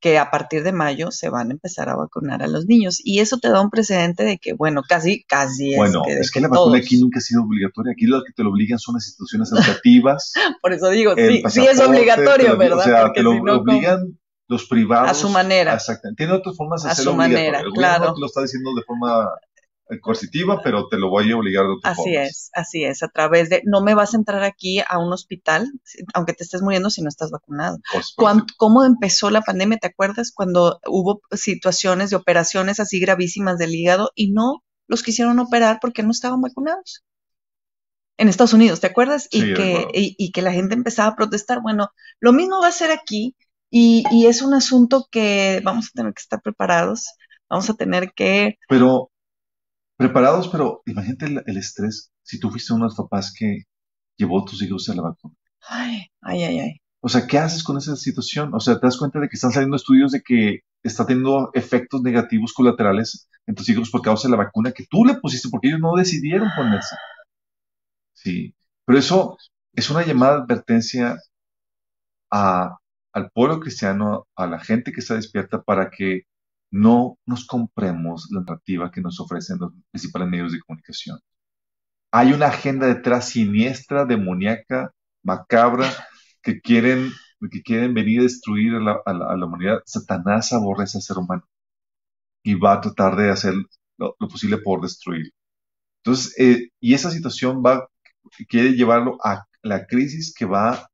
que 0.00 0.18
a 0.18 0.30
partir 0.30 0.62
de 0.62 0.72
mayo 0.72 1.10
se 1.10 1.28
van 1.30 1.48
a 1.48 1.52
empezar 1.52 1.88
a 1.90 1.96
vacunar 1.96 2.42
a 2.42 2.48
los 2.48 2.66
niños. 2.66 3.00
Y 3.04 3.20
eso 3.20 3.38
te 3.38 3.50
da 3.50 3.60
un 3.60 3.70
precedente 3.70 4.24
de 4.24 4.38
que, 4.38 4.54
bueno, 4.54 4.82
casi, 4.88 5.24
casi 5.24 5.72
es 5.72 5.76
Bueno, 5.78 6.02
que, 6.06 6.14
de 6.14 6.20
es 6.20 6.30
que 6.30 6.40
la 6.40 6.48
vacuna 6.48 6.64
todos. 6.76 6.86
aquí 6.86 7.00
nunca 7.00 7.18
ha 7.18 7.22
sido 7.22 7.42
obligatoria. 7.42 7.92
Aquí 7.92 8.06
lo 8.06 8.22
que 8.24 8.32
te 8.32 8.42
lo 8.42 8.50
obligan 8.50 8.78
son 8.78 8.94
las 8.94 9.06
instituciones 9.06 9.52
educativas. 9.52 10.32
Por 10.62 10.72
eso 10.72 10.88
digo, 10.90 11.14
sí, 11.16 11.42
sí 11.48 11.66
es 11.66 11.80
obligatorio, 11.80 12.50
lo- 12.50 12.56
¿verdad? 12.58 12.78
O 12.78 12.82
sea, 12.82 13.02
Porque 13.02 13.20
te 13.20 13.24
lo 13.24 13.32
si 13.32 13.40
no, 13.42 13.54
obligan 13.56 14.18
los 14.50 14.66
privados. 14.66 15.10
A 15.10 15.14
su 15.14 15.28
manera. 15.30 15.74
Exactamente. 15.74 16.24
Tiene 16.24 16.34
otras 16.38 16.56
formas 16.56 16.82
de 16.82 16.88
A 16.88 16.92
hacerlo 16.92 17.12
su 17.12 17.16
obligatorio. 17.16 17.52
manera, 17.52 17.60
El 17.60 17.72
claro. 17.72 18.14
te 18.14 18.20
lo 18.20 18.26
está 18.26 18.42
diciendo 18.42 18.74
de 18.74 18.82
forma 18.82 19.28
eh, 19.90 20.00
coercitiva, 20.00 20.60
pero 20.62 20.88
te 20.88 20.98
lo 20.98 21.08
voy 21.08 21.30
a 21.30 21.36
obligar 21.36 21.64
de 21.66 21.72
otras 21.72 21.92
Así 21.92 22.02
formas. 22.14 22.28
es, 22.30 22.50
así 22.54 22.84
es, 22.84 23.02
a 23.02 23.08
través 23.08 23.48
de, 23.48 23.62
no 23.64 23.80
me 23.82 23.94
vas 23.94 24.12
a 24.14 24.16
entrar 24.16 24.42
aquí 24.42 24.80
a 24.80 24.98
un 24.98 25.12
hospital, 25.12 25.70
aunque 26.14 26.32
te 26.34 26.44
estés 26.44 26.62
muriendo 26.62 26.90
si 26.90 27.00
no 27.02 27.08
estás 27.08 27.30
vacunado. 27.30 27.78
¿Cómo 28.58 28.84
empezó 28.84 29.30
la 29.30 29.42
pandemia? 29.42 29.78
¿Te 29.78 29.86
acuerdas 29.88 30.32
cuando 30.34 30.80
hubo 30.86 31.20
situaciones 31.32 32.10
de 32.10 32.16
operaciones 32.16 32.80
así 32.80 33.00
gravísimas 33.00 33.56
del 33.58 33.74
hígado 33.74 34.10
y 34.14 34.32
no 34.32 34.64
los 34.88 35.02
quisieron 35.04 35.38
operar 35.38 35.78
porque 35.80 36.02
no 36.02 36.10
estaban 36.10 36.40
vacunados? 36.40 37.04
En 38.16 38.28
Estados 38.28 38.52
Unidos, 38.52 38.80
¿te 38.80 38.86
acuerdas? 38.88 39.28
Sí, 39.30 39.38
y, 39.38 39.54
que, 39.54 39.88
y, 39.94 40.14
y 40.18 40.32
que 40.32 40.42
la 40.42 40.52
gente 40.52 40.74
empezaba 40.74 41.08
a 41.10 41.16
protestar. 41.16 41.62
Bueno, 41.62 41.88
lo 42.20 42.32
mismo 42.32 42.60
va 42.60 42.68
a 42.68 42.72
ser 42.72 42.90
aquí 42.90 43.34
y, 43.70 44.04
y 44.10 44.26
es 44.26 44.42
un 44.42 44.54
asunto 44.54 45.06
que 45.10 45.60
vamos 45.64 45.88
a 45.88 45.90
tener 45.94 46.12
que 46.14 46.20
estar 46.20 46.42
preparados, 46.42 47.06
vamos 47.48 47.70
a 47.70 47.74
tener 47.74 48.12
que, 48.12 48.58
Pero 48.68 49.10
preparados, 49.96 50.48
pero 50.48 50.82
imagínate 50.86 51.26
el, 51.26 51.42
el 51.46 51.56
estrés 51.56 52.10
si 52.22 52.40
tú 52.40 52.50
fuiste 52.50 52.72
uno 52.72 52.84
de 52.84 52.88
los 52.88 52.96
papás 52.96 53.32
que 53.36 53.64
llevó 54.16 54.40
a 54.40 54.44
tus 54.44 54.62
hijos 54.62 54.88
a 54.88 54.94
la 54.94 55.02
vacuna. 55.02 55.34
ay, 55.68 56.06
ay, 56.22 56.42
ay, 56.44 56.58
ay. 56.60 56.80
O 57.02 57.08
sea, 57.08 57.26
¿qué 57.26 57.38
haces 57.38 57.64
con 57.64 57.78
esa 57.78 57.96
situación? 57.96 58.54
O 58.54 58.60
sea, 58.60 58.78
te 58.78 58.86
das 58.86 58.98
cuenta 58.98 59.20
de 59.20 59.28
que 59.28 59.36
están 59.36 59.52
saliendo 59.52 59.76
estudios 59.76 60.12
de 60.12 60.22
que 60.22 60.60
está 60.82 61.06
teniendo 61.06 61.50
efectos 61.54 62.02
negativos 62.02 62.52
colaterales 62.52 63.28
en 63.46 63.54
tus 63.54 63.68
hijos 63.68 63.90
por 63.90 64.02
causa 64.02 64.28
de 64.28 64.32
la 64.32 64.44
vacuna 64.44 64.72
que 64.72 64.86
tú 64.88 65.04
le 65.04 65.14
pusiste, 65.14 65.48
porque 65.50 65.68
ellos 65.68 65.80
no 65.80 65.94
decidieron 65.96 66.50
ponerse. 66.56 66.96
Sí, 68.12 68.54
pero 68.84 68.98
eso 68.98 69.36
es 69.74 69.90
una 69.90 70.04
llamada 70.04 70.36
de 70.36 70.42
advertencia 70.42 71.16
a, 72.30 72.78
al 73.12 73.30
pueblo 73.30 73.60
cristiano, 73.60 74.26
a 74.36 74.46
la 74.46 74.60
gente 74.60 74.92
que 74.92 75.00
está 75.00 75.14
despierta 75.14 75.62
para 75.62 75.90
que 75.90 76.22
no 76.70 77.18
nos 77.26 77.46
compremos 77.46 78.28
la 78.30 78.40
narrativa 78.40 78.90
que 78.90 79.00
nos 79.00 79.20
ofrecen 79.20 79.58
los 79.58 79.72
principales 79.90 80.28
medios 80.28 80.52
de 80.52 80.60
comunicación. 80.60 81.18
hay 82.12 82.32
una 82.32 82.48
agenda 82.48 82.86
detrás 82.86 83.28
siniestra, 83.30 84.04
demoníaca, 84.04 84.92
macabra, 85.22 85.88
que 86.42 86.60
quieren, 86.60 87.12
que 87.50 87.62
quieren 87.62 87.94
venir 87.94 88.20
a 88.20 88.22
destruir 88.24 88.74
a 88.74 88.80
la, 89.12 89.46
humanidad. 89.46 89.82
Satanás 89.86 90.52
aborrece 90.52 90.98
al 90.98 91.02
ser 91.02 91.18
humano 91.18 91.44
y 92.42 92.54
va 92.54 92.74
a 92.74 92.80
tratar 92.80 93.16
de 93.16 93.30
hacer 93.30 93.54
lo, 93.98 94.16
posible 94.18 94.58
por 94.58 94.80
destruir. 94.82 95.32
Entonces, 96.02 96.34
eh, 96.38 96.70
y 96.80 96.94
esa 96.94 97.10
situación 97.10 97.62
va, 97.64 97.88
quiere 98.48 98.72
llevarlo 98.72 99.18
a 99.24 99.46
la 99.62 99.86
crisis 99.86 100.34
que 100.34 100.46
va 100.46 100.90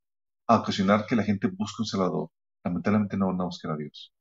a 0.46 0.56
ocasionar 0.56 1.06
que 1.06 1.16
la 1.16 1.24
gente 1.24 1.48
busque 1.48 1.82
un 1.82 1.86
salvador. 1.86 2.30
Lamentablemente 2.64 3.16
no 3.16 3.28
van 3.28 3.40
a 3.40 3.44
buscar 3.44 3.72
a 3.72 3.76
Dios. 3.76 4.12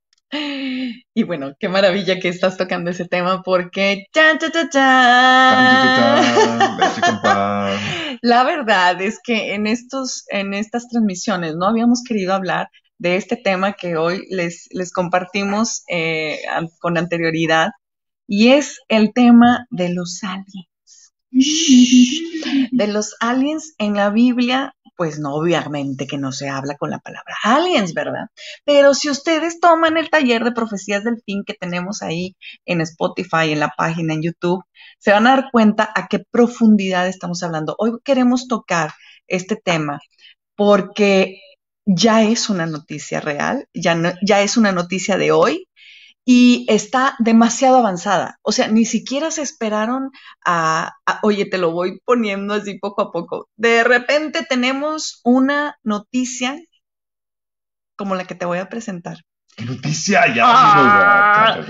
Y 1.13 1.23
bueno, 1.23 1.53
qué 1.59 1.69
maravilla 1.69 2.19
que 2.19 2.29
estás 2.29 2.57
tocando 2.57 2.89
ese 2.91 3.05
tema 3.05 3.41
porque 3.43 4.05
La 8.21 8.43
verdad 8.43 9.01
es 9.01 9.19
que 9.23 9.53
en 9.53 9.67
estos 9.67 10.25
en 10.29 10.53
estas 10.53 10.87
transmisiones 10.89 11.55
no 11.55 11.67
habíamos 11.67 12.03
querido 12.03 12.33
hablar 12.33 12.69
de 12.97 13.17
este 13.17 13.37
tema 13.37 13.73
que 13.73 13.97
hoy 13.97 14.25
les, 14.29 14.67
les 14.71 14.91
compartimos 14.91 15.83
eh, 15.89 16.39
con 16.79 16.97
anterioridad 16.97 17.69
y 18.27 18.49
es 18.49 18.79
el 18.87 19.13
tema 19.13 19.67
de 19.69 19.93
los 19.93 20.23
aliens. 20.23 21.13
De 22.71 22.87
los 22.87 23.15
aliens 23.19 23.75
en 23.77 23.95
la 23.95 24.09
Biblia, 24.09 24.73
pues 24.95 25.19
no, 25.19 25.35
obviamente 25.35 26.07
que 26.07 26.17
no 26.17 26.31
se 26.31 26.49
habla 26.49 26.75
con 26.77 26.89
la 26.89 26.99
palabra 26.99 27.35
aliens, 27.43 27.93
¿verdad? 27.93 28.27
Pero 28.65 28.93
si 28.93 29.09
ustedes 29.09 29.59
toman 29.59 29.97
el 29.97 30.09
taller 30.09 30.43
de 30.43 30.51
profecías 30.51 31.03
del 31.03 31.21
fin 31.25 31.43
que 31.45 31.53
tenemos 31.53 32.01
ahí 32.01 32.35
en 32.65 32.81
Spotify, 32.81 33.51
en 33.51 33.59
la 33.59 33.73
página, 33.77 34.13
en 34.13 34.21
YouTube, 34.23 34.63
se 34.99 35.11
van 35.11 35.27
a 35.27 35.31
dar 35.31 35.49
cuenta 35.51 35.91
a 35.95 36.07
qué 36.07 36.19
profundidad 36.19 37.07
estamos 37.07 37.43
hablando. 37.43 37.75
Hoy 37.77 37.93
queremos 38.03 38.47
tocar 38.47 38.91
este 39.27 39.55
tema 39.55 39.99
porque 40.55 41.39
ya 41.85 42.23
es 42.23 42.49
una 42.49 42.65
noticia 42.65 43.19
real, 43.21 43.67
ya, 43.73 44.15
ya 44.25 44.41
es 44.41 44.57
una 44.57 44.71
noticia 44.71 45.17
de 45.17 45.31
hoy 45.31 45.67
y 46.25 46.65
está 46.67 47.15
demasiado 47.19 47.77
avanzada. 47.77 48.39
O 48.41 48.51
sea, 48.51 48.67
ni 48.67 48.83
siquiera 48.83 49.29
se 49.29 49.43
esperaron 49.43 50.09
a, 50.43 50.93
oye, 51.21 51.45
te 51.45 51.59
lo 51.59 51.71
voy 51.71 51.99
poniendo 52.03 52.55
así 52.55 52.79
poco 52.79 53.03
a 53.03 53.11
poco. 53.11 53.47
De 53.55 53.83
repente 53.83 54.43
tenemos 54.47 55.21
una 55.23 55.77
noticia 55.83 56.59
como 57.95 58.15
la 58.15 58.25
que 58.25 58.35
te 58.35 58.45
voy 58.45 58.57
a 58.57 58.69
presentar. 58.69 59.19
¡Qué 59.55 59.63
noticia! 59.65 60.33
Ya, 60.33 60.43
ah. 60.45 61.61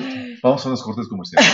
vamos 0.41 0.65
a 0.65 0.69
unos 0.69 0.83
cortes 0.83 1.07
comerciales. 1.07 1.51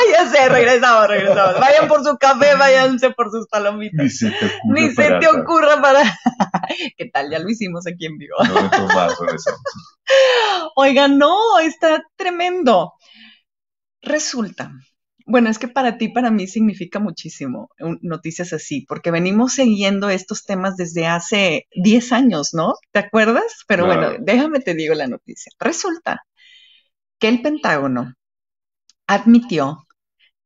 ya 0.12 0.28
sé, 0.28 0.48
regresamos, 0.48 1.08
regresamos. 1.08 1.60
Vayan 1.60 1.88
por 1.88 2.04
su 2.04 2.16
café, 2.18 2.54
váyanse 2.56 3.10
por 3.10 3.30
sus 3.30 3.46
palomitas. 3.48 4.22
Ni 4.64 4.90
se 4.90 5.10
te 5.18 5.28
ocurra. 5.28 5.80
para. 5.80 6.02
¿Qué 6.96 7.06
tal? 7.12 7.30
Ya 7.30 7.38
lo 7.38 7.48
hicimos 7.48 7.86
aquí 7.86 8.06
en 8.06 8.18
vivo. 8.18 8.36
No 8.46 8.86
más, 8.88 9.18
regresamos. 9.18 9.60
Oigan, 10.76 11.18
no, 11.18 11.58
está 11.58 12.02
tremendo. 12.16 12.94
Resulta, 14.02 14.72
bueno, 15.26 15.50
es 15.50 15.58
que 15.58 15.68
para 15.68 15.98
ti, 15.98 16.08
para 16.08 16.30
mí 16.30 16.46
significa 16.46 16.98
muchísimo 16.98 17.70
noticias 18.00 18.52
así, 18.52 18.84
porque 18.88 19.10
venimos 19.10 19.54
siguiendo 19.54 20.08
estos 20.08 20.44
temas 20.44 20.76
desde 20.76 21.06
hace 21.06 21.66
10 21.74 22.12
años, 22.12 22.54
¿no? 22.54 22.74
¿Te 22.92 23.00
acuerdas? 23.00 23.64
Pero 23.68 23.86
bueno, 23.86 24.12
déjame 24.20 24.60
te 24.60 24.74
digo 24.74 24.94
la 24.94 25.06
noticia. 25.06 25.52
Resulta 25.60 26.24
que 27.18 27.28
el 27.28 27.42
Pentágono 27.42 28.14
admitió 29.06 29.86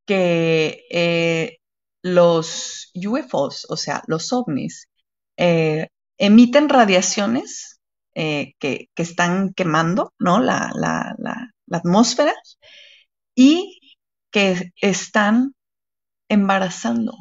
que 0.06 0.86
eh, 0.90 1.58
los 2.02 2.90
UFOs, 2.94 3.66
o 3.70 3.76
sea, 3.76 4.02
los 4.06 4.32
ovnis, 4.32 4.88
eh, 5.36 5.88
emiten 6.18 6.68
radiaciones 6.68 7.80
eh, 8.14 8.54
que, 8.58 8.88
están 8.96 9.52
quemando 9.54 10.12
¿no? 10.18 10.40
la, 10.40 10.70
atmósfera 11.70 12.34
y 13.34 13.80
que 14.30 14.72
están 14.80 15.54
embarazando 16.28 17.14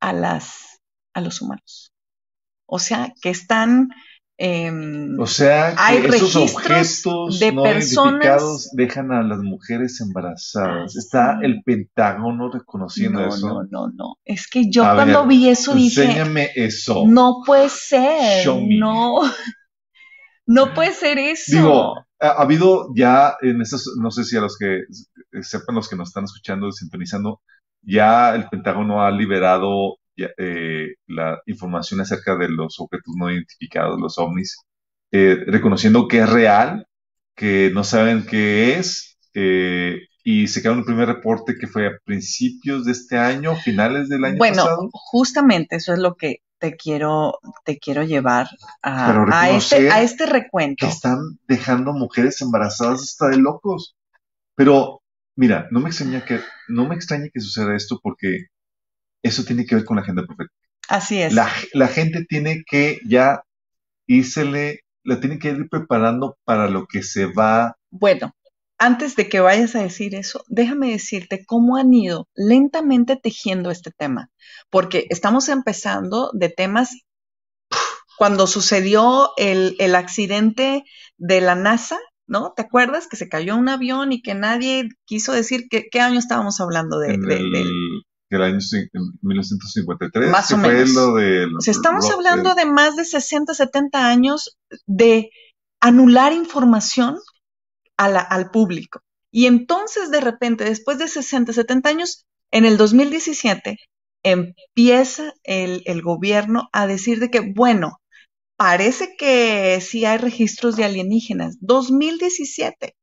a, 0.00 0.12
las, 0.12 0.80
a 1.12 1.20
los 1.20 1.42
humanos. 1.42 1.92
O 2.66 2.78
sea, 2.78 3.12
que 3.20 3.30
están 3.30 3.90
Em, 4.36 5.16
o 5.20 5.26
sea, 5.26 5.76
que 5.76 6.08
esos 6.08 6.34
objetos 6.34 7.38
de 7.38 7.52
no 7.52 7.64
identificados 7.66 8.68
dejan 8.72 9.12
a 9.12 9.22
las 9.22 9.38
mujeres 9.38 10.00
embarazadas. 10.00 10.96
Está 10.96 11.38
el 11.40 11.62
Pentágono 11.62 12.50
reconociendo 12.50 13.24
eso. 13.24 13.48
No, 13.48 13.62
no, 13.70 13.92
no. 13.94 14.16
Es 14.24 14.48
que 14.48 14.68
yo 14.68 14.82
cuando 14.82 15.26
vi 15.26 15.48
eso 15.48 15.74
dije. 15.74 16.04
Enséñame 16.04 16.50
eso. 16.56 17.04
No 17.06 17.42
puede 17.46 17.68
ser. 17.68 18.46
No. 18.46 19.20
No 20.46 20.74
puede 20.74 20.92
ser 20.92 21.18
eso. 21.18 21.56
Digo, 21.56 21.94
ha, 22.20 22.42
habido 22.42 22.88
ya 22.94 23.34
en 23.40 23.62
esos, 23.62 23.96
no 23.98 24.10
sé 24.10 24.24
si 24.24 24.36
a 24.36 24.42
los 24.42 24.58
que 24.58 24.82
sepan 25.40 25.76
los 25.76 25.88
que 25.88 25.96
nos 25.96 26.08
están 26.08 26.24
escuchando, 26.24 26.70
sintonizando, 26.70 27.40
ya 27.80 28.34
el 28.34 28.46
Pentágono 28.50 29.02
ha 29.02 29.10
liberado 29.10 29.96
eh, 30.16 30.94
la 31.06 31.40
información 31.46 32.00
acerca 32.00 32.36
de 32.36 32.48
los 32.48 32.78
objetos 32.80 33.14
no 33.16 33.30
identificados, 33.30 34.00
los 34.00 34.18
ovnis, 34.18 34.58
eh, 35.12 35.44
reconociendo 35.46 36.08
que 36.08 36.18
es 36.18 36.28
real, 36.28 36.86
que 37.34 37.70
no 37.74 37.84
saben 37.84 38.26
qué 38.26 38.78
es, 38.78 39.18
eh, 39.34 40.00
y 40.24 40.48
se 40.48 40.62
quedó 40.62 40.72
un 40.72 40.84
primer 40.84 41.06
reporte 41.06 41.56
que 41.58 41.66
fue 41.66 41.86
a 41.86 41.98
principios 42.04 42.84
de 42.84 42.92
este 42.92 43.18
año, 43.18 43.56
finales 43.56 44.08
del 44.08 44.24
año 44.24 44.38
pasado. 44.38 44.76
Bueno, 44.76 44.90
justamente 44.92 45.76
eso 45.76 45.92
es 45.92 45.98
lo 45.98 46.14
que 46.14 46.40
te 46.58 46.76
quiero, 46.76 47.38
te 47.64 47.78
quiero 47.78 48.04
llevar 48.04 48.48
a, 48.82 49.50
este, 49.50 49.90
a 49.90 50.02
este 50.02 50.24
recuento. 50.24 50.86
Que 50.86 50.92
están 50.92 51.18
dejando 51.46 51.92
mujeres 51.92 52.40
embarazadas 52.40 53.02
hasta 53.02 53.28
de 53.28 53.36
locos. 53.36 53.96
Pero, 54.54 55.02
mira, 55.36 55.68
no 55.70 55.80
me 55.80 55.90
extraña 55.90 56.24
que, 56.24 56.40
no 56.68 56.88
me 56.88 56.94
extraña 56.94 57.28
que 57.32 57.40
suceda 57.40 57.76
esto 57.76 58.00
porque 58.02 58.46
eso 59.24 59.44
tiene 59.44 59.64
que 59.64 59.74
ver 59.74 59.84
con 59.84 59.96
la 59.96 60.02
agenda 60.02 60.24
profética. 60.24 60.54
Así 60.88 61.20
es. 61.20 61.32
La, 61.32 61.88
gente 61.88 62.24
tiene 62.28 62.62
que 62.64 63.00
ya 63.06 63.42
le, 64.06 64.80
la 65.02 65.18
tiene 65.18 65.38
que 65.38 65.48
ir 65.48 65.68
preparando 65.68 66.36
para 66.44 66.68
lo 66.68 66.86
que 66.86 67.02
se 67.02 67.26
va. 67.26 67.74
Bueno, 67.90 68.34
antes 68.78 69.16
de 69.16 69.28
que 69.28 69.40
vayas 69.40 69.74
a 69.74 69.82
decir 69.82 70.14
eso, 70.14 70.44
déjame 70.48 70.90
decirte 70.90 71.44
cómo 71.46 71.76
han 71.78 71.92
ido 71.94 72.28
lentamente 72.34 73.16
tejiendo 73.16 73.70
este 73.70 73.90
tema, 73.90 74.30
porque 74.68 75.06
estamos 75.08 75.48
empezando 75.48 76.30
de 76.34 76.50
temas 76.50 76.90
cuando 78.18 78.46
sucedió 78.46 79.30
el, 79.38 79.94
accidente 79.94 80.84
de 81.16 81.40
la 81.40 81.54
NASA, 81.54 81.98
¿no? 82.26 82.52
¿Te 82.54 82.62
acuerdas 82.62 83.08
que 83.08 83.16
se 83.16 83.28
cayó 83.28 83.56
un 83.56 83.70
avión 83.70 84.12
y 84.12 84.20
que 84.22 84.34
nadie 84.34 84.88
quiso 85.06 85.32
decir 85.32 85.66
que, 85.70 85.88
qué 85.90 86.00
año 86.00 86.18
estábamos 86.18 86.60
hablando 86.60 86.98
de, 86.98 87.14
el 87.14 88.04
año 88.42 88.58
1953. 89.22 90.30
Más 90.30 90.52
o 90.52 90.56
menos. 90.56 90.90
Lo 90.90 91.14
de, 91.14 91.46
estamos 91.66 92.10
hablando 92.10 92.54
de 92.54 92.64
más 92.66 92.96
de 92.96 93.04
60, 93.04 93.54
70 93.54 94.06
años 94.06 94.56
de 94.86 95.30
anular 95.80 96.32
información 96.32 97.18
al 97.96 98.50
público. 98.50 99.00
Y 99.30 99.46
entonces, 99.46 100.10
de 100.10 100.20
repente, 100.20 100.64
después 100.64 100.98
de 100.98 101.08
60, 101.08 101.52
70 101.52 101.88
años, 101.88 102.24
en 102.50 102.64
el 102.64 102.76
2017, 102.76 103.76
empieza 104.22 105.32
el, 105.42 105.82
el 105.86 106.02
gobierno 106.02 106.68
a 106.72 106.86
decir 106.86 107.18
de 107.20 107.30
que, 107.30 107.40
bueno, 107.40 108.00
parece 108.56 109.16
que 109.18 109.80
sí 109.80 110.04
hay 110.04 110.18
registros 110.18 110.76
de 110.76 110.84
alienígenas. 110.84 111.56
2017. 111.60 112.94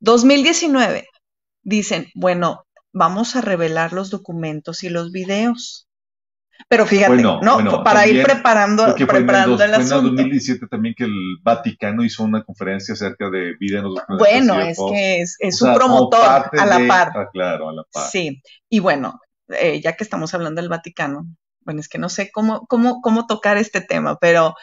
2019. 0.00 1.06
Dicen, 1.62 2.08
bueno, 2.14 2.65
vamos 2.96 3.36
a 3.36 3.42
revelar 3.42 3.92
los 3.92 4.08
documentos 4.08 4.82
y 4.82 4.88
los 4.88 5.12
videos. 5.12 5.86
Pero 6.68 6.86
fíjate, 6.86 7.22
¿no? 7.22 7.84
para 7.84 8.06
ir 8.06 8.22
preparando, 8.22 8.94
preparando 8.94 9.62
el 9.62 9.74
asunto. 9.74 10.08
en 10.08 10.16
2017 10.16 10.66
también 10.68 10.94
que 10.96 11.04
el 11.04 11.14
Vaticano 11.42 12.02
hizo 12.02 12.24
una 12.24 12.42
conferencia 12.42 12.94
acerca 12.94 13.28
de 13.28 13.54
vida 13.60 13.78
en 13.78 13.84
los 13.84 13.96
documentos. 13.96 14.26
Bueno, 14.26 14.60
es 14.60 14.78
que 14.90 15.20
es, 15.20 15.36
es 15.38 15.58
su 15.58 15.66
promotor 15.74 16.48
a 16.58 16.66
la 16.66 16.88
par. 16.88 17.12
Ah, 17.14 17.28
claro, 17.30 17.68
a 17.68 17.74
la 17.74 17.82
par. 17.92 18.08
Sí, 18.08 18.42
y 18.70 18.80
bueno, 18.80 19.20
eh, 19.48 19.82
ya 19.82 19.94
que 19.94 20.02
estamos 20.02 20.32
hablando 20.32 20.62
del 20.62 20.70
Vaticano, 20.70 21.26
bueno, 21.60 21.80
es 21.80 21.90
que 21.90 21.98
no 21.98 22.08
sé 22.08 22.30
cómo, 22.32 22.66
cómo, 22.66 23.02
cómo 23.02 23.26
tocar 23.26 23.58
este 23.58 23.82
tema, 23.82 24.16
pero 24.18 24.54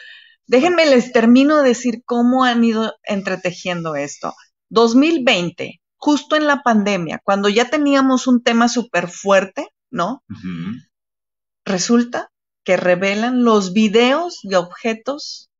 déjenme 0.48 0.86
les 0.86 1.12
termino 1.12 1.62
de 1.62 1.68
decir 1.68 2.02
cómo 2.04 2.42
han 2.42 2.64
ido 2.64 2.92
entretejiendo 3.04 3.94
esto. 3.94 4.34
2020, 4.70 5.80
justo 6.04 6.36
en 6.36 6.46
la 6.46 6.62
pandemia, 6.62 7.22
cuando 7.24 7.48
ya 7.48 7.70
teníamos 7.70 8.26
un 8.26 8.42
tema 8.42 8.68
súper 8.68 9.08
fuerte, 9.08 9.68
¿no? 9.90 10.22
Resulta 11.64 12.30
que 12.62 12.76
revelan 12.76 13.42
los 13.42 13.72
videos 13.72 14.40
de 14.42 14.58
objetos 14.58 15.50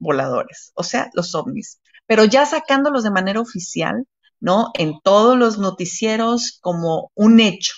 voladores, 0.00 0.72
o 0.74 0.82
sea, 0.82 1.08
los 1.14 1.36
ovnis, 1.36 1.80
pero 2.04 2.24
ya 2.24 2.44
sacándolos 2.46 3.04
de 3.04 3.12
manera 3.12 3.40
oficial, 3.40 4.08
¿no? 4.40 4.72
En 4.74 4.94
todos 5.04 5.38
los 5.38 5.58
noticieros 5.58 6.58
como 6.60 7.12
un 7.14 7.38
hecho. 7.38 7.74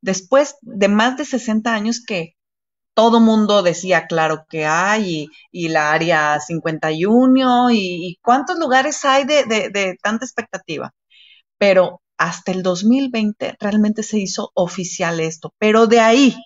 después 0.00 0.54
de 0.62 0.86
más 0.86 1.16
de 1.16 1.24
60 1.24 1.74
años 1.74 2.04
que 2.06 2.36
todo 2.94 3.18
mundo 3.18 3.64
decía, 3.64 4.06
claro 4.06 4.44
que 4.48 4.64
hay, 4.64 5.26
y, 5.50 5.68
la 5.70 5.92
área 5.92 6.38
51, 6.38 7.70
y, 7.70 7.76
y, 7.78 8.16
cuántos 8.22 8.58
lugares 8.60 9.04
hay 9.04 9.24
de, 9.24 9.44
de 9.44 9.96
tanta 10.00 10.24
expectativa. 10.24 10.92
Pero 11.58 12.00
hasta 12.16 12.52
el 12.52 12.62
2020 12.62 13.56
realmente 13.60 14.02
se 14.02 14.18
hizo 14.18 14.50
oficial 14.54 15.20
esto, 15.20 15.52
pero 15.58 15.86
de 15.86 16.00
ahí, 16.00 16.36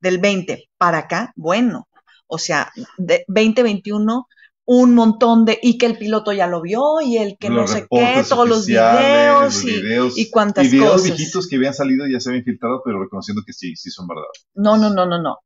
del 0.00 0.18
20 0.18 0.68
para 0.76 0.98
acá, 0.98 1.32
bueno, 1.36 1.88
o 2.26 2.38
sea, 2.38 2.72
de 2.98 3.24
2021 3.28 4.26
un 4.64 4.94
montón 4.94 5.44
de, 5.44 5.58
y 5.60 5.76
que 5.76 5.86
el 5.86 5.98
piloto 5.98 6.32
ya 6.32 6.46
lo 6.46 6.62
vio, 6.62 7.00
y 7.00 7.16
el 7.16 7.36
que 7.38 7.50
no 7.50 7.66
sé 7.66 7.86
qué, 7.90 8.22
todos 8.28 8.48
los 8.48 8.66
videos, 8.66 9.64
y, 9.64 10.22
y, 10.22 10.30
cuántas 10.30 10.66
y 10.66 10.70
videos 10.70 11.02
cosas. 11.02 11.16
viejitos 11.16 11.48
que 11.48 11.56
habían 11.56 11.74
salido 11.74 12.06
ya 12.06 12.20
se 12.20 12.30
habían 12.30 12.44
filtrado, 12.44 12.80
pero 12.84 13.02
reconociendo 13.02 13.42
que 13.44 13.52
sí, 13.52 13.74
sí 13.74 13.90
son 13.90 14.06
verdad. 14.06 14.22
No, 14.54 14.76
no, 14.76 14.90
no, 14.90 15.04
no, 15.06 15.20
no. 15.20 15.38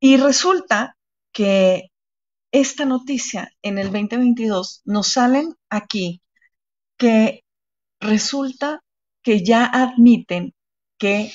Y 0.00 0.16
resulta 0.18 0.96
que 1.32 1.90
esta 2.52 2.84
noticia 2.84 3.50
en 3.62 3.78
el 3.78 3.90
2022 3.90 4.82
nos 4.84 5.08
salen 5.08 5.54
aquí 5.70 6.20
que 6.98 7.44
resulta 8.02 8.82
que 9.22 9.44
ya 9.44 9.64
admiten 9.64 10.52
que 10.98 11.32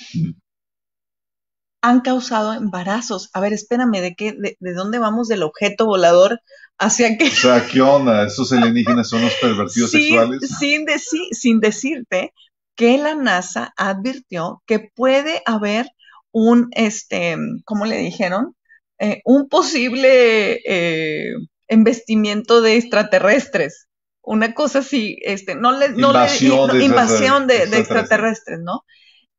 han 1.82 2.01
causado 2.01 2.53
embarazos. 2.53 3.30
A 3.34 3.39
ver, 3.39 3.53
espérame, 3.53 4.01
¿de 4.01 4.15
qué, 4.15 4.34
de, 4.34 4.74
dónde 4.74 4.99
vamos 4.99 5.28
del 5.28 5.43
objeto 5.43 5.86
volador 5.86 6.41
hacia 6.78 7.18
qué? 7.18 7.28
O 7.28 7.32
sea, 7.32 7.65
¿qué 7.65 7.82
onda? 7.82 8.28
¿Esos 8.28 8.51
alienígenas 8.51 9.09
son 9.09 9.22
los 9.22 9.34
pervertidos 9.36 9.91
sexuales? 9.91 10.41
Sin, 10.59 10.86
sin 11.32 11.59
decirte 11.59 12.34
que 12.76 12.97
la 12.97 13.15
NASA 13.15 13.74
advirtió 13.78 14.61
que 14.65 14.80
puede 14.80 15.41
haber 15.45 15.88
un, 16.32 16.70
este, 16.72 17.38
¿cómo 17.65 17.86
le 17.86 17.97
dijeron? 17.97 18.55
Eh, 18.99 19.22
un 19.26 19.47
posible 19.47 20.61
eh, 20.65 21.34
embestimiento 21.68 22.61
de 22.61 22.78
extraterrestres 22.78 23.87
una 24.28 24.54
cosa 24.54 24.80
así, 24.80 25.18
este, 25.22 25.56
no 25.56 25.72
le, 25.72 25.90
no 25.90 26.10
invasión, 26.10 26.68
le, 26.68 26.80
de, 26.80 26.86
invasión 26.86 27.48
de, 27.48 27.64
extraterrestres, 27.64 28.60
¿no? 28.60 28.84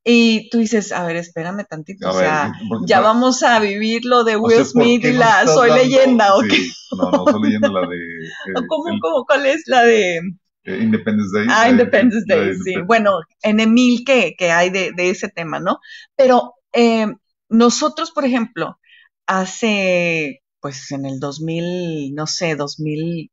Y 0.03 0.49
tú 0.49 0.57
dices, 0.57 0.91
a 0.91 1.05
ver, 1.05 1.15
espérame 1.17 1.63
tantito, 1.69 2.09
o 2.09 2.13
sea, 2.13 2.53
ya 2.87 2.99
vamos 2.99 3.43
a 3.43 3.59
vivir 3.59 4.03
lo 4.05 4.23
de 4.23 4.35
Will 4.35 4.65
Smith 4.65 5.05
y 5.05 5.11
la 5.11 5.45
Soy 5.45 5.71
Leyenda, 5.71 6.35
¿o 6.35 6.41
qué? 6.41 6.57
No, 6.97 7.11
no, 7.11 7.31
Soy 7.31 7.43
Leyenda, 7.43 7.69
la 7.69 7.81
de... 7.81 7.97
Eh, 8.47 8.65
¿Cómo, 8.67 8.99
cómo, 8.99 9.25
cuál 9.25 9.45
es 9.45 9.61
la 9.67 9.83
de...? 9.83 10.17
Eh, 10.63 10.77
Independence 10.81 11.37
Day. 11.37 11.47
Ah, 11.51 11.69
Independence 11.69 12.25
Day, 12.27 12.55
sí. 12.55 12.81
Bueno, 12.81 13.19
en 13.43 13.59
Emil 13.59 14.03
que, 14.03 14.33
que 14.35 14.51
hay 14.51 14.71
de, 14.71 14.91
de, 14.95 15.11
ese 15.11 15.29
tema, 15.29 15.59
¿no? 15.59 15.77
Pero 16.15 16.55
eh, 16.73 17.05
nosotros, 17.47 18.09
por 18.09 18.25
ejemplo, 18.25 18.79
hace, 19.27 20.41
pues 20.59 20.91
en 20.91 21.05
el 21.05 21.19
2000, 21.19 22.15
no 22.15 22.25
sé, 22.25 22.55
2000, 22.55 23.29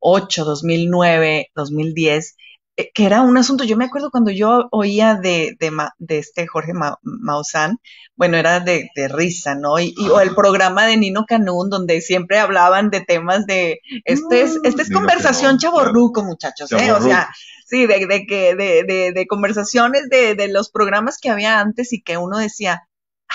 2008, 0.00 0.44
2009, 0.44 1.50
2010, 1.54 2.36
que 2.94 3.06
era 3.06 3.22
un 3.22 3.38
asunto, 3.38 3.64
yo 3.64 3.76
me 3.76 3.86
acuerdo 3.86 4.10
cuando 4.10 4.30
yo 4.30 4.68
oía 4.70 5.14
de, 5.14 5.56
de, 5.58 6.18
este 6.18 6.46
Jorge 6.46 6.72
Maussan, 7.02 7.78
bueno, 8.14 8.36
era 8.36 8.60
de, 8.60 8.90
risa, 9.08 9.54
¿no? 9.54 9.78
Y, 9.78 9.94
o 10.12 10.20
el 10.20 10.34
programa 10.34 10.86
de 10.86 10.98
Nino 10.98 11.24
Canún, 11.26 11.70
donde 11.70 12.02
siempre 12.02 12.38
hablaban 12.38 12.90
de 12.90 13.00
temas 13.00 13.46
de, 13.46 13.80
este 14.04 14.42
es, 14.42 14.58
esta 14.62 14.82
es 14.82 14.90
conversación 14.90 15.58
chaborruco, 15.58 16.22
muchachos, 16.22 16.70
¿eh? 16.72 16.92
O 16.92 17.00
sea, 17.00 17.30
sí, 17.66 17.86
de, 17.86 18.06
de, 18.06 18.84
de, 18.86 19.12
de, 19.14 19.26
conversaciones 19.26 20.08
de, 20.10 20.34
de 20.34 20.48
los 20.48 20.70
programas 20.70 21.18
que 21.18 21.30
había 21.30 21.60
antes 21.60 21.94
y 21.94 22.02
que 22.02 22.18
uno 22.18 22.38
decía, 22.38 22.86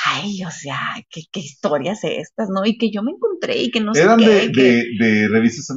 ay, 0.06 0.44
o 0.44 0.52
sea, 0.52 0.80
¿qué, 1.10 1.22
qué 1.32 1.40
historias 1.40 2.04
estas, 2.04 2.50
¿no? 2.50 2.66
Y 2.66 2.78
que 2.78 2.92
yo 2.92 3.04
me 3.04 3.12
encontré 3.12 3.58
y 3.58 3.72
que 3.72 3.82
no 3.82 3.92
Eran 3.94 4.20
sé 4.20 4.30
de, 4.30 4.52
qué. 4.52 4.62
De, 4.62 5.06
de, 5.06 5.28
revistas 5.28 5.68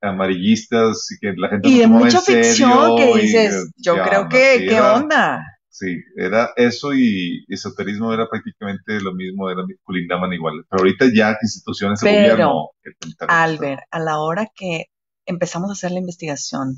amarillistas 0.00 1.06
y 1.10 1.18
que 1.20 1.34
la 1.36 1.48
gente 1.48 1.68
Y 1.68 1.78
de 1.78 1.86
mucha 1.86 2.20
ficción 2.20 2.96
que 2.96 3.20
dices, 3.20 3.72
yo 3.76 3.94
creo 4.02 4.28
que, 4.28 4.58
sí, 4.58 4.66
¿qué 4.66 4.74
era, 4.74 4.94
onda? 4.94 5.42
Sí, 5.68 5.96
era 6.16 6.50
eso 6.56 6.94
y 6.94 7.44
esoterismo 7.48 8.12
era 8.12 8.28
prácticamente 8.28 9.00
lo 9.00 9.12
mismo, 9.12 9.50
era, 9.50 9.62
colindaban 9.82 10.32
igual. 10.32 10.64
Pero 10.70 10.82
ahorita 10.82 11.06
ya 11.14 11.36
instituciones 11.42 12.00
de 12.00 12.12
gobierno... 12.12 12.70
Albert, 13.26 13.82
a 13.90 13.98
la 13.98 14.20
hora 14.20 14.46
que 14.54 14.86
empezamos 15.26 15.70
a 15.70 15.72
hacer 15.72 15.90
la 15.90 15.98
investigación, 15.98 16.76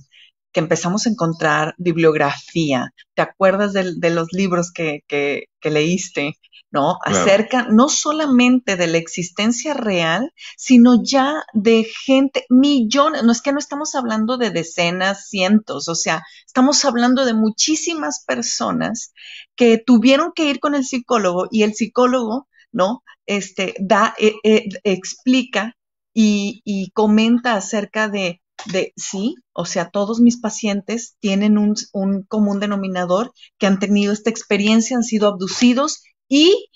que 0.57 0.61
empezamos 0.61 1.05
a 1.05 1.11
encontrar 1.11 1.75
bibliografía, 1.77 2.95
¿te 3.15 3.21
acuerdas 3.21 3.75
de, 3.75 3.93
de 3.99 4.09
los 4.09 4.29
libros 4.33 4.73
que, 4.73 5.01
que, 5.07 5.51
que 5.61 5.71
leíste? 5.71 6.39
¿no? 6.71 6.97
Claro. 7.05 7.21
Acerca 7.21 7.67
no 7.69 7.91
solamente 7.91 8.77
de 8.77 8.87
la 8.87 8.97
existencia 8.97 9.75
real, 9.75 10.33
sino 10.57 11.03
ya 11.05 11.43
de 11.53 11.87
gente, 12.07 12.47
millones, 12.49 13.23
no 13.23 13.33
es 13.33 13.43
que 13.43 13.53
no 13.53 13.59
estamos 13.59 13.95
hablando 13.95 14.39
de 14.39 14.49
decenas, 14.49 15.29
cientos, 15.29 15.89
o 15.89 15.95
sea, 15.95 16.23
estamos 16.47 16.83
hablando 16.87 17.27
de 17.27 17.35
muchísimas 17.35 18.25
personas 18.25 19.13
que 19.57 19.77
tuvieron 19.77 20.33
que 20.35 20.49
ir 20.49 20.59
con 20.59 20.75
el 20.75 20.87
psicólogo 20.87 21.49
y 21.51 21.65
el 21.65 21.75
psicólogo, 21.75 22.49
¿no? 22.73 23.03
Este, 23.27 23.75
da, 23.79 24.15
eh, 24.19 24.37
eh, 24.43 24.71
explica 24.85 25.77
y, 26.15 26.63
y 26.65 26.93
comenta 26.93 27.57
acerca 27.57 28.09
de 28.09 28.41
de 28.65 28.93
sí, 28.97 29.37
o 29.53 29.65
sea, 29.65 29.91
todos 29.91 30.21
mis 30.21 30.41
pacientes 30.41 31.17
tienen 31.21 31.59
un, 31.59 31.75
un, 31.93 32.23
común 32.25 32.59
denominador 32.59 33.33
que 33.59 33.67
han 33.67 33.79
tenido 33.79 34.13
esta 34.13 34.31
experiencia, 34.31 34.97
han 34.97 35.03
sido 35.03 35.29
abducidos 35.29 36.03
y 36.29 36.69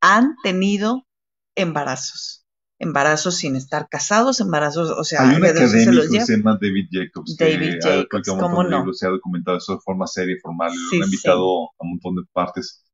han 0.00 0.34
tenido 0.42 1.06
embarazos. 1.54 2.44
Embarazos 2.78 3.36
sin 3.36 3.54
estar 3.54 3.88
casados, 3.88 4.40
embarazos, 4.40 4.90
o 4.90 5.04
sea, 5.04 5.22
hay 5.22 5.36
un 5.36 5.44
académico 5.44 6.02
que 6.10 6.20
se 6.20 6.36
llama 6.36 6.58
David 6.60 6.88
Jacobs, 6.90 7.36
David 7.36 7.74
que 7.74 7.80
Jacobs, 7.80 8.28
ha 8.28 8.38
¿cómo 8.38 8.64
no? 8.64 8.78
libros, 8.78 8.98
se 8.98 9.06
ha 9.06 9.10
documentado 9.10 9.58
eso 9.58 9.74
de 9.74 9.80
forma 9.84 10.08
seria 10.08 10.34
y 10.34 10.40
formal, 10.40 10.72
Sí, 10.90 10.98
lo 10.98 11.04
ha 11.04 11.06
invitado 11.06 11.62
a 11.62 11.84
un 11.84 11.90
montón 11.90 12.16
de 12.16 12.22
partes. 12.32 12.84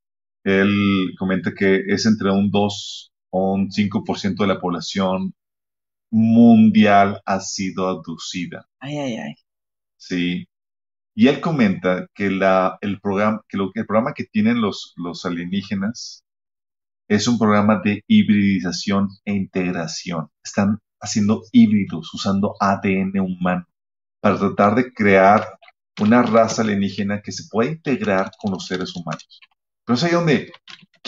Él 0.45 1.14
comenta 1.18 1.55
que 1.55 1.84
es 1.86 2.05
entre 2.05 2.30
un 2.30 2.51
2 2.51 3.12
o 3.30 3.55
un 3.55 3.70
5% 3.70 4.36
de 4.36 4.47
la 4.47 4.61
población 4.61 5.34
mundial 6.11 7.21
ha 7.25 7.41
sido 7.41 7.89
abducida. 7.89 8.67
Ay, 8.81 8.99
ay, 8.99 9.17
ay. 9.17 9.35
Sí. 9.97 10.49
Y 11.15 11.29
él 11.29 11.41
comenta 11.41 12.07
que, 12.15 12.31
la, 12.31 12.79
el, 12.81 13.01
programa, 13.01 13.43
que 13.49 13.57
lo, 13.57 13.71
el 13.75 13.87
programa 13.87 14.15
que 14.15 14.25
tienen 14.25 14.61
los, 14.61 14.95
los 14.97 15.25
alienígenas 15.27 16.25
es 17.09 17.27
un 17.27 17.39
programa 17.39 17.81
de 17.83 18.05
hibridización 18.07 19.09
e 19.25 19.33
integración. 19.33 20.29
Están 20.45 20.79
haciendo 21.01 21.43
híbridos, 21.53 22.13
usando 22.15 22.55
ADN 22.61 23.19
humano 23.21 23.67
para 24.21 24.39
tratar 24.39 24.75
de 24.75 24.93
crear 24.93 25.59
una 26.01 26.23
raza 26.23 26.63
alienígena 26.63 27.23
que 27.23 27.33
se 27.33 27.45
pueda 27.51 27.71
integrar 27.71 28.31
con 28.39 28.53
los 28.53 28.67
seres 28.67 28.95
humanos. 28.95 29.41
Pero 29.85 29.97
es 29.97 30.05
ahí 30.05 30.13
donde, 30.13 30.53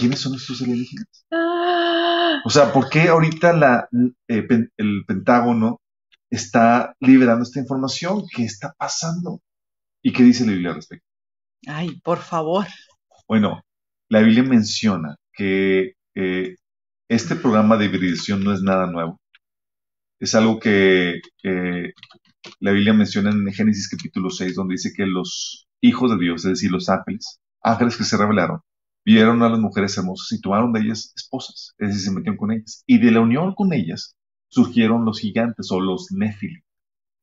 ¿quiénes 0.00 0.20
son 0.20 0.34
estos 0.36 0.62
alienígenas? 0.62 1.06
Ah, 1.32 2.42
O 2.44 2.50
sea, 2.50 2.72
¿por 2.72 2.88
qué 2.90 3.08
ahorita 3.08 3.52
la, 3.52 3.88
eh, 4.28 4.42
pen- 4.42 4.70
el 4.76 5.04
Pentágono 5.06 5.80
está 6.30 6.94
liberando 7.00 7.44
esta 7.44 7.60
información? 7.60 8.24
¿Qué 8.34 8.44
está 8.44 8.74
pasando? 8.78 9.40
¿Y 10.02 10.12
qué 10.12 10.24
dice 10.24 10.46
la 10.46 10.52
Biblia 10.52 10.70
al 10.70 10.76
respecto? 10.76 11.06
ay, 11.68 12.00
por 12.02 12.18
favor. 12.18 12.66
Bueno, 13.28 13.62
la 14.08 14.20
Biblia 14.20 14.42
menciona 14.42 15.16
que 15.32 15.94
eh, 16.14 16.56
este 17.08 17.36
programa 17.36 17.76
de 17.76 17.86
hibridación 17.86 18.42
no 18.44 18.52
es 18.52 18.62
nada 18.62 18.86
nuevo. 18.86 19.20
Es 20.20 20.34
algo 20.34 20.60
que 20.60 21.20
eh, 21.44 21.92
la 22.60 22.72
Biblia 22.72 22.94
menciona 22.94 23.30
en 23.30 23.52
Génesis 23.52 23.88
capítulo 23.90 24.30
6, 24.30 24.54
donde 24.56 24.74
dice 24.74 24.92
que 24.96 25.06
los 25.06 25.68
hijos 25.82 26.10
de 26.12 26.18
Dios, 26.24 26.44
es 26.44 26.50
decir, 26.52 26.70
los 26.72 26.88
ángeles, 26.90 27.40
ángeles 27.62 27.96
que 27.98 28.04
se 28.04 28.18
rebelaron, 28.18 28.60
vieron 29.04 29.42
a 29.42 29.48
las 29.48 29.58
mujeres 29.58 29.96
hermosas 29.96 30.32
y 30.32 30.40
tomaron 30.40 30.72
de 30.72 30.80
ellas 30.80 31.12
esposas, 31.16 31.74
es 31.78 31.88
decir, 31.88 32.02
se 32.02 32.10
metieron 32.12 32.36
con 32.36 32.52
ellas. 32.52 32.82
Y 32.86 32.98
de 32.98 33.10
la 33.10 33.20
unión 33.20 33.54
con 33.54 33.72
ellas 33.72 34.16
surgieron 34.48 35.04
los 35.04 35.20
gigantes 35.20 35.70
o 35.70 35.80
los 35.80 36.08
néfilim, 36.12 36.62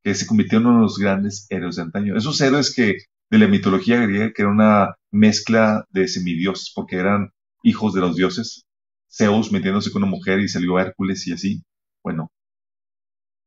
que 0.03 0.15
se 0.15 0.25
convirtieron 0.25 0.75
en 0.75 0.81
los 0.81 0.97
grandes 0.97 1.45
héroes 1.49 1.75
de 1.75 1.83
antaño. 1.83 2.17
Esos 2.17 2.39
héroes 2.41 2.73
que 2.73 2.97
de 3.29 3.37
la 3.37 3.47
mitología 3.47 3.99
griega, 4.01 4.31
que 4.33 4.41
era 4.41 4.51
una 4.51 4.95
mezcla 5.11 5.85
de 5.89 6.07
semidioses, 6.07 6.71
porque 6.73 6.97
eran 6.97 7.31
hijos 7.63 7.93
de 7.93 8.01
los 8.01 8.15
dioses, 8.15 8.65
Zeus 9.09 9.51
metiéndose 9.51 9.91
con 9.91 10.03
una 10.03 10.11
mujer 10.11 10.39
y 10.39 10.47
salió 10.47 10.79
Hércules 10.79 11.27
y 11.27 11.33
así. 11.33 11.63
Bueno, 12.03 12.31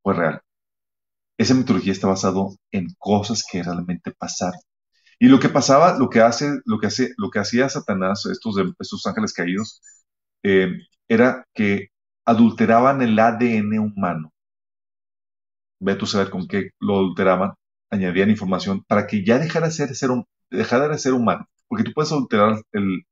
fue 0.03 0.15
real. 0.15 0.41
Esa 1.39 1.55
mitología 1.55 1.93
está 1.93 2.07
basado 2.07 2.57
en 2.71 2.89
cosas 2.99 3.45
que 3.51 3.63
realmente 3.63 4.13
pasaron. 4.13 4.61
Y 5.21 5.29
lo 5.29 5.41
que 5.41 5.51
pasaba, 5.51 5.99
lo 5.99 6.11
que 6.11 6.21
hace, 6.23 6.61
lo 6.67 6.81
que 6.81 6.89
hace, 6.89 7.15
lo 7.19 7.31
que 7.31 7.41
hacía 7.41 7.69
Satanás, 7.71 8.27
estos, 8.27 8.57
estos 8.81 9.07
ángeles 9.07 9.35
caídos, 9.35 9.83
eh, 10.45 10.69
era 11.09 11.47
que 11.55 11.89
adulteraban 12.27 13.03
el 13.03 13.19
ADN 13.19 13.79
humano. 13.81 14.33
Ve 15.81 15.95
tú 15.97 16.07
saber 16.07 16.31
con 16.31 16.47
qué 16.47 16.71
lo 16.81 16.97
adulteraban, 16.97 17.53
añadían 17.91 18.31
información 18.31 18.85
para 18.87 19.07
que 19.07 19.25
ya 19.25 19.39
dejara 19.39 19.67
de 19.69 19.73
ser, 19.73 19.95
ser 19.95 20.11
dejara 20.51 20.89
de 20.89 20.99
ser 20.99 21.15
humano. 21.15 21.47
Porque 21.69 21.85
tú 21.85 21.93
puedes 21.95 22.13
adulterar 22.13 22.61
el, 22.73 23.03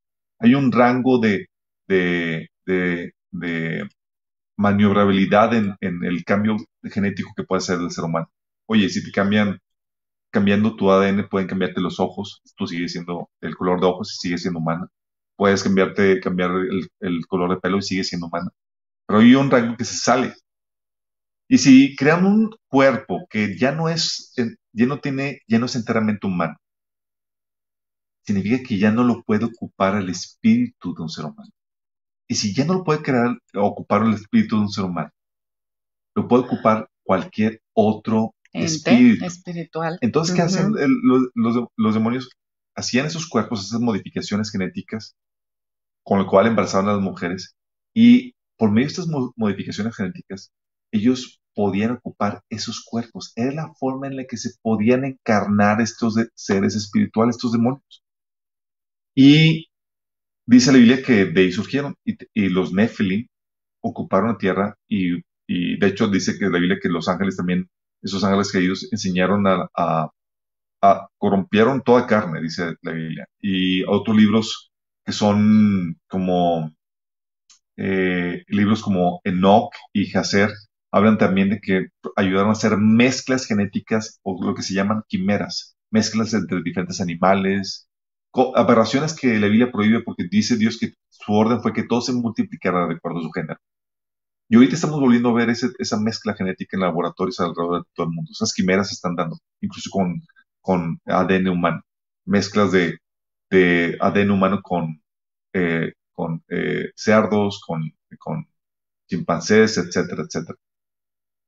Hay 0.41 0.55
un 0.55 0.73
rango 0.73 1.19
de, 1.21 1.49
de, 1.89 2.49
de, 2.67 3.13
de 3.33 3.89
maniobrabilidad 4.57 5.55
en, 5.55 5.77
en, 5.81 6.05
el 6.05 6.25
cambio 6.25 6.57
genético 6.85 7.33
que 7.37 7.45
puede 7.45 7.59
hacer 7.61 7.81
el 7.81 7.91
ser 7.93 8.05
humano. 8.05 8.31
Oye, 8.67 8.89
si 8.91 9.05
te 9.05 9.13
cambian, 9.13 9.61
cambiando 10.31 10.77
tu 10.77 10.91
ADN, 10.91 11.29
pueden 11.29 11.49
cambiarte 11.49 11.81
los 11.81 12.01
ojos, 12.01 12.43
tú 12.57 12.67
sigues 12.67 12.93
siendo 12.93 13.31
el 13.41 13.57
color 13.57 13.81
de 13.81 13.87
ojos 13.87 14.15
y 14.15 14.29
sigues 14.29 14.43
siendo 14.43 14.61
humana. 14.61 14.89
Puedes 15.37 15.63
cambiarte, 15.63 16.21
cambiar 16.21 16.51
el, 17.01 17.27
color 17.27 17.51
de 17.51 17.61
pelo 17.61 17.79
y 17.79 17.83
sigues 17.83 18.09
siendo 18.09 18.27
humana. 18.27 18.51
Pero 19.07 19.21
hay 19.21 19.35
un 19.35 19.51
rango 19.51 19.77
que 19.77 19.85
se 19.85 19.97
sale. 19.97 20.35
Y 21.49 21.59
si 21.59 21.97
crean 21.97 22.27
un 22.27 22.51
cuerpo 22.69 23.27
que 23.31 23.57
ya 23.57 23.73
no 23.73 23.89
es, 23.89 24.35
ya 24.73 24.87
no 24.87 25.01
tiene, 25.01 25.43
ya 25.49 25.59
no 25.59 25.67
es 25.67 25.77
enteramente 25.77 26.27
humano, 26.27 26.57
significa 28.25 28.63
que 28.63 28.79
ya 28.79 28.91
no 28.93 29.05
lo 29.05 29.23
puede 29.23 29.47
ocupar 29.47 29.97
el 29.97 30.11
espíritu 30.11 30.95
de 30.95 31.03
un 31.03 31.09
ser 31.09 31.25
humano. 31.25 31.51
Y 32.29 32.35
si 32.35 32.55
ya 32.55 32.65
no 32.67 32.75
lo 32.75 32.85
puede 32.85 33.03
crear, 33.03 33.39
ocupar 33.55 34.03
el 34.03 34.15
espíritu 34.15 34.57
de 34.57 34.63
un 34.63 34.69
ser 34.71 34.85
humano, 34.85 35.11
lo 36.15 36.29
puede 36.29 36.45
ocupar 36.45 36.91
cualquier 37.03 37.63
otro 37.73 38.35
espíritu. 38.65 39.25
espiritual. 39.25 39.99
Entonces, 40.01 40.35
¿qué 40.35 40.43
hacen 40.43 40.75
los, 41.35 41.95
demonios? 41.95 42.31
Hacían 42.75 43.07
esos 43.07 43.29
cuerpos, 43.29 43.67
esas 43.67 43.81
modificaciones 43.81 44.51
genéticas, 44.51 45.17
con 46.05 46.19
lo 46.19 46.27
cual 46.27 46.47
embarazaban 46.47 46.89
a 46.89 46.93
las 46.93 47.03
mujeres, 47.03 47.57
y 47.95 48.35
por 48.57 48.71
medio 48.71 48.87
de 48.87 48.93
estas 48.93 49.09
modificaciones 49.37 49.95
genéticas, 49.95 50.53
ellos 50.93 51.41
podían 51.55 51.93
ocupar 51.93 52.43
esos 52.51 52.85
cuerpos. 52.85 53.33
Era 53.35 53.53
la 53.53 53.75
forma 53.75 54.07
en 54.07 54.17
la 54.17 54.25
que 54.25 54.37
se 54.37 54.51
podían 54.63 55.05
encarnar 55.05 55.81
estos 55.81 56.15
seres 56.35 56.77
espirituales, 56.77 57.37
estos 57.37 57.53
demonios. 57.53 58.05
Y 59.17 59.67
dice 60.47 60.71
la 60.71 60.79
Biblia 60.79 61.03
que 61.03 61.25
de 61.25 61.41
ahí 61.41 61.51
surgieron 61.51 61.97
y, 62.05 62.49
los 62.49 62.73
Nephilim 62.73 63.27
ocuparon 63.81 64.29
la 64.29 64.39
tierra 64.39 64.79
y, 64.89 65.17
de 65.49 65.87
hecho 65.89 66.07
dice 66.07 66.39
que 66.39 66.47
la 66.47 66.61
Biblia 66.61 66.79
que 66.81 66.89
los 66.89 67.09
ángeles 67.09 67.37
también, 67.37 67.69
esos 68.03 68.25
ángeles 68.25 68.53
caídos, 68.53 68.89
enseñaron 68.93 69.47
a, 69.47 69.69
a, 70.83 71.09
corrompieron 71.19 71.83
toda 71.83 72.07
carne, 72.07 72.41
dice 72.43 72.75
la 72.83 72.93
Biblia. 72.93 73.27
Y 73.41 73.85
otros 73.85 74.17
libros 74.17 74.71
que 75.05 75.13
son 75.13 75.99
como 76.09 76.73
eh, 77.77 78.45
libros 78.49 78.83
como 78.83 79.21
Enoch 79.25 79.73
y 79.93 80.17
Hazer 80.17 80.51
hablan 80.91 81.19
también 81.19 81.51
de 81.51 81.61
que 81.61 81.89
ayudaron 82.17 82.51
a 82.51 82.53
hacer 82.53 82.77
mezclas 82.77 83.47
genéticas 83.47 84.21
o 84.23 84.43
lo 84.45 84.55
que 84.55 84.63
se 84.63 84.75
llaman 84.75 85.05
quimeras, 85.09 85.77
mezclas 85.91 86.35
entre 86.35 86.63
diferentes 86.63 87.01
animales, 87.01 87.89
aberraciones 88.55 89.15
que 89.15 89.39
la 89.39 89.47
Biblia 89.49 89.71
prohíbe 89.73 90.03
porque 90.03 90.25
dice 90.31 90.57
Dios 90.57 90.79
que 90.79 90.95
su 91.09 91.33
orden 91.33 91.61
fue 91.63 91.73
que 91.73 91.85
todo 91.85 92.01
se 92.01 92.13
multiplicara 92.13 92.87
de 92.89 92.95
acuerdo 92.95 93.21
a 93.21 93.23
su 93.23 93.31
género. 93.31 93.61
Y 94.49 94.57
ahorita 94.57 94.75
estamos 94.77 95.01
volviendo 95.01 95.31
a 95.31 95.35
ver 95.35 95.51
esa 95.51 96.01
mezcla 96.01 96.35
genética 96.35 96.77
en 96.77 96.83
laboratorios 96.83 97.39
alrededor 97.41 97.83
de 97.83 97.91
todo 97.95 98.07
el 98.07 98.13
mundo. 98.13 98.31
Esas 98.33 98.55
quimeras 98.55 98.89
se 98.89 98.95
están 98.95 99.15
dando, 99.15 99.39
incluso 99.61 99.91
con, 99.91 100.23
con 100.61 101.01
ADN 101.07 101.49
humano. 101.49 101.83
Mezclas 102.25 102.73
de, 102.73 102.99
de 103.51 103.97
ADN 104.01 104.31
humano 104.31 104.61
con, 104.63 105.03
eh, 105.53 105.93
con 106.13 106.43
eh, 106.49 106.91
cerdos, 106.97 107.61
con, 107.67 107.93
con 108.19 108.47
chimpancés, 109.09 109.79
etcétera, 109.79 110.23
etcétera. 110.23 110.59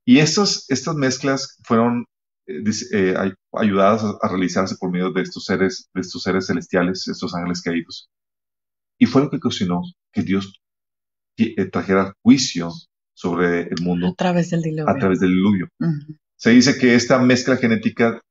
Y 0.05 0.19
estas, 0.19 0.67
estas 0.69 0.95
mezclas 0.97 1.59
fueron 1.65 2.07
eh, 2.47 2.63
eh, 2.93 3.15
ayudadas 3.53 4.03
a, 4.21 4.29
realizarse 4.29 4.77
por 4.77 4.91
medio 4.91 5.13
de 5.13 5.23
estos 5.23 5.45
seres, 5.45 5.89
de 5.95 6.01
estos 6.01 6.23
seres 6.23 6.47
celestiales, 6.47 7.07
estos 7.09 7.35
ángeles 7.35 7.63
caídos. 7.63 8.11
Y 8.99 9.07
fue 9.07 9.23
lo 9.23 9.31
que 9.31 9.37
ocasionó 9.37 9.83
que 10.13 10.23
Dios 10.23 10.61
eh, 11.37 11.65
trajera 11.67 12.15
juicio 12.23 12.71
sobre 13.21 13.63
el 13.63 13.83
mundo 13.83 14.09
a 14.09 14.15
través 14.15 14.49
del 14.51 14.63
diluvio. 14.63 14.89
A 14.89 14.97
través 14.97 15.21
del 15.21 15.31
diluvio. 15.31 15.69
Se 16.37 16.51
dice 16.51 16.79
que 16.79 16.95
esta 16.95 17.19
mezcla 17.19 17.59
genética 17.59 18.23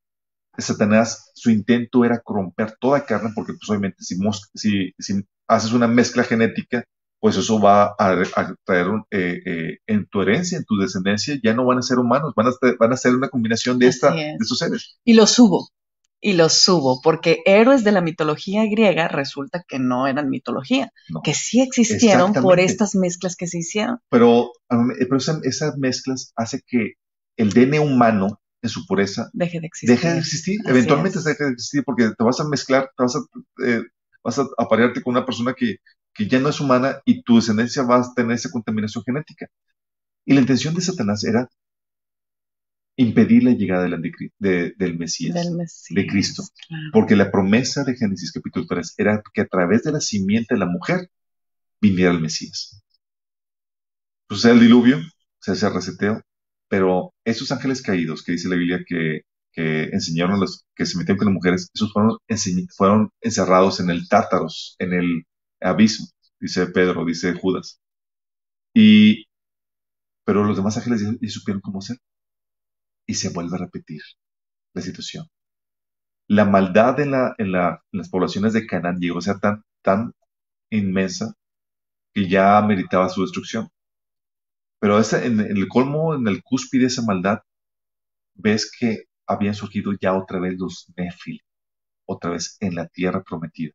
de 0.58 0.64
Satanás, 0.64 1.32
su 1.36 1.52
intento 1.52 2.04
era 2.04 2.20
corromper 2.20 2.76
toda 2.80 3.06
carne, 3.06 3.30
porque 3.36 3.54
pues 3.54 3.70
obviamente 3.70 3.98
si, 4.00 4.18
si, 4.56 4.94
si 4.98 5.24
haces 5.48 5.74
una 5.74 5.88
mezcla 5.88 6.24
genética, 6.24 6.84
pues 7.20 7.38
eso 7.38 7.60
va 7.60 7.96
a, 8.00 8.56
traer 8.66 8.88
eh, 9.12 9.40
eh, 9.46 9.78
en 9.86 10.08
tu 10.08 10.22
herencia, 10.22 10.58
en 10.58 10.66
tu 10.66 10.78
descendencia, 10.78 11.38
ya 11.44 11.54
no 11.54 11.66
van 11.66 11.78
a 11.78 11.84
ser 11.84 12.00
humanos, 12.00 12.34
van 12.36 12.48
a, 12.48 12.52
van 12.80 12.94
a 12.94 12.98
ser 12.98 13.14
una 13.14 13.30
combinación 13.30 13.78
de, 13.78 13.88
esta, 13.88 14.12
de 14.12 14.38
estos 14.40 14.58
seres. 14.58 14.98
Y 15.04 15.14
los 15.14 15.30
subo, 15.30 15.70
y 16.22 16.34
los 16.34 16.54
subo, 16.54 17.02
porque 17.02 17.42
héroes 17.46 17.84
de 17.84 17.92
la 17.92 18.02
mitología 18.02 18.66
griega 18.66 19.08
resulta 19.08 19.64
que 19.68 19.80
no 19.80 20.08
eran 20.08 20.30
mitología, 20.30 20.92
que 21.24 21.34
sí 21.34 21.62
existieron 21.62 22.34
por 22.34 22.60
estas 22.60 22.96
mezclas 22.96 23.36
que 23.36 23.48
se 23.48 23.60
hicieron. 23.60 24.00
Pero, 24.10 24.52
eh, 24.70 25.06
pero 25.10 25.18
esas, 25.18 25.78
mezclas 25.78 26.34
hace 26.36 26.62
que 26.66 26.94
el 27.38 27.52
DNA 27.52 27.82
humano 27.82 28.42
en 28.62 28.70
su 28.70 28.86
pureza 28.86 29.30
deje 29.32 29.62
de 29.62 29.68
existir. 29.68 29.96
Deje 29.96 30.14
de 30.14 30.20
existir. 30.20 30.60
Eventualmente 30.66 31.20
deje 31.20 31.46
de 31.46 31.52
existir 31.52 31.84
porque 31.86 32.12
te 32.18 32.24
vas 32.24 32.40
a 32.42 32.48
mezclar, 32.50 32.90
te 32.98 33.04
vas 33.04 33.16
a, 33.16 33.20
vas 34.22 34.40
a 34.40 34.48
aparearte 34.58 35.02
con 35.02 35.16
una 35.16 35.26
persona 35.26 35.54
que 35.54 35.78
que 36.20 36.28
ya 36.28 36.40
no 36.40 36.50
es 36.50 36.60
humana 36.60 37.02
y 37.06 37.24
tu 37.24 37.38
descendencia 37.38 37.84
va 37.84 37.98
a 37.98 38.14
tener 38.14 38.34
esa 38.34 38.52
contaminación 38.52 39.04
genética. 39.06 39.48
Y 40.26 40.34
la 40.34 40.42
intención 40.42 40.76
de 40.76 40.82
Satanás 40.82 41.24
era 41.24 41.48
impedir 43.00 43.44
la 43.44 43.52
llegada 43.52 43.84
del, 43.84 44.98
Mesías, 44.98 45.34
de 45.90 46.06
Cristo. 46.06 46.44
Porque 46.92 47.16
la 47.16 47.32
promesa 47.32 47.86
de 47.86 47.96
Génesis 47.96 48.34
capítulo 48.34 48.66
3 48.68 48.96
era 48.98 49.24
que 49.34 49.42
a 49.42 49.48
través 49.48 49.84
de 49.84 49.94
la 49.94 50.02
simiente 50.02 50.56
de 50.56 50.60
la 50.60 50.66
mujer 50.66 51.10
viniera 51.80 52.12
el 52.12 52.20
Mesías. 52.20 52.84
Sucede 54.30 54.52
el 54.52 54.60
diluvio, 54.60 55.00
se 55.40 55.54
hace 55.54 55.68
el 55.68 55.74
reseteo, 55.74 56.22
pero 56.68 57.14
esos 57.24 57.50
ángeles 57.54 57.82
caídos 57.82 58.22
que 58.22 58.34
dice 58.34 58.50
la 58.50 58.58
Biblia 58.58 58.84
que, 58.86 59.22
enseñaron 59.56 60.36
a 60.36 60.38
los 60.38 60.66
que 60.74 60.86
se 60.86 60.98
metieron 60.98 61.18
con 61.18 61.28
las 61.28 61.34
mujeres, 61.34 61.70
esos 61.74 61.92
fueron, 61.92 62.18
fueron 62.78 63.10
encerrados 63.20 63.82
en 63.82 63.90
el 63.90 64.08
Tártaros, 64.08 64.78
en 64.80 64.94
el 64.94 65.24
abismo, 65.60 66.08
dice 66.40 66.66
Pedro, 66.68 67.04
dice 67.04 67.34
Judas. 67.34 67.82
Y, 68.74 69.26
pero 70.24 70.46
los 70.46 70.56
demás 70.56 70.78
ángeles 70.78 71.02
ya, 71.02 71.30
supieron 71.30 71.60
cómo 71.60 71.80
hacer. 71.80 71.98
Y 73.10 73.16
se 73.16 73.30
vuelve 73.30 73.56
a 73.56 73.62
repetir 73.62 74.02
la 74.76 74.84
situación. 74.84 75.26
La 76.28 76.46
maldad 76.46 77.00
en, 77.00 77.10
la, 77.10 77.34
en, 77.40 77.52
las 77.52 78.10
poblaciones 78.12 78.54
de 78.54 78.68
Canaán 78.68 79.00
llegó 79.00 79.18
a 79.18 79.24
ser 79.24 79.40
tan, 79.40 79.64
tan 79.82 80.14
inmensa 80.70 81.34
que 82.14 82.30
ya 82.30 82.62
meritaba 82.62 83.10
su 83.10 83.24
destrucción. 83.24 83.70
Pero 84.80 85.00
en, 85.00 85.40
en, 85.40 85.58
el 85.58 85.68
colmo, 85.68 86.14
en 86.14 86.28
el 86.28 86.44
cúspide 86.44 86.82
de 86.82 86.88
esa 86.88 87.02
maldad, 87.02 87.40
ves 88.36 88.72
que 88.80 89.06
habían 89.26 89.56
surgido 89.56 89.92
ya 90.00 90.14
otra 90.16 90.40
vez 90.40 90.60
los 90.60 90.86
Néfil, 90.96 91.42
otra 92.06 92.30
vez 92.30 92.58
en 92.60 92.76
la 92.76 92.88
tierra 92.88 93.24
prometida 93.24 93.74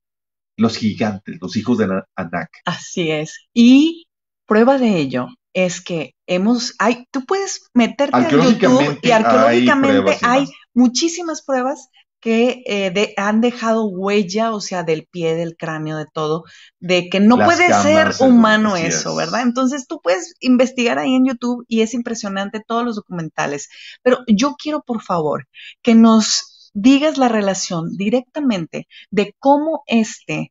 los 0.56 0.76
gigantes, 0.76 1.38
los 1.40 1.56
hijos 1.56 1.78
de 1.78 2.02
Anak. 2.14 2.50
Así 2.64 3.10
es. 3.10 3.48
Y 3.52 4.06
prueba 4.46 4.78
de 4.78 4.98
ello 4.98 5.26
es 5.54 5.80
que 5.80 6.14
hemos, 6.26 6.74
hay, 6.78 7.06
tú 7.10 7.24
puedes 7.24 7.70
meterte 7.72 8.18
en 8.18 8.28
YouTube 8.28 8.98
y 9.02 9.10
arqueológicamente 9.10 10.18
hay, 10.22 10.46
muchísimas 10.74 11.42
pruebas 11.42 11.88
que 12.20 12.62
eh, 12.66 13.14
han 13.18 13.42
dejado 13.42 13.84
huella, 13.86 14.52
o 14.54 14.60
sea, 14.60 14.82
del 14.82 15.06
pie, 15.06 15.34
del 15.34 15.56
cráneo, 15.56 15.98
de 15.98 16.06
todo, 16.12 16.44
de 16.80 17.10
que 17.10 17.20
no 17.20 17.36
puede 17.36 17.72
ser 17.82 18.14
humano 18.20 18.76
eso, 18.76 19.14
¿verdad? 19.14 19.42
Entonces 19.42 19.86
tú 19.86 20.00
puedes 20.02 20.34
investigar 20.40 20.98
ahí 20.98 21.14
en 21.14 21.26
YouTube 21.26 21.66
y 21.68 21.82
es 21.82 21.92
impresionante 21.92 22.62
todos 22.66 22.82
los 22.82 22.96
documentales. 22.96 23.68
Pero 24.02 24.20
yo 24.26 24.56
quiero, 24.58 24.82
por 24.82 25.02
favor, 25.02 25.46
que 25.82 25.94
nos 25.94 26.70
digas 26.72 27.18
la 27.18 27.28
relación 27.28 27.94
directamente 27.94 28.88
de 29.10 29.34
cómo 29.38 29.82
este 29.86 30.50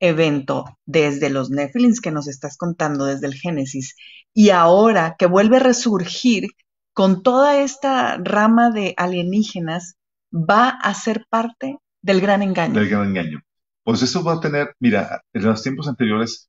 evento, 0.00 0.78
desde 0.84 1.30
los 1.30 1.50
Nephilims 1.50 2.00
que 2.00 2.10
nos 2.10 2.28
estás 2.28 2.56
contando, 2.56 3.04
desde 3.06 3.26
el 3.26 3.34
Génesis, 3.34 3.96
y 4.34 4.50
ahora 4.50 5.16
que 5.18 5.26
vuelve 5.26 5.56
a 5.56 5.60
resurgir 5.60 6.48
con 6.92 7.22
toda 7.22 7.60
esta 7.60 8.16
rama 8.18 8.70
de 8.70 8.94
alienígenas, 8.96 9.96
va 10.32 10.68
a 10.68 10.94
ser 10.94 11.26
parte 11.28 11.78
del 12.02 12.20
gran 12.20 12.42
engaño. 12.42 12.74
Del 12.74 12.88
gran 12.88 13.08
engaño. 13.08 13.42
Pues 13.82 14.02
eso 14.02 14.24
va 14.24 14.34
a 14.34 14.40
tener, 14.40 14.74
mira, 14.80 15.22
en 15.32 15.42
los 15.42 15.62
tiempos 15.62 15.88
anteriores, 15.88 16.48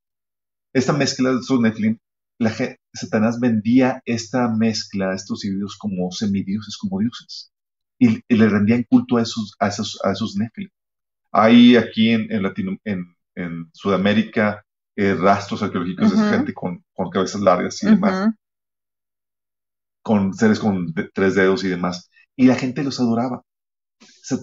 esta 0.73 0.93
mezcla 0.93 1.31
de 1.31 1.39
esos 1.39 1.59
Nephilim, 1.59 1.97
la, 2.39 2.53
Satanás 2.93 3.39
vendía 3.39 4.01
esta 4.05 4.47
mezcla, 4.47 5.13
estos 5.13 5.43
individuos 5.43 5.77
como 5.77 6.11
semidioses, 6.11 6.77
como 6.77 6.99
dioses 6.99 7.51
y, 7.99 8.21
le 8.33 8.49
rendían 8.49 8.83
culto 8.83 9.17
a 9.17 9.21
esos, 9.21 9.55
a 9.59 9.67
esos, 9.67 9.99
a 10.03 10.11
esos 10.11 10.35
Hay 11.31 11.75
aquí 11.75 12.11
en, 12.11 12.27
en, 12.31 13.15
en 13.37 13.69
Sudamérica 13.71 14.65
eh, 14.95 15.13
rastros 15.13 15.61
arqueológicos 15.61 16.11
de 16.11 16.29
gente 16.29 16.53
con, 16.53 16.83
con, 16.93 17.11
cabezas 17.11 17.41
largas 17.41 17.81
y 17.83 17.85
demás, 17.85 18.33
con 20.01 20.33
seres 20.33 20.59
con 20.59 20.91
tres 21.13 21.35
dedos 21.35 21.63
y 21.63 21.67
demás, 21.67 22.09
y 22.35 22.47
la 22.47 22.55
gente 22.55 22.83
los 22.83 22.99
adoraba. 22.99 23.43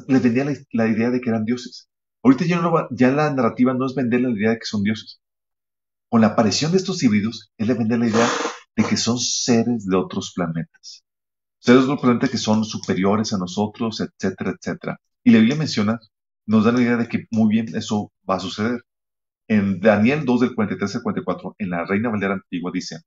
les 0.07 0.23
vendía 0.23 0.47
la, 0.73 0.87
idea 0.87 1.11
de 1.11 1.21
que 1.21 1.29
eran 1.29 1.45
dioses. 1.45 1.89
Ahorita 2.23 2.45
ya, 2.45 2.61
no 2.61 2.73
ya 2.93 3.11
la 3.11 3.35
narrativa 3.35 3.75
no 3.75 3.85
es 3.85 3.95
vender 3.97 4.21
la 4.21 4.31
idea 4.31 4.51
de 4.51 4.59
que 4.59 4.67
son 4.67 4.85
dioses. 4.85 5.21
Con 6.09 6.21
la 6.21 6.29
aparición 6.29 6.71
de 6.71 6.79
estos 6.79 7.03
híbridos, 7.03 7.53
es 7.59 7.67
de 7.67 7.75
vender 7.75 7.99
la 7.99 8.09
idea 8.09 8.29
de 8.77 8.85
que 8.85 8.97
son 8.97 9.19
seres 9.19 9.87
de 9.87 9.97
otros 9.97 10.33
planetas. 10.35 11.03
Seres 11.59 11.81
de 11.81 11.93
otros 11.93 12.01
planetas 12.01 12.31
que 12.31 12.39
son 12.39 12.65
superiores 12.65 13.33
a 13.33 13.39
nosotros, 13.39 14.01
etcétera, 14.01 14.55
etcétera. 14.57 15.01
Y 15.25 15.33
la 15.33 15.39
Biblia 15.39 15.57
menciona, 15.57 15.99
nos 16.47 16.65
da 16.65 16.73
la 16.73 16.83
idea 16.83 16.97
de 16.97 17.09
que 17.09 17.27
muy 17.31 17.49
bien 17.49 17.75
eso 17.77 18.13
va 18.29 18.37
a 18.37 18.41
suceder. 18.41 18.83
En 19.49 19.81
Daniel 19.81 20.25
2 20.25 20.41
del 20.41 20.55
43 20.55 20.97
al 20.97 21.03
44, 21.03 21.57
en 21.59 21.71
la 21.71 21.85
Reina 21.85 22.11
Valera 22.11 22.35
Antigua, 22.35 22.71
dice, 22.73 23.01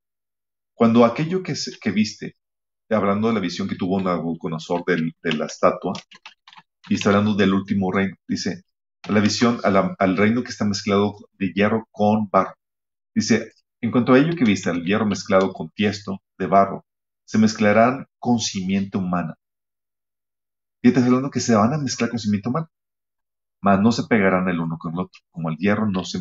cuando 0.73 1.05
aquello 1.05 1.41
que, 1.43 1.55
viste, 1.91 2.35
hablando 2.89 3.27
de 3.29 3.33
la 3.33 3.39
visión 3.39 3.67
que 3.67 3.75
tuvo 3.75 4.01
Nabucodonosor 4.01 4.83
del, 4.85 5.13
de 5.23 5.33
la 5.33 5.47
estatua, 5.47 5.93
y 6.89 6.95
está 6.95 7.09
hablando 7.09 7.35
del 7.35 7.53
último 7.53 7.91
reino, 7.91 8.15
dice, 8.27 8.63
la 9.09 9.19
visión 9.19 9.59
al 9.63 10.17
reino 10.17 10.43
que 10.43 10.49
está 10.49 10.65
mezclado 10.65 11.15
de 11.33 11.51
hierro 11.53 11.87
con 11.91 12.29
barro. 12.29 12.53
Dice, 13.15 13.51
en 13.81 13.91
cuanto 13.91 14.13
a 14.13 14.19
ello 14.19 14.35
que 14.35 14.45
viste, 14.45 14.69
el 14.69 14.83
hierro 14.85 15.05
mezclado 15.05 15.53
con 15.53 15.69
tiesto 15.69 16.21
de 16.37 16.47
barro, 16.47 16.85
se 17.25 17.37
mezclarán 17.37 18.07
con 18.19 18.39
simiente 18.39 18.97
humana. 18.97 19.35
Y 20.81 20.89
está 20.89 21.03
hablando 21.03 21.31
que 21.31 21.39
se 21.39 21.55
van 21.55 21.73
a 21.73 21.77
mezclar 21.77 22.09
con 22.09 22.19
simiente 22.19 22.49
humana, 22.49 22.69
mas 23.61 23.79
no 23.79 23.91
se 23.91 24.03
pegarán 24.03 24.49
el 24.49 24.59
uno 24.59 24.77
con 24.77 24.93
el 24.93 24.99
otro, 24.99 25.21
como 25.31 25.49
el 25.49 25.57
hierro 25.57 25.89
no 25.89 26.03
se 26.05 26.19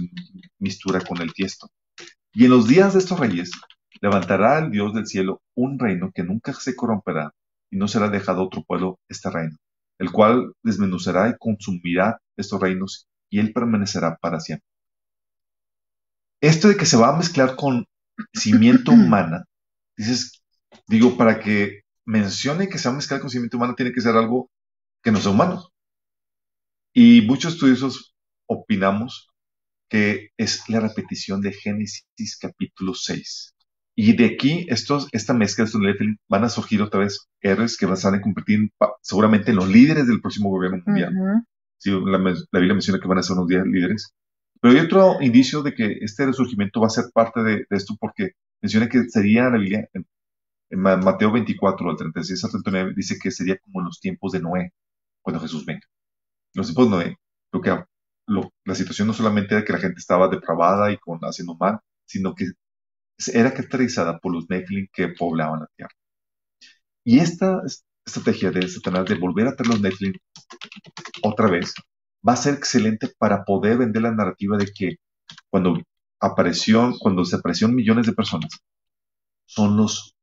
mistura 0.59 1.01
con 1.01 1.21
el 1.21 1.33
tiesto. 1.33 1.69
Y 2.33 2.45
en 2.45 2.51
los 2.51 2.67
días 2.67 2.93
de 2.93 2.99
estos 3.01 3.19
reyes, 3.19 3.51
levantará 4.01 4.59
el 4.59 4.71
Dios 4.71 4.95
del 4.95 5.07
cielo 5.07 5.43
un 5.55 5.79
reino 5.79 6.11
que 6.15 6.23
nunca 6.23 6.53
se 6.53 6.77
corromperá, 6.77 7.33
y 7.71 7.77
no 7.77 7.89
será 7.89 8.09
dejado 8.09 8.45
otro 8.45 8.63
pueblo 8.63 8.99
este 9.09 9.31
reino, 9.31 9.57
el 9.99 10.13
cual 10.13 10.53
desmenuzará 10.63 11.29
y 11.29 11.37
consumirá 11.39 12.21
estos 12.37 12.61
reinos, 12.61 13.09
y 13.31 13.39
él 13.39 13.53
permanecerá 13.53 14.17
para 14.17 14.41
siempre. 14.41 14.67
Esto 16.41 16.69
de 16.69 16.77
que 16.77 16.87
se 16.87 16.97
va 16.97 17.09
a 17.09 17.17
mezclar 17.17 17.57
con 17.57 17.87
cimiento 18.33 18.93
humana, 18.93 19.45
dices, 19.97 20.43
digo, 20.87 21.17
para 21.17 21.41
que 21.41 21.83
mencione 22.05 22.69
que 22.69 22.79
se 22.79 22.89
va 22.89 22.95
a 22.95 22.97
mezclar 22.97 23.21
con 23.21 23.31
cimiento 23.31 23.57
humana 23.57 23.75
tiene 23.75 23.93
que 23.93 24.01
ser 24.01 24.17
algo 24.17 24.51
que 25.03 25.11
no 25.11 25.19
sea 25.19 25.33
humano. 25.33 25.69
Y 26.99 27.21
muchos 27.21 27.53
estudiosos 27.53 28.15
opinamos 28.49 29.29
que 29.91 30.31
es 30.39 30.67
la 30.71 30.81
repetición 30.81 31.43
de 31.43 31.53
Génesis 31.53 32.39
capítulo 32.41 32.95
6. 32.95 33.55
Y 33.95 34.17
de 34.17 34.25
aquí, 34.25 34.65
estos, 34.71 35.07
esta 35.13 35.35
mezcla 35.35 35.65
de 35.65 35.67
estos 35.67 35.83
van 36.27 36.45
a 36.45 36.49
surgir 36.49 36.81
otra 36.81 37.01
vez 37.01 37.29
héroes 37.43 37.77
que 37.77 37.85
van 37.85 38.15
a 38.15 38.23
convertir 38.23 38.71
seguramente 39.03 39.51
en 39.51 39.57
los 39.57 39.69
líderes 39.69 40.07
del 40.07 40.23
próximo 40.23 40.49
gobierno 40.49 40.83
mundial. 40.87 41.13
la, 41.85 42.19
la, 42.19 42.61
Biblia 42.61 42.73
menciona 42.73 42.99
que 42.99 43.09
van 43.09 43.19
a 43.19 43.23
ser 43.23 43.37
unos 43.37 43.51
líderes. 43.51 44.15
Pero 44.63 44.73
hay 44.73 44.81
otro 44.81 45.21
indicio 45.21 45.63
de 45.63 45.75
que 45.75 45.99
este 46.01 46.25
resurgimiento 46.25 46.81
va 46.81 46.87
a 46.87 46.91
ser 46.91 47.05
parte 47.13 47.43
de, 47.43 47.67
esto 47.69 47.95
porque 48.01 48.31
menciona 48.63 48.89
que 48.89 49.07
sería 49.11 49.51
la 49.51 49.59
Biblia, 49.59 49.87
en, 49.93 50.81
Mateo 50.81 51.31
24, 51.31 51.91
al 51.91 51.97
36 51.99 52.43
al 52.43 52.51
39, 52.53 52.95
dice 52.97 53.19
que 53.23 53.31
sería 53.31 53.59
como 53.59 53.81
en 53.81 53.85
los 53.85 54.01
tiempos 54.01 54.33
de 54.33 54.41
Noé, 54.41 54.73
cuando 55.21 55.43
Jesús 55.43 55.67
venga. 55.67 55.87
Los 56.57 56.69
tiempos 56.69 56.89
Noé, 56.89 57.19
lo 57.53 57.61
que, 57.61 57.71
la 58.65 58.75
situación 58.75 59.09
no 59.09 59.15
solamente 59.15 59.55
era 59.55 59.65
que 59.65 59.75
la 59.75 59.79
gente 59.79 60.01
estaba 60.01 60.29
depravada 60.29 60.91
y 60.91 60.97
con, 60.97 61.21
haciendo 61.21 61.55
mal, 61.55 61.81
sino 62.07 62.35
que 62.35 62.47
era 63.33 63.53
caracterizada 63.53 64.19
por 64.19 64.33
los 64.33 64.49
Nephilim 64.49 64.89
que 64.91 65.09
poblaban 65.09 65.61
la 65.61 65.71
tierra. 65.77 65.95
Y 67.05 67.19
esta 67.19 67.61
estrategia 68.07 68.51
de 68.51 68.67
Satanás 68.69 69.05
de 69.05 69.17
volver 69.17 69.49
a 69.49 69.55
traer 69.55 69.69
los 69.75 69.83
Nephilim 69.83 70.15
otra 71.23 71.51
vez 71.51 71.75
va 72.27 72.33
a 72.33 72.37
ser 72.37 72.55
excelente 72.55 73.09
para 73.19 73.45
poder 73.45 73.77
vender 73.77 74.03
la 74.03 74.13
narrativa 74.13 74.57
de 74.57 74.73
que 74.75 74.97
cuando 75.51 75.79
apareció, 76.21 76.95
cuando 76.99 77.25
se 77.27 77.37
aparecieron 77.37 77.77
millones 77.77 78.07
de 78.07 78.15
personas, 78.15 78.51
son 79.45 79.77
los, 79.77 80.17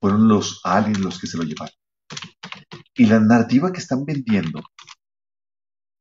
fueron 0.00 0.26
los 0.26 0.62
aliens 0.64 1.00
los 1.00 1.20
que 1.20 1.26
se 1.26 1.36
lo 1.36 1.44
llevaron. 1.44 1.74
Y 2.94 3.04
la 3.04 3.20
narrativa 3.20 3.72
que 3.72 3.80
están 3.80 4.06
vendiendo 4.06 4.62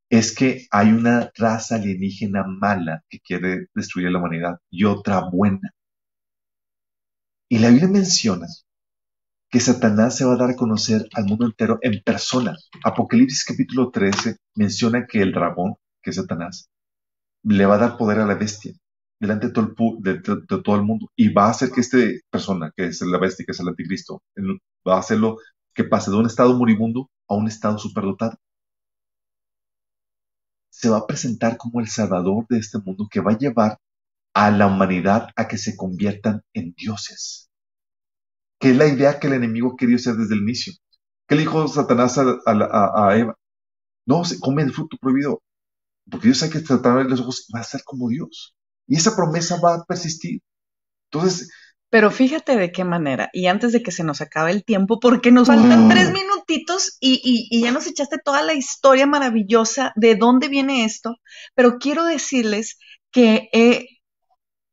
es 0.10 0.36
que 0.36 0.68
hay 0.72 0.91
una 0.91 1.32
raza 1.36 1.76
alienígena 1.76 2.43
mala 2.43 3.03
que 3.10 3.20
quiere 3.20 3.68
destruir 3.76 4.07
a 4.07 4.12
la 4.12 4.20
humanidad 4.20 4.60
y 4.70 4.86
otra 4.86 5.22
buena. 5.32 5.72
Y 7.47 7.60
la 7.60 7.70
Biblia 7.70 7.88
menciona 7.88 8.47
que 9.49 9.60
Satanás 9.60 10.16
se 10.16 10.26
va 10.26 10.34
a 10.34 10.38
dar 10.38 10.51
a 10.51 10.55
conocer 10.55 11.07
al 11.14 11.26
mundo 11.26 11.45
entero 11.45 11.80
en 11.82 12.01
persona. 12.03 12.55
Apocalipsis 12.84 13.45
capítulo 13.45 13.89
13 13.91 14.38
menciona 14.55 15.07
que 15.07 15.22
el 15.22 15.32
dragón, 15.32 15.76
que 16.01 16.12
es 16.12 16.16
Satanás, 16.16 16.70
le 17.43 17.66
va 17.66 17.76
a 17.76 17.80
dar 17.80 17.97
poder 17.97 18.20
a 18.20 18.26
la 18.26 18.36
bestia 18.36 18.74
delante 19.20 19.47
de 19.47 19.53
todo 19.53 20.76
el, 20.76 20.84
mundo 20.84 21.12
y 21.16 21.30
va 21.30 21.47
a 21.47 21.49
hacer 21.51 21.72
que 21.72 21.82
esta 21.82 21.97
persona, 22.30 22.72
que 22.76 22.86
es 22.86 23.01
la 23.01 23.18
bestia, 23.18 23.45
que 23.45 23.51
es 23.51 23.60
el 23.60 23.68
anticristo, 23.68 24.24
va 24.88 24.95
a 24.95 24.99
hacerlo 24.99 25.38
que 25.74 25.84
pase 25.84 26.12
de 26.12 26.18
un 26.18 26.26
estado 26.26 26.57
moribundo 26.57 27.10
a 27.28 27.36
un 27.36 27.47
estado 27.47 27.78
superdotado. 27.78 28.38
Se 30.80 30.90
va 30.90 31.00
a 31.00 31.08
presentar 31.08 31.58
como 31.58 31.82
el 31.82 31.90
salvador 31.90 32.46
de 32.50 32.60
este 32.60 32.80
mundo 32.80 33.08
que 33.12 33.20
va 33.20 33.34
a 33.34 33.38
llevar 33.38 33.80
a 34.34 34.52
la 34.52 34.68
humanidad 34.68 35.30
a 35.36 35.48
que 35.48 35.58
se 35.58 35.76
conviertan 35.76 36.42
en 36.54 36.74
dioses 36.74 37.50
que 38.60 38.72
es 38.72 38.78
la 38.78 38.88
idea 38.88 39.20
que 39.20 39.28
el 39.28 39.34
enemigo 39.34 39.76
quería 39.76 39.96
hacer 39.96 40.16
desde 40.16 40.36
el 40.36 40.42
inicio. 40.42 40.74
¿Qué 41.28 41.36
le 41.36 41.42
dijo 41.42 41.68
Satanás 41.68 42.18
a, 42.18 43.18
Eva? 43.18 43.38
No, 44.06 44.26
se 44.26 44.40
come 44.40 44.64
el 44.64 44.74
fruto 44.74 44.98
prohibido, 45.00 45.42
porque 46.10 46.28
Dios 46.28 46.40
sabe 46.40 46.54
que 46.54 46.60
tratar 46.60 47.04
de 47.04 47.10
los 47.10 47.22
ojos 47.22 47.48
va 47.56 47.62
a 47.62 47.64
ser 47.64 47.84
como 47.84 48.10
Dios. 48.10 48.56
Y 48.88 48.98
esa 48.98 49.16
promesa 49.16 49.60
va 49.62 49.76
a 49.76 49.84
persistir. 49.86 50.42
Entonces... 51.12 51.50
Pero 51.90 52.12
fíjate 52.12 52.56
de 52.56 52.72
qué 52.72 52.84
manera, 52.84 53.30
y 53.34 53.48
antes 53.48 53.72
de 53.72 53.82
que 53.82 53.92
se 53.92 54.04
nos 54.04 54.22
acabe 54.22 54.52
el 54.52 54.64
tiempo, 54.64 55.00
porque 55.00 55.32
nos 55.32 55.48
faltan 55.48 55.88
mm. 55.88 55.90
tres 55.90 56.12
minutitos 56.12 56.98
y, 57.00 57.48
y 57.50 57.62
ya 57.62 57.72
nos 57.72 57.88
echaste 57.88 58.18
toda 58.24 58.44
la 58.44 58.54
historia 58.54 59.08
maravillosa 59.08 59.92
de 59.96 60.16
dónde 60.16 60.50
viene 60.50 60.86
esto, 60.86 61.16
pero 61.56 61.78
quiero 61.80 62.04
decirles 62.04 62.78
que 63.12 63.50
he 63.54 63.88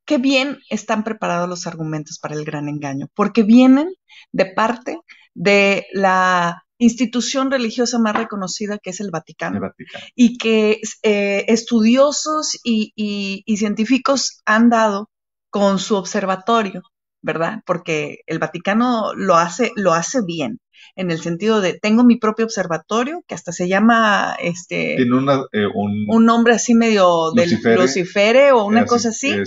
qué 0.07 0.19
bien 0.19 0.61
están 0.71 1.05
preparados 1.05 1.49
los 1.49 1.67
argumentos 1.67 2.19
para 2.19 2.35
el 2.35 2.45
gran 2.45 2.69
engaño, 2.69 3.09
porque 3.14 3.43
vienen 3.43 3.93
de 4.33 4.47
parte 4.47 4.99
de 5.35 5.87
la 5.93 6.62
institución 6.79 7.51
religiosa 7.51 7.99
más 7.99 8.17
reconocida 8.17 8.79
que 8.79 8.91
es 8.91 9.01
el 9.01 9.11
Vaticano, 9.11 9.73
y 10.14 10.39
que 10.39 10.81
eh, 11.03 11.45
estudiosos 11.49 12.59
y, 12.64 13.45
científicos 13.57 14.41
han 14.45 14.71
dado 14.71 15.11
con 15.51 15.79
su 15.79 15.97
observatorio, 15.97 16.83
¿verdad? 17.27 17.61
Porque 17.66 18.20
el 18.27 18.39
Vaticano 18.39 19.12
lo 19.14 19.35
hace, 19.35 19.72
lo 19.74 19.93
hace 19.93 20.20
bien 20.24 20.61
en 20.95 21.11
el 21.11 21.20
sentido 21.20 21.61
de 21.61 21.79
tengo 21.79 22.05
mi 22.05 22.16
propio 22.16 22.45
observatorio, 22.45 23.22
que 23.27 23.35
hasta 23.35 23.53
se 23.53 23.68
llama 23.68 24.37
este 24.41 24.95
Tiene 24.97 25.16
eh, 25.53 25.66
un, 25.74 26.24
nombre 26.24 26.55
así 26.55 26.74
medio 26.74 27.33
del 27.33 27.51
Lucifere, 27.77 28.53
o 28.53 28.64
una 28.64 28.87
cosa 28.87 29.09
así. 29.09 29.31
Eh, 29.31 29.45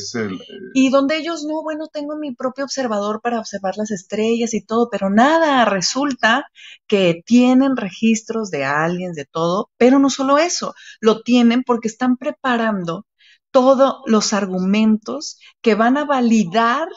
y 0.73 0.89
donde 0.89 1.17
ellos, 1.17 1.45
no, 1.45 1.63
bueno, 1.63 1.87
tengo 1.87 2.17
mi 2.17 2.35
propio 2.35 2.65
observador 2.65 3.21
para 3.21 3.39
observar 3.39 3.77
las 3.77 3.91
estrellas 3.91 4.53
y 4.53 4.61
todo, 4.61 4.89
pero 4.91 5.09
nada, 5.09 5.65
resulta 5.65 6.45
que 6.87 7.21
tienen 7.25 7.77
registros 7.77 8.51
de 8.51 8.65
aliens, 8.65 9.15
de 9.15 9.25
todo, 9.25 9.69
pero 9.77 9.99
no 9.99 10.09
solo 10.09 10.37
eso, 10.37 10.73
lo 10.99 11.21
tienen 11.21 11.63
porque 11.63 11.87
están 11.87 12.17
preparando 12.17 13.05
todos 13.51 13.95
los 14.05 14.33
argumentos 14.33 15.39
que 15.61 15.75
van 15.75 15.97
a 15.97 16.05
validar 16.05 16.87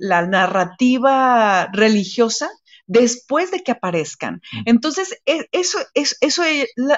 la 0.00 0.26
narrativa 0.26 1.68
religiosa 1.72 2.48
después 2.86 3.50
de 3.50 3.62
que 3.62 3.72
aparezcan. 3.72 4.40
Entonces, 4.64 5.20
e, 5.26 5.46
eso, 5.52 5.78
eso 5.94 6.42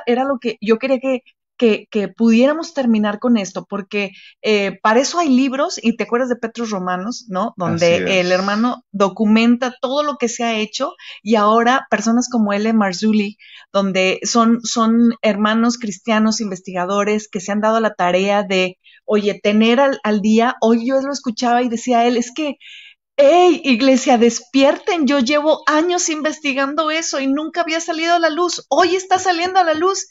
era 0.06 0.24
lo 0.24 0.38
que 0.40 0.56
yo 0.60 0.78
quería 0.78 1.00
que, 1.00 1.22
que, 1.60 2.08
pudiéramos 2.16 2.72
terminar 2.72 3.18
con 3.18 3.36
esto, 3.36 3.66
porque 3.68 4.12
eh, 4.40 4.78
para 4.82 5.00
eso 5.00 5.18
hay 5.18 5.28
libros, 5.28 5.78
y 5.82 5.96
te 5.96 6.04
acuerdas 6.04 6.30
de 6.30 6.36
Petros 6.36 6.70
Romanos, 6.70 7.26
¿no? 7.28 7.52
Donde 7.56 8.20
el 8.20 8.32
hermano 8.32 8.84
documenta 8.92 9.74
todo 9.80 10.02
lo 10.02 10.16
que 10.16 10.28
se 10.28 10.42
ha 10.42 10.58
hecho, 10.58 10.94
y 11.22 11.34
ahora 11.34 11.86
personas 11.90 12.30
como 12.30 12.54
L. 12.54 12.72
Marzulli, 12.72 13.36
donde 13.72 14.20
son, 14.22 14.60
son 14.62 15.14
hermanos 15.20 15.76
cristianos 15.76 16.40
investigadores 16.40 17.28
que 17.28 17.40
se 17.40 17.52
han 17.52 17.60
dado 17.60 17.78
la 17.80 17.92
tarea 17.92 18.42
de, 18.42 18.78
oye, 19.04 19.38
tener 19.42 19.80
al, 19.80 20.00
al 20.02 20.22
día, 20.22 20.56
hoy 20.62 20.86
yo 20.86 20.98
lo 21.02 21.12
escuchaba 21.12 21.62
y 21.62 21.68
decía 21.68 22.06
él, 22.06 22.16
es 22.16 22.32
que 22.34 22.56
¡Ey, 23.16 23.60
iglesia, 23.64 24.16
despierten! 24.16 25.06
Yo 25.06 25.18
llevo 25.18 25.62
años 25.66 26.08
investigando 26.08 26.90
eso 26.90 27.20
y 27.20 27.26
nunca 27.26 27.60
había 27.60 27.78
salido 27.78 28.14
a 28.14 28.18
la 28.18 28.30
luz. 28.30 28.64
Hoy 28.70 28.96
está 28.96 29.18
saliendo 29.18 29.60
a 29.60 29.64
la 29.64 29.74
luz 29.74 30.06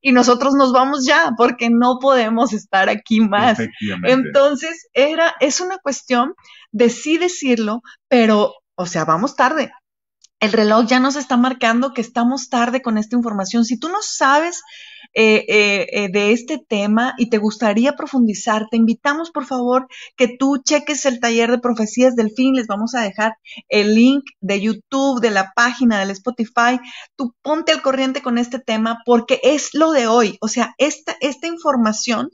y 0.00 0.12
nosotros 0.12 0.54
nos 0.54 0.72
vamos 0.72 1.04
ya 1.04 1.32
porque 1.36 1.68
no 1.70 1.98
podemos 2.00 2.52
estar 2.52 2.88
aquí 2.88 3.20
más. 3.20 3.58
Entonces, 4.04 4.88
era, 4.92 5.34
es 5.40 5.60
una 5.60 5.78
cuestión 5.78 6.34
de 6.72 6.88
sí 6.88 7.18
decirlo, 7.18 7.82
pero, 8.08 8.54
o 8.74 8.86
sea, 8.86 9.04
vamos 9.04 9.36
tarde. 9.36 9.72
El 10.40 10.52
reloj 10.52 10.86
ya 10.86 11.00
nos 11.00 11.16
está 11.16 11.36
marcando 11.36 11.92
que 11.92 12.00
estamos 12.00 12.48
tarde 12.48 12.80
con 12.80 12.96
esta 12.96 13.16
información. 13.16 13.64
Si 13.64 13.78
tú 13.78 13.88
no 13.88 13.98
sabes 14.00 14.62
eh, 15.12 15.44
eh, 15.48 15.86
eh, 15.90 16.08
de 16.08 16.30
este 16.30 16.58
tema 16.58 17.14
y 17.18 17.30
te 17.30 17.38
gustaría 17.38 17.96
profundizar, 17.96 18.68
te 18.70 18.76
invitamos 18.76 19.32
por 19.32 19.44
favor 19.44 19.88
que 20.16 20.28
tú 20.38 20.62
cheques 20.64 21.04
el 21.04 21.18
taller 21.18 21.50
de 21.50 21.58
profecías 21.58 22.14
del 22.14 22.30
fin. 22.30 22.54
Les 22.54 22.68
vamos 22.68 22.94
a 22.94 23.02
dejar 23.02 23.34
el 23.68 23.94
link 23.96 24.22
de 24.40 24.60
YouTube, 24.60 25.20
de 25.20 25.30
la 25.30 25.52
página 25.56 25.98
del 25.98 26.10
Spotify. 26.10 26.78
Tú 27.16 27.34
ponte 27.42 27.72
al 27.72 27.82
corriente 27.82 28.22
con 28.22 28.38
este 28.38 28.60
tema 28.60 29.00
porque 29.04 29.40
es 29.42 29.74
lo 29.74 29.90
de 29.90 30.06
hoy. 30.06 30.38
O 30.40 30.46
sea, 30.46 30.74
esta, 30.78 31.16
esta 31.20 31.48
información, 31.48 32.28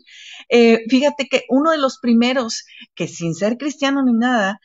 fíjate 0.88 1.28
que 1.30 1.44
uno 1.48 1.70
de 1.70 1.78
los 1.78 1.98
primeros 1.98 2.64
que 2.94 3.08
sin 3.08 3.34
ser 3.34 3.56
cristiano 3.56 4.02
ni 4.04 4.12
nada, 4.12 4.60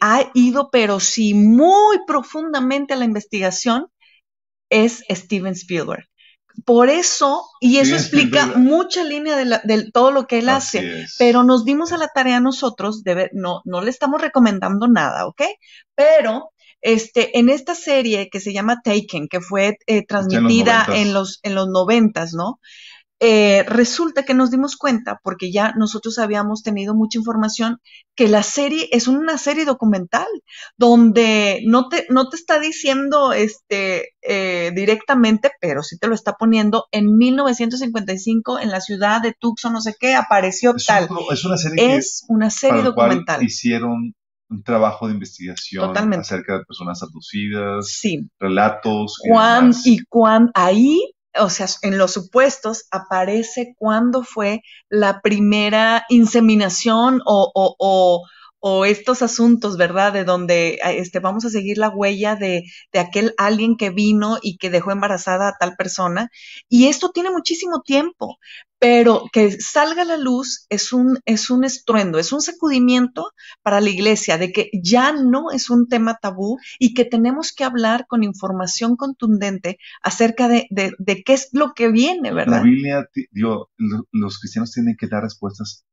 ha 0.00 0.30
ido, 0.34 0.70
pero 0.70 1.00
sí 1.00 1.34
muy 1.34 1.98
profundamente 2.06 2.94
a 2.94 2.96
la 2.96 3.04
investigación, 3.04 3.86
es 4.70 5.04
Steven 5.10 5.52
Spielberg. 5.52 6.06
Por 6.64 6.88
eso, 6.88 7.44
y 7.60 7.78
eso 7.78 7.94
explica 7.94 8.46
mucha 8.46 9.04
línea 9.04 9.36
de, 9.36 9.90
todo 9.92 10.10
lo 10.10 10.26
que 10.26 10.38
él 10.38 10.48
hace, 10.48 11.06
pero 11.18 11.42
nos 11.42 11.64
dimos 11.64 11.92
a 11.92 11.98
la 11.98 12.08
tarea 12.08 12.40
nosotros 12.40 13.02
de 13.02 13.14
ver, 13.14 13.30
no, 13.32 13.60
no 13.64 13.82
le 13.82 13.90
estamos 13.90 14.20
recomendando 14.20 14.88
nada, 14.88 15.26
¿ok? 15.26 15.42
Pero 15.94 16.52
este, 16.80 17.38
en 17.38 17.48
esta 17.48 17.74
serie 17.74 18.28
que 18.30 18.40
se 18.40 18.52
llama 18.52 18.80
Taken, 18.82 19.28
que 19.28 19.40
fue 19.40 19.78
eh, 19.86 20.06
transmitida 20.06 20.86
en 20.88 21.12
los, 21.12 21.40
en 21.42 21.54
los 21.54 21.68
noventas, 21.68 22.32
¿no? 22.32 22.60
Eh, 23.18 23.64
resulta 23.66 24.24
que 24.24 24.34
nos 24.34 24.50
dimos 24.50 24.76
cuenta, 24.76 25.20
porque 25.22 25.50
ya 25.50 25.72
nosotros 25.72 26.18
habíamos 26.18 26.62
tenido 26.62 26.94
mucha 26.94 27.18
información, 27.18 27.78
que 28.14 28.28
la 28.28 28.42
serie 28.42 28.90
es 28.92 29.08
una 29.08 29.38
serie 29.38 29.64
documental, 29.64 30.26
donde 30.76 31.62
no 31.64 31.88
te, 31.88 32.06
no 32.10 32.28
te 32.28 32.36
está 32.36 32.58
diciendo 32.58 33.32
este, 33.32 34.10
eh, 34.20 34.70
directamente, 34.74 35.50
pero 35.62 35.82
sí 35.82 35.98
te 35.98 36.08
lo 36.08 36.14
está 36.14 36.34
poniendo, 36.34 36.88
en 36.92 37.16
1955 37.16 38.58
en 38.58 38.70
la 38.70 38.82
ciudad 38.82 39.22
de 39.22 39.34
Tucson, 39.38 39.72
no 39.72 39.80
sé 39.80 39.94
qué, 39.98 40.14
apareció 40.14 40.74
tal. 40.86 41.08
es 41.30 41.44
una 41.46 41.56
serie, 41.56 41.96
es 41.96 42.24
una 42.28 42.50
serie 42.50 42.82
documental. 42.82 43.42
hicieron 43.42 44.14
un 44.48 44.62
trabajo 44.62 45.08
de 45.08 45.14
investigación 45.14 45.96
acerca 45.96 46.58
de 46.58 46.64
personas 46.64 47.02
abducidas, 47.02 47.88
sí. 47.88 48.28
relatos. 48.38 49.20
Y, 49.24 49.94
y 49.94 49.98
cuán, 50.04 50.50
ahí 50.54 51.00
o 51.38 51.50
sea, 51.50 51.66
en 51.82 51.98
los 51.98 52.12
supuestos 52.12 52.86
aparece 52.90 53.74
cuándo 53.78 54.22
fue 54.22 54.62
la 54.88 55.20
primera 55.20 56.04
inseminación 56.08 57.20
o, 57.24 57.50
o, 57.54 57.76
o, 57.78 58.26
o, 58.60 58.84
estos 58.84 59.22
asuntos, 59.22 59.76
¿verdad? 59.76 60.12
De 60.12 60.24
donde 60.24 60.78
este, 60.82 61.20
vamos 61.20 61.44
a 61.44 61.50
seguir 61.50 61.78
la 61.78 61.88
huella 61.88 62.36
de, 62.36 62.64
de, 62.92 62.98
aquel 62.98 63.34
alguien 63.38 63.76
que 63.76 63.90
vino 63.90 64.38
y 64.42 64.56
que 64.56 64.70
dejó 64.70 64.92
embarazada 64.92 65.48
a 65.48 65.56
tal 65.58 65.76
persona. 65.76 66.30
Y 66.68 66.86
esto 66.86 67.10
tiene 67.10 67.30
muchísimo 67.30 67.82
tiempo, 67.82 68.38
pero 68.78 69.24
que 69.32 69.52
salga 69.60 70.02
a 70.02 70.04
la 70.06 70.16
luz 70.16 70.66
es 70.68 70.92
un, 70.92 71.18
es 71.24 71.50
un 71.50 71.64
estruendo, 71.64 72.18
es 72.18 72.32
un 72.32 72.40
sacudimiento 72.40 73.30
para 73.62 73.80
la 73.80 73.90
iglesia 73.90 74.38
de 74.38 74.52
que 74.52 74.70
ya 74.72 75.12
no 75.12 75.50
es 75.50 75.70
un 75.70 75.88
tema 75.88 76.18
tabú 76.20 76.58
y 76.78 76.94
que 76.94 77.04
tenemos 77.04 77.52
que 77.52 77.64
hablar 77.64 78.06
con 78.06 78.22
información 78.22 78.96
contundente 78.96 79.78
acerca 80.02 80.48
de, 80.48 80.66
de, 80.70 81.22
qué 81.24 81.32
es 81.32 81.48
lo 81.52 81.72
que 81.74 81.88
viene, 81.88 82.32
¿verdad? 82.32 82.58
La 82.58 82.62
Biblia, 82.62 83.08
digo, 83.32 83.70
los 84.12 84.38
cristianos 84.38 84.72
tienen 84.72 84.96
que 84.96 85.08
dar 85.08 85.22
respuestas 85.22 85.86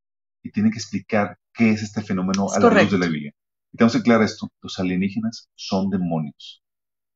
y 0.43 0.51
tienen 0.51 0.71
que 0.71 0.77
explicar 0.77 1.37
qué 1.53 1.71
es 1.71 1.81
este 1.81 2.01
fenómeno 2.01 2.47
a 2.51 2.59
la 2.59 2.83
luz 2.83 2.91
de 2.91 2.99
la 2.99 3.07
Biblia. 3.07 3.33
Y 3.71 3.77
tenemos 3.77 3.93
que 3.93 3.99
aclarar 3.99 4.23
esto, 4.23 4.51
los 4.61 4.77
alienígenas 4.77 5.49
son 5.55 5.89
demonios, 5.89 6.61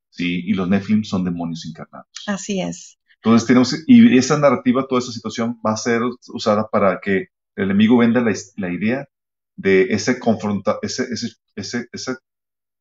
¿sí? 0.09 0.41
Y 0.45 0.53
los 0.53 0.67
Nephilim 0.67 1.03
son 1.03 1.23
demonios 1.23 1.65
encarnados. 1.67 2.07
Así 2.25 2.61
es. 2.61 2.97
Entonces 3.15 3.47
tenemos, 3.47 3.83
y 3.85 4.17
esa 4.17 4.39
narrativa, 4.39 4.87
toda 4.87 4.99
esa 4.99 5.11
situación 5.11 5.59
va 5.65 5.73
a 5.73 5.77
ser 5.77 6.01
usada 6.29 6.67
para 6.69 6.99
que 7.01 7.27
el 7.55 7.65
enemigo 7.65 7.97
venda 7.97 8.21
la, 8.21 8.71
idea 8.71 9.07
de 9.55 9.83
ese 9.89 10.19
confronta, 10.19 10.77
ese, 10.81 11.07
ese, 11.55 11.87
esa 11.91 12.17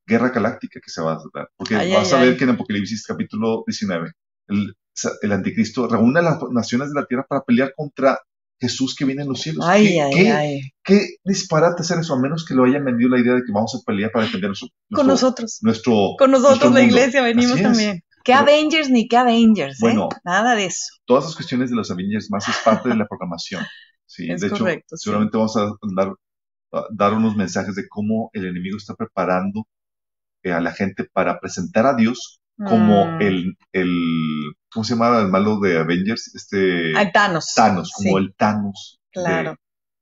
guerra 0.07 0.29
galáctica 0.29 0.81
que 0.81 0.91
se 0.91 1.03
va 1.03 1.15
a 1.15 1.23
dar. 1.35 1.51
Porque 1.57 1.75
vas 1.75 2.13
a 2.13 2.21
ver 2.21 2.37
que 2.37 2.45
en 2.45 2.51
Apocalipsis 2.51 3.05
capítulo 3.07 3.65
19, 3.67 4.13
el, 4.49 4.77
el, 5.23 5.33
anticristo 5.33 5.89
reúne 5.89 6.21
a 6.21 6.23
las 6.23 6.39
naciones 6.51 6.91
de 6.91 7.01
la 7.01 7.07
tierra 7.07 7.27
para 7.27 7.43
pelear 7.43 7.73
contra 7.75 8.21
Jesús 8.59 8.95
que 8.95 9.05
viene 9.05 9.23
en 9.23 9.29
los 9.29 9.41
cielos. 9.41 9.65
Ay, 9.67 9.87
¿Qué, 9.89 10.01
ay, 10.01 10.27
ay. 10.29 10.61
¿Qué 10.83 11.17
disparate 11.25 11.83
hacer 11.83 11.99
eso? 11.99 12.15
A 12.15 12.21
menos 12.21 12.45
que 12.45 12.55
lo 12.55 12.65
hayan 12.65 12.85
vendido 12.85 13.11
la 13.11 13.21
idea 13.21 13.35
de 13.35 13.43
que 13.45 13.53
vamos 13.53 13.75
a 13.75 13.85
pelear 13.85 14.11
para 14.13 14.25
defender 14.25 14.49
nuestro, 14.49 14.69
con 14.93 15.07
nosotros. 15.07 15.59
Nuestro, 15.63 16.15
con 16.19 16.31
nosotros, 16.31 16.73
la 16.73 16.83
iglesia, 16.83 17.23
venimos 17.23 17.61
también. 17.61 18.03
¿Qué 18.25 18.33
Avengers 18.33 18.91
ni 18.91 19.07
qué 19.07 19.19
Avengers? 19.19 19.81
¿eh? 19.83 19.95
Nada 20.25 20.57
de 20.57 20.67
eso. 20.67 20.87
Todas 21.05 21.25
las 21.25 21.37
cuestiones 21.37 21.71
de 21.71 21.77
los 21.77 21.91
Avengers 21.91 22.29
más 22.31 22.49
es 22.49 22.57
parte 22.65 22.89
de 22.89 22.97
la 22.97 23.07
programación. 23.07 23.65
Sí, 24.05 24.27
de 24.27 24.47
hecho, 24.47 24.65
seguramente 24.97 25.37
vamos 25.37 25.57
a 25.57 25.73
dar, 25.95 26.15
dar, 26.91 27.13
unos 27.13 27.37
mensajes 27.37 27.75
de 27.75 27.89
cómo 27.89 28.31
el 28.33 28.47
enemigo 28.47 28.77
está 28.77 28.95
preparando 28.95 29.67
eh, 30.43 30.53
a 30.53 30.61
la 30.61 30.73
gente 30.73 31.05
para 31.05 31.39
presentar 31.39 31.87
a 31.87 31.95
Dios 31.95 32.41
como 32.57 33.05
mm. 33.05 33.23
el, 33.23 33.57
el, 33.73 33.91
¿cómo 34.77 34.85
se 34.85 34.93
llama 34.93 35.21
el 35.21 35.29
malo 35.29 35.59
de 35.59 35.79
Avengers? 35.79 36.35
Este, 36.35 36.93
Thanos. 37.15 37.55
Thanos, 37.57 37.93
como 37.97 38.19
el 38.19 38.35
Thanos. 38.35 39.01
Claro. 39.11 39.57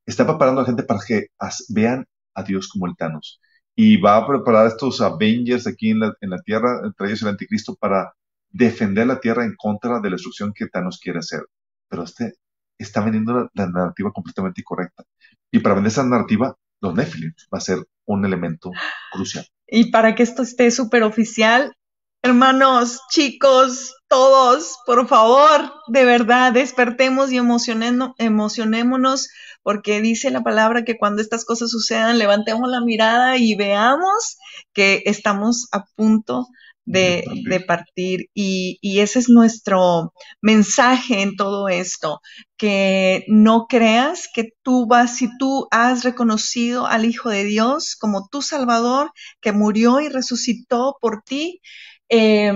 está 0.05 0.27
preparando 0.27 0.61
a 0.61 0.65
la 0.65 0.67
gente 0.67 0.83
para 0.83 0.99
que 1.07 1.29
vean 1.69 2.05
a 2.35 2.43
Dios 2.43 2.67
como 2.67 2.89
el 2.89 2.97
Thanos 2.97 3.41
y 3.77 3.99
va 3.99 4.17
a 4.17 4.27
preparar 4.27 4.67
estos 4.67 5.01
Avengers 5.01 5.69
aquí 5.69 5.91
en 5.91 6.01
la, 6.01 6.15
en 6.21 6.31
la 6.31 6.43
Tierra, 6.43 6.81
entre 6.85 7.07
ellos 7.07 7.23
el 7.23 7.29
Anticristo, 7.29 7.77
para 7.77 8.15
defender 8.51 9.07
la 9.07 9.21
Tierra 9.21 9.45
en 9.45 9.55
contra 9.57 10.01
de 10.01 10.11
la 10.11 10.17
destrucción 10.17 10.53
que 10.53 10.67
Thanos 10.67 10.99
quiere 11.01 11.21
hacer. 11.21 11.43
Pero 11.89 12.03
este 12.03 12.35
está 12.77 13.01
vendiendo 13.01 13.49
la, 13.55 13.67
narrativa 13.69 14.11
completamente 14.11 14.61
incorrecta. 14.61 15.05
Y 15.53 15.61
para 15.61 15.77
vender 15.77 15.93
esa 15.93 16.05
narrativa, 16.05 16.57
los 16.81 16.95
Nephilim 16.97 17.33
va 17.53 17.59
a 17.59 17.61
ser 17.61 17.79
un 18.07 18.25
elemento 18.25 18.73
crucial. 19.13 19.47
Y 19.69 19.93
para 19.93 20.17
que 20.17 20.25
esto 20.25 20.43
esté 20.43 20.73
súper 20.73 21.05
oficial, 21.05 21.77
hermanos, 22.25 23.03
chicos, 23.11 23.95
todos, 24.09 24.79
por 24.87 25.07
favor, 25.07 25.71
de 25.89 26.07
verdad, 26.07 26.53
despertemos 26.55 27.31
y 27.31 27.37
emocionémonos 27.37 29.29
porque 29.63 30.01
dice 30.01 30.31
la 30.31 30.43
palabra 30.43 30.85
que 30.85 30.97
cuando 30.97 31.21
estas 31.21 31.45
cosas 31.45 31.71
sucedan, 31.71 32.19
levantemos 32.19 32.71
la 32.71 32.81
mirada 32.81 33.37
y 33.37 33.55
veamos 33.57 34.39
que 34.73 35.03
estamos 35.05 35.69
a 35.71 35.85
punto 35.97 36.47
de, 36.87 37.25
partir. 37.67 38.31
Y, 38.33 38.79
y, 38.81 39.01
ese 39.01 39.19
es 39.19 39.29
nuestro 39.29 40.15
mensaje 40.41 41.21
en 41.21 41.37
todo 41.37 41.69
esto, 41.69 42.21
que 42.57 43.25
no 43.29 43.67
creas 43.69 44.31
que 44.33 44.49
tú 44.63 44.87
vas, 44.87 45.17
si 45.17 45.29
tú 45.37 45.67
has 45.71 46.05
reconocido 46.05 46.87
al 46.87 47.05
Hijo 47.05 47.29
de 47.29 47.45
Dios 47.45 47.97
como 47.97 48.29
tu 48.29 48.41
Salvador, 48.41 49.13
que 49.43 49.53
murió 49.53 50.01
y 50.01 50.09
resucitó 50.09 50.97
por 51.03 51.23
ti, 51.23 51.61
eh, 52.09 52.53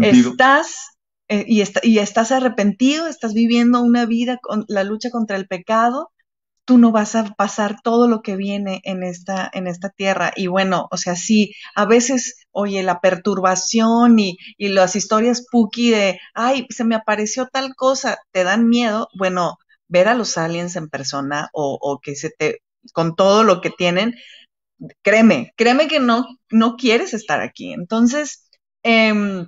estás 0.00 0.74
eh, 1.28 1.44
y, 1.48 1.62
y 1.82 1.98
estás 1.98 2.32
arrepentido, 2.32 3.06
estás 3.06 3.34
viviendo 3.34 3.80
una 3.82 4.06
vida 4.06 4.38
con 4.38 4.64
la 4.68 4.84
lucha 4.84 5.10
contra 5.10 5.36
el 5.36 5.46
pecado, 5.46 6.12
tú 6.64 6.78
no 6.78 6.92
vas 6.92 7.16
a 7.16 7.24
pasar 7.34 7.78
todo 7.82 8.08
lo 8.08 8.22
que 8.22 8.36
viene 8.36 8.80
en 8.84 9.02
esta, 9.02 9.50
en 9.52 9.66
esta 9.66 9.90
tierra. 9.90 10.32
Y 10.36 10.46
bueno, 10.48 10.88
o 10.92 10.96
sea, 10.96 11.16
sí, 11.16 11.52
a 11.74 11.86
veces, 11.86 12.46
oye, 12.52 12.82
la 12.84 13.00
perturbación 13.00 14.18
y, 14.20 14.38
y 14.58 14.68
las 14.68 14.96
historias 14.96 15.38
spooky 15.38 15.90
de, 15.90 16.20
ay, 16.34 16.66
se 16.70 16.84
me 16.84 16.94
apareció 16.96 17.48
tal 17.48 17.74
cosa, 17.74 18.18
te 18.32 18.44
dan 18.44 18.68
miedo. 18.68 19.08
Bueno, 19.18 19.58
ver 19.88 20.08
a 20.08 20.14
los 20.14 20.38
aliens 20.38 20.76
en 20.76 20.88
persona 20.88 21.50
o, 21.52 21.78
o 21.80 22.00
que 22.00 22.14
se 22.16 22.30
te, 22.30 22.62
con 22.92 23.16
todo 23.16 23.44
lo 23.44 23.60
que 23.60 23.70
tienen, 23.70 24.14
créeme, 25.02 25.52
créeme 25.56 25.88
que 25.88 26.00
no, 26.00 26.26
no 26.50 26.76
quieres 26.76 27.14
estar 27.14 27.40
aquí. 27.40 27.72
Entonces, 27.72 28.48
eh, 28.82 29.46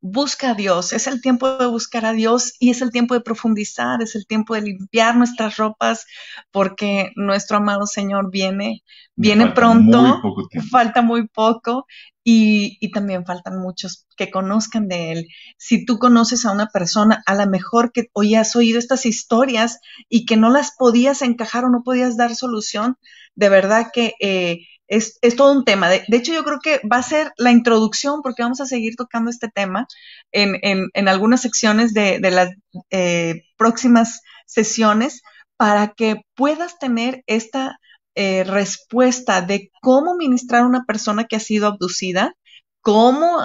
busca 0.00 0.50
a 0.50 0.54
Dios, 0.54 0.92
es 0.92 1.06
el 1.06 1.20
tiempo 1.20 1.58
de 1.58 1.66
buscar 1.66 2.06
a 2.06 2.12
Dios 2.12 2.54
y 2.60 2.70
es 2.70 2.82
el 2.82 2.90
tiempo 2.90 3.14
de 3.14 3.20
profundizar, 3.20 4.00
es 4.02 4.14
el 4.14 4.26
tiempo 4.26 4.54
de 4.54 4.62
limpiar 4.62 5.16
nuestras 5.16 5.56
ropas 5.56 6.06
porque 6.50 7.10
nuestro 7.16 7.56
amado 7.56 7.86
Señor 7.86 8.30
viene, 8.30 8.84
viene 9.16 9.48
pronto, 9.48 10.22
falta 10.70 11.02
muy 11.02 11.26
poco 11.26 11.86
y, 12.22 12.76
y, 12.80 12.90
también 12.90 13.24
faltan 13.24 13.58
muchos 13.58 14.06
que 14.16 14.30
conozcan 14.30 14.86
de 14.86 15.12
Él. 15.12 15.28
Si 15.56 15.86
tú 15.86 15.98
conoces 15.98 16.44
a 16.44 16.52
una 16.52 16.66
persona, 16.66 17.22
a 17.24 17.34
lo 17.34 17.46
mejor 17.46 17.90
que 17.90 18.08
hoy 18.12 18.34
has 18.34 18.54
oído 18.54 18.78
estas 18.78 19.06
historias 19.06 19.80
y 20.10 20.26
que 20.26 20.36
no 20.36 20.50
las 20.50 20.72
podías 20.76 21.22
encajar 21.22 21.64
o 21.64 21.70
no 21.70 21.82
podías 21.82 22.18
dar 22.18 22.34
solución, 22.34 22.98
de 23.38 23.48
verdad 23.48 23.86
que... 23.92 24.14
Eh, 24.20 24.66
es, 24.88 25.18
todo 25.36 25.52
un 25.52 25.66
tema. 25.66 25.90
De, 25.90 26.02
hecho, 26.12 26.32
yo 26.32 26.44
creo 26.44 26.60
que 26.60 26.80
va 26.90 26.96
a 26.96 27.02
ser 27.02 27.30
la 27.36 27.50
introducción, 27.50 28.22
porque 28.22 28.42
vamos 28.42 28.62
a 28.62 28.66
seguir 28.66 28.96
tocando 28.96 29.30
este 29.30 29.48
tema 29.48 29.86
en, 30.32 31.08
algunas 31.08 31.42
secciones 31.42 31.92
de, 31.92 32.18
las 32.20 32.54
eh, 32.88 33.42
próximas 33.58 34.22
sesiones, 34.46 35.20
para 35.58 35.88
que 35.88 36.22
puedas 36.34 36.78
tener 36.78 37.22
esta 37.26 37.78
eh, 38.14 38.44
respuesta 38.44 39.42
de 39.42 39.70
cómo 39.82 40.16
ministrar 40.16 40.62
a 40.62 40.66
una 40.66 40.86
persona 40.86 41.24
que 41.24 41.36
ha 41.36 41.40
sido 41.40 41.66
abducida, 41.66 42.32
cómo 42.80 43.40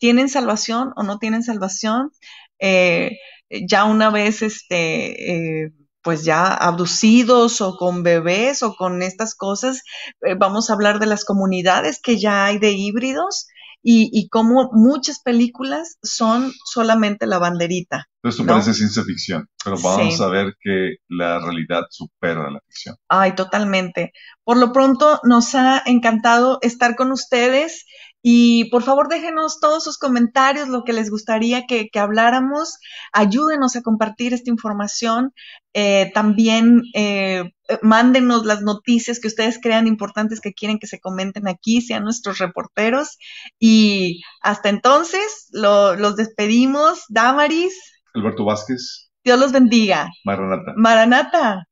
tienen 0.00 0.28
salvación 0.28 0.92
o 0.96 1.04
no 1.04 1.18
tienen 1.20 1.44
salvación, 1.44 2.10
ya 2.58 3.84
una 3.84 4.10
vez 4.10 4.42
este, 4.42 5.70
pues 6.06 6.24
ya 6.24 6.54
abducidos 6.54 7.60
o 7.60 7.76
con 7.76 8.04
bebés 8.04 8.62
o 8.62 8.76
con 8.76 9.02
estas 9.02 9.34
cosas. 9.34 9.82
Eh, 10.20 10.36
vamos 10.38 10.70
a 10.70 10.74
hablar 10.74 11.00
de 11.00 11.06
las 11.06 11.24
comunidades 11.24 11.98
que 12.00 12.16
ya 12.16 12.44
hay 12.44 12.60
de 12.60 12.70
híbridos 12.70 13.48
y, 13.82 14.08
y 14.12 14.28
cómo 14.28 14.70
muchas 14.72 15.18
películas 15.18 15.98
son 16.04 16.52
solamente 16.64 17.26
la 17.26 17.40
banderita. 17.40 18.06
Esto 18.22 18.46
parece 18.46 18.72
ciencia 18.72 19.02
ficción, 19.02 19.48
pero 19.64 19.78
vamos 19.82 20.20
a 20.20 20.28
ver 20.28 20.54
que 20.60 20.98
la 21.08 21.40
realidad 21.40 21.82
supera 21.90 22.52
la 22.52 22.60
ficción. 22.68 22.94
Ay, 23.08 23.34
totalmente. 23.34 24.12
Por 24.44 24.58
lo 24.58 24.72
pronto, 24.72 25.18
nos 25.24 25.56
ha 25.56 25.82
encantado 25.86 26.58
estar 26.62 26.94
con 26.94 27.10
ustedes. 27.10 27.84
Y 28.28 28.64
por 28.70 28.82
favor 28.82 29.06
déjenos 29.06 29.60
todos 29.60 29.84
sus 29.84 29.98
comentarios, 29.98 30.66
lo 30.66 30.82
que 30.82 30.92
les 30.92 31.10
gustaría 31.10 31.64
que, 31.64 31.88
habláramos. 31.94 32.80
Ayúdenos 33.12 33.76
a 33.76 33.82
compartir 33.82 34.34
esta 34.34 34.50
información. 34.50 35.32
Eh, 35.74 36.10
también 36.12 36.82
eh, 36.94 37.52
mándenos 37.82 38.44
las 38.44 38.62
noticias 38.62 39.20
que 39.20 39.28
ustedes 39.28 39.60
crean 39.62 39.86
importantes 39.86 40.40
que 40.40 40.54
quieren 40.54 40.80
que 40.80 40.88
se 40.88 40.98
comenten 40.98 41.46
aquí, 41.46 41.80
sean 41.80 42.02
nuestros 42.02 42.38
reporteros. 42.38 43.16
Y 43.60 44.22
hasta 44.42 44.70
entonces 44.70 45.46
los 45.52 46.16
despedimos. 46.16 47.04
Damaris. 47.08 47.74
Alberto 48.12 48.44
Vázquez. 48.44 49.08
Dios 49.22 49.38
los 49.38 49.52
bendiga. 49.52 50.08
Maranata. 50.24 50.72
Maranata. 50.76 51.64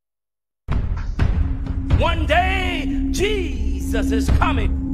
One 1.98 2.28
day 2.28 3.10
Jesus 3.10 4.12
is 4.12 4.30
coming. 4.38 4.93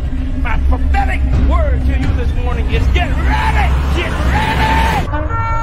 my 0.41 0.57
prophetic 0.69 1.21
word 1.47 1.79
to 1.81 1.99
you 1.99 2.15
this 2.15 2.33
morning 2.43 2.65
is 2.71 2.85
get 2.87 3.09
ready! 3.09 3.95
Get 3.95 4.11
ready! 4.11 5.60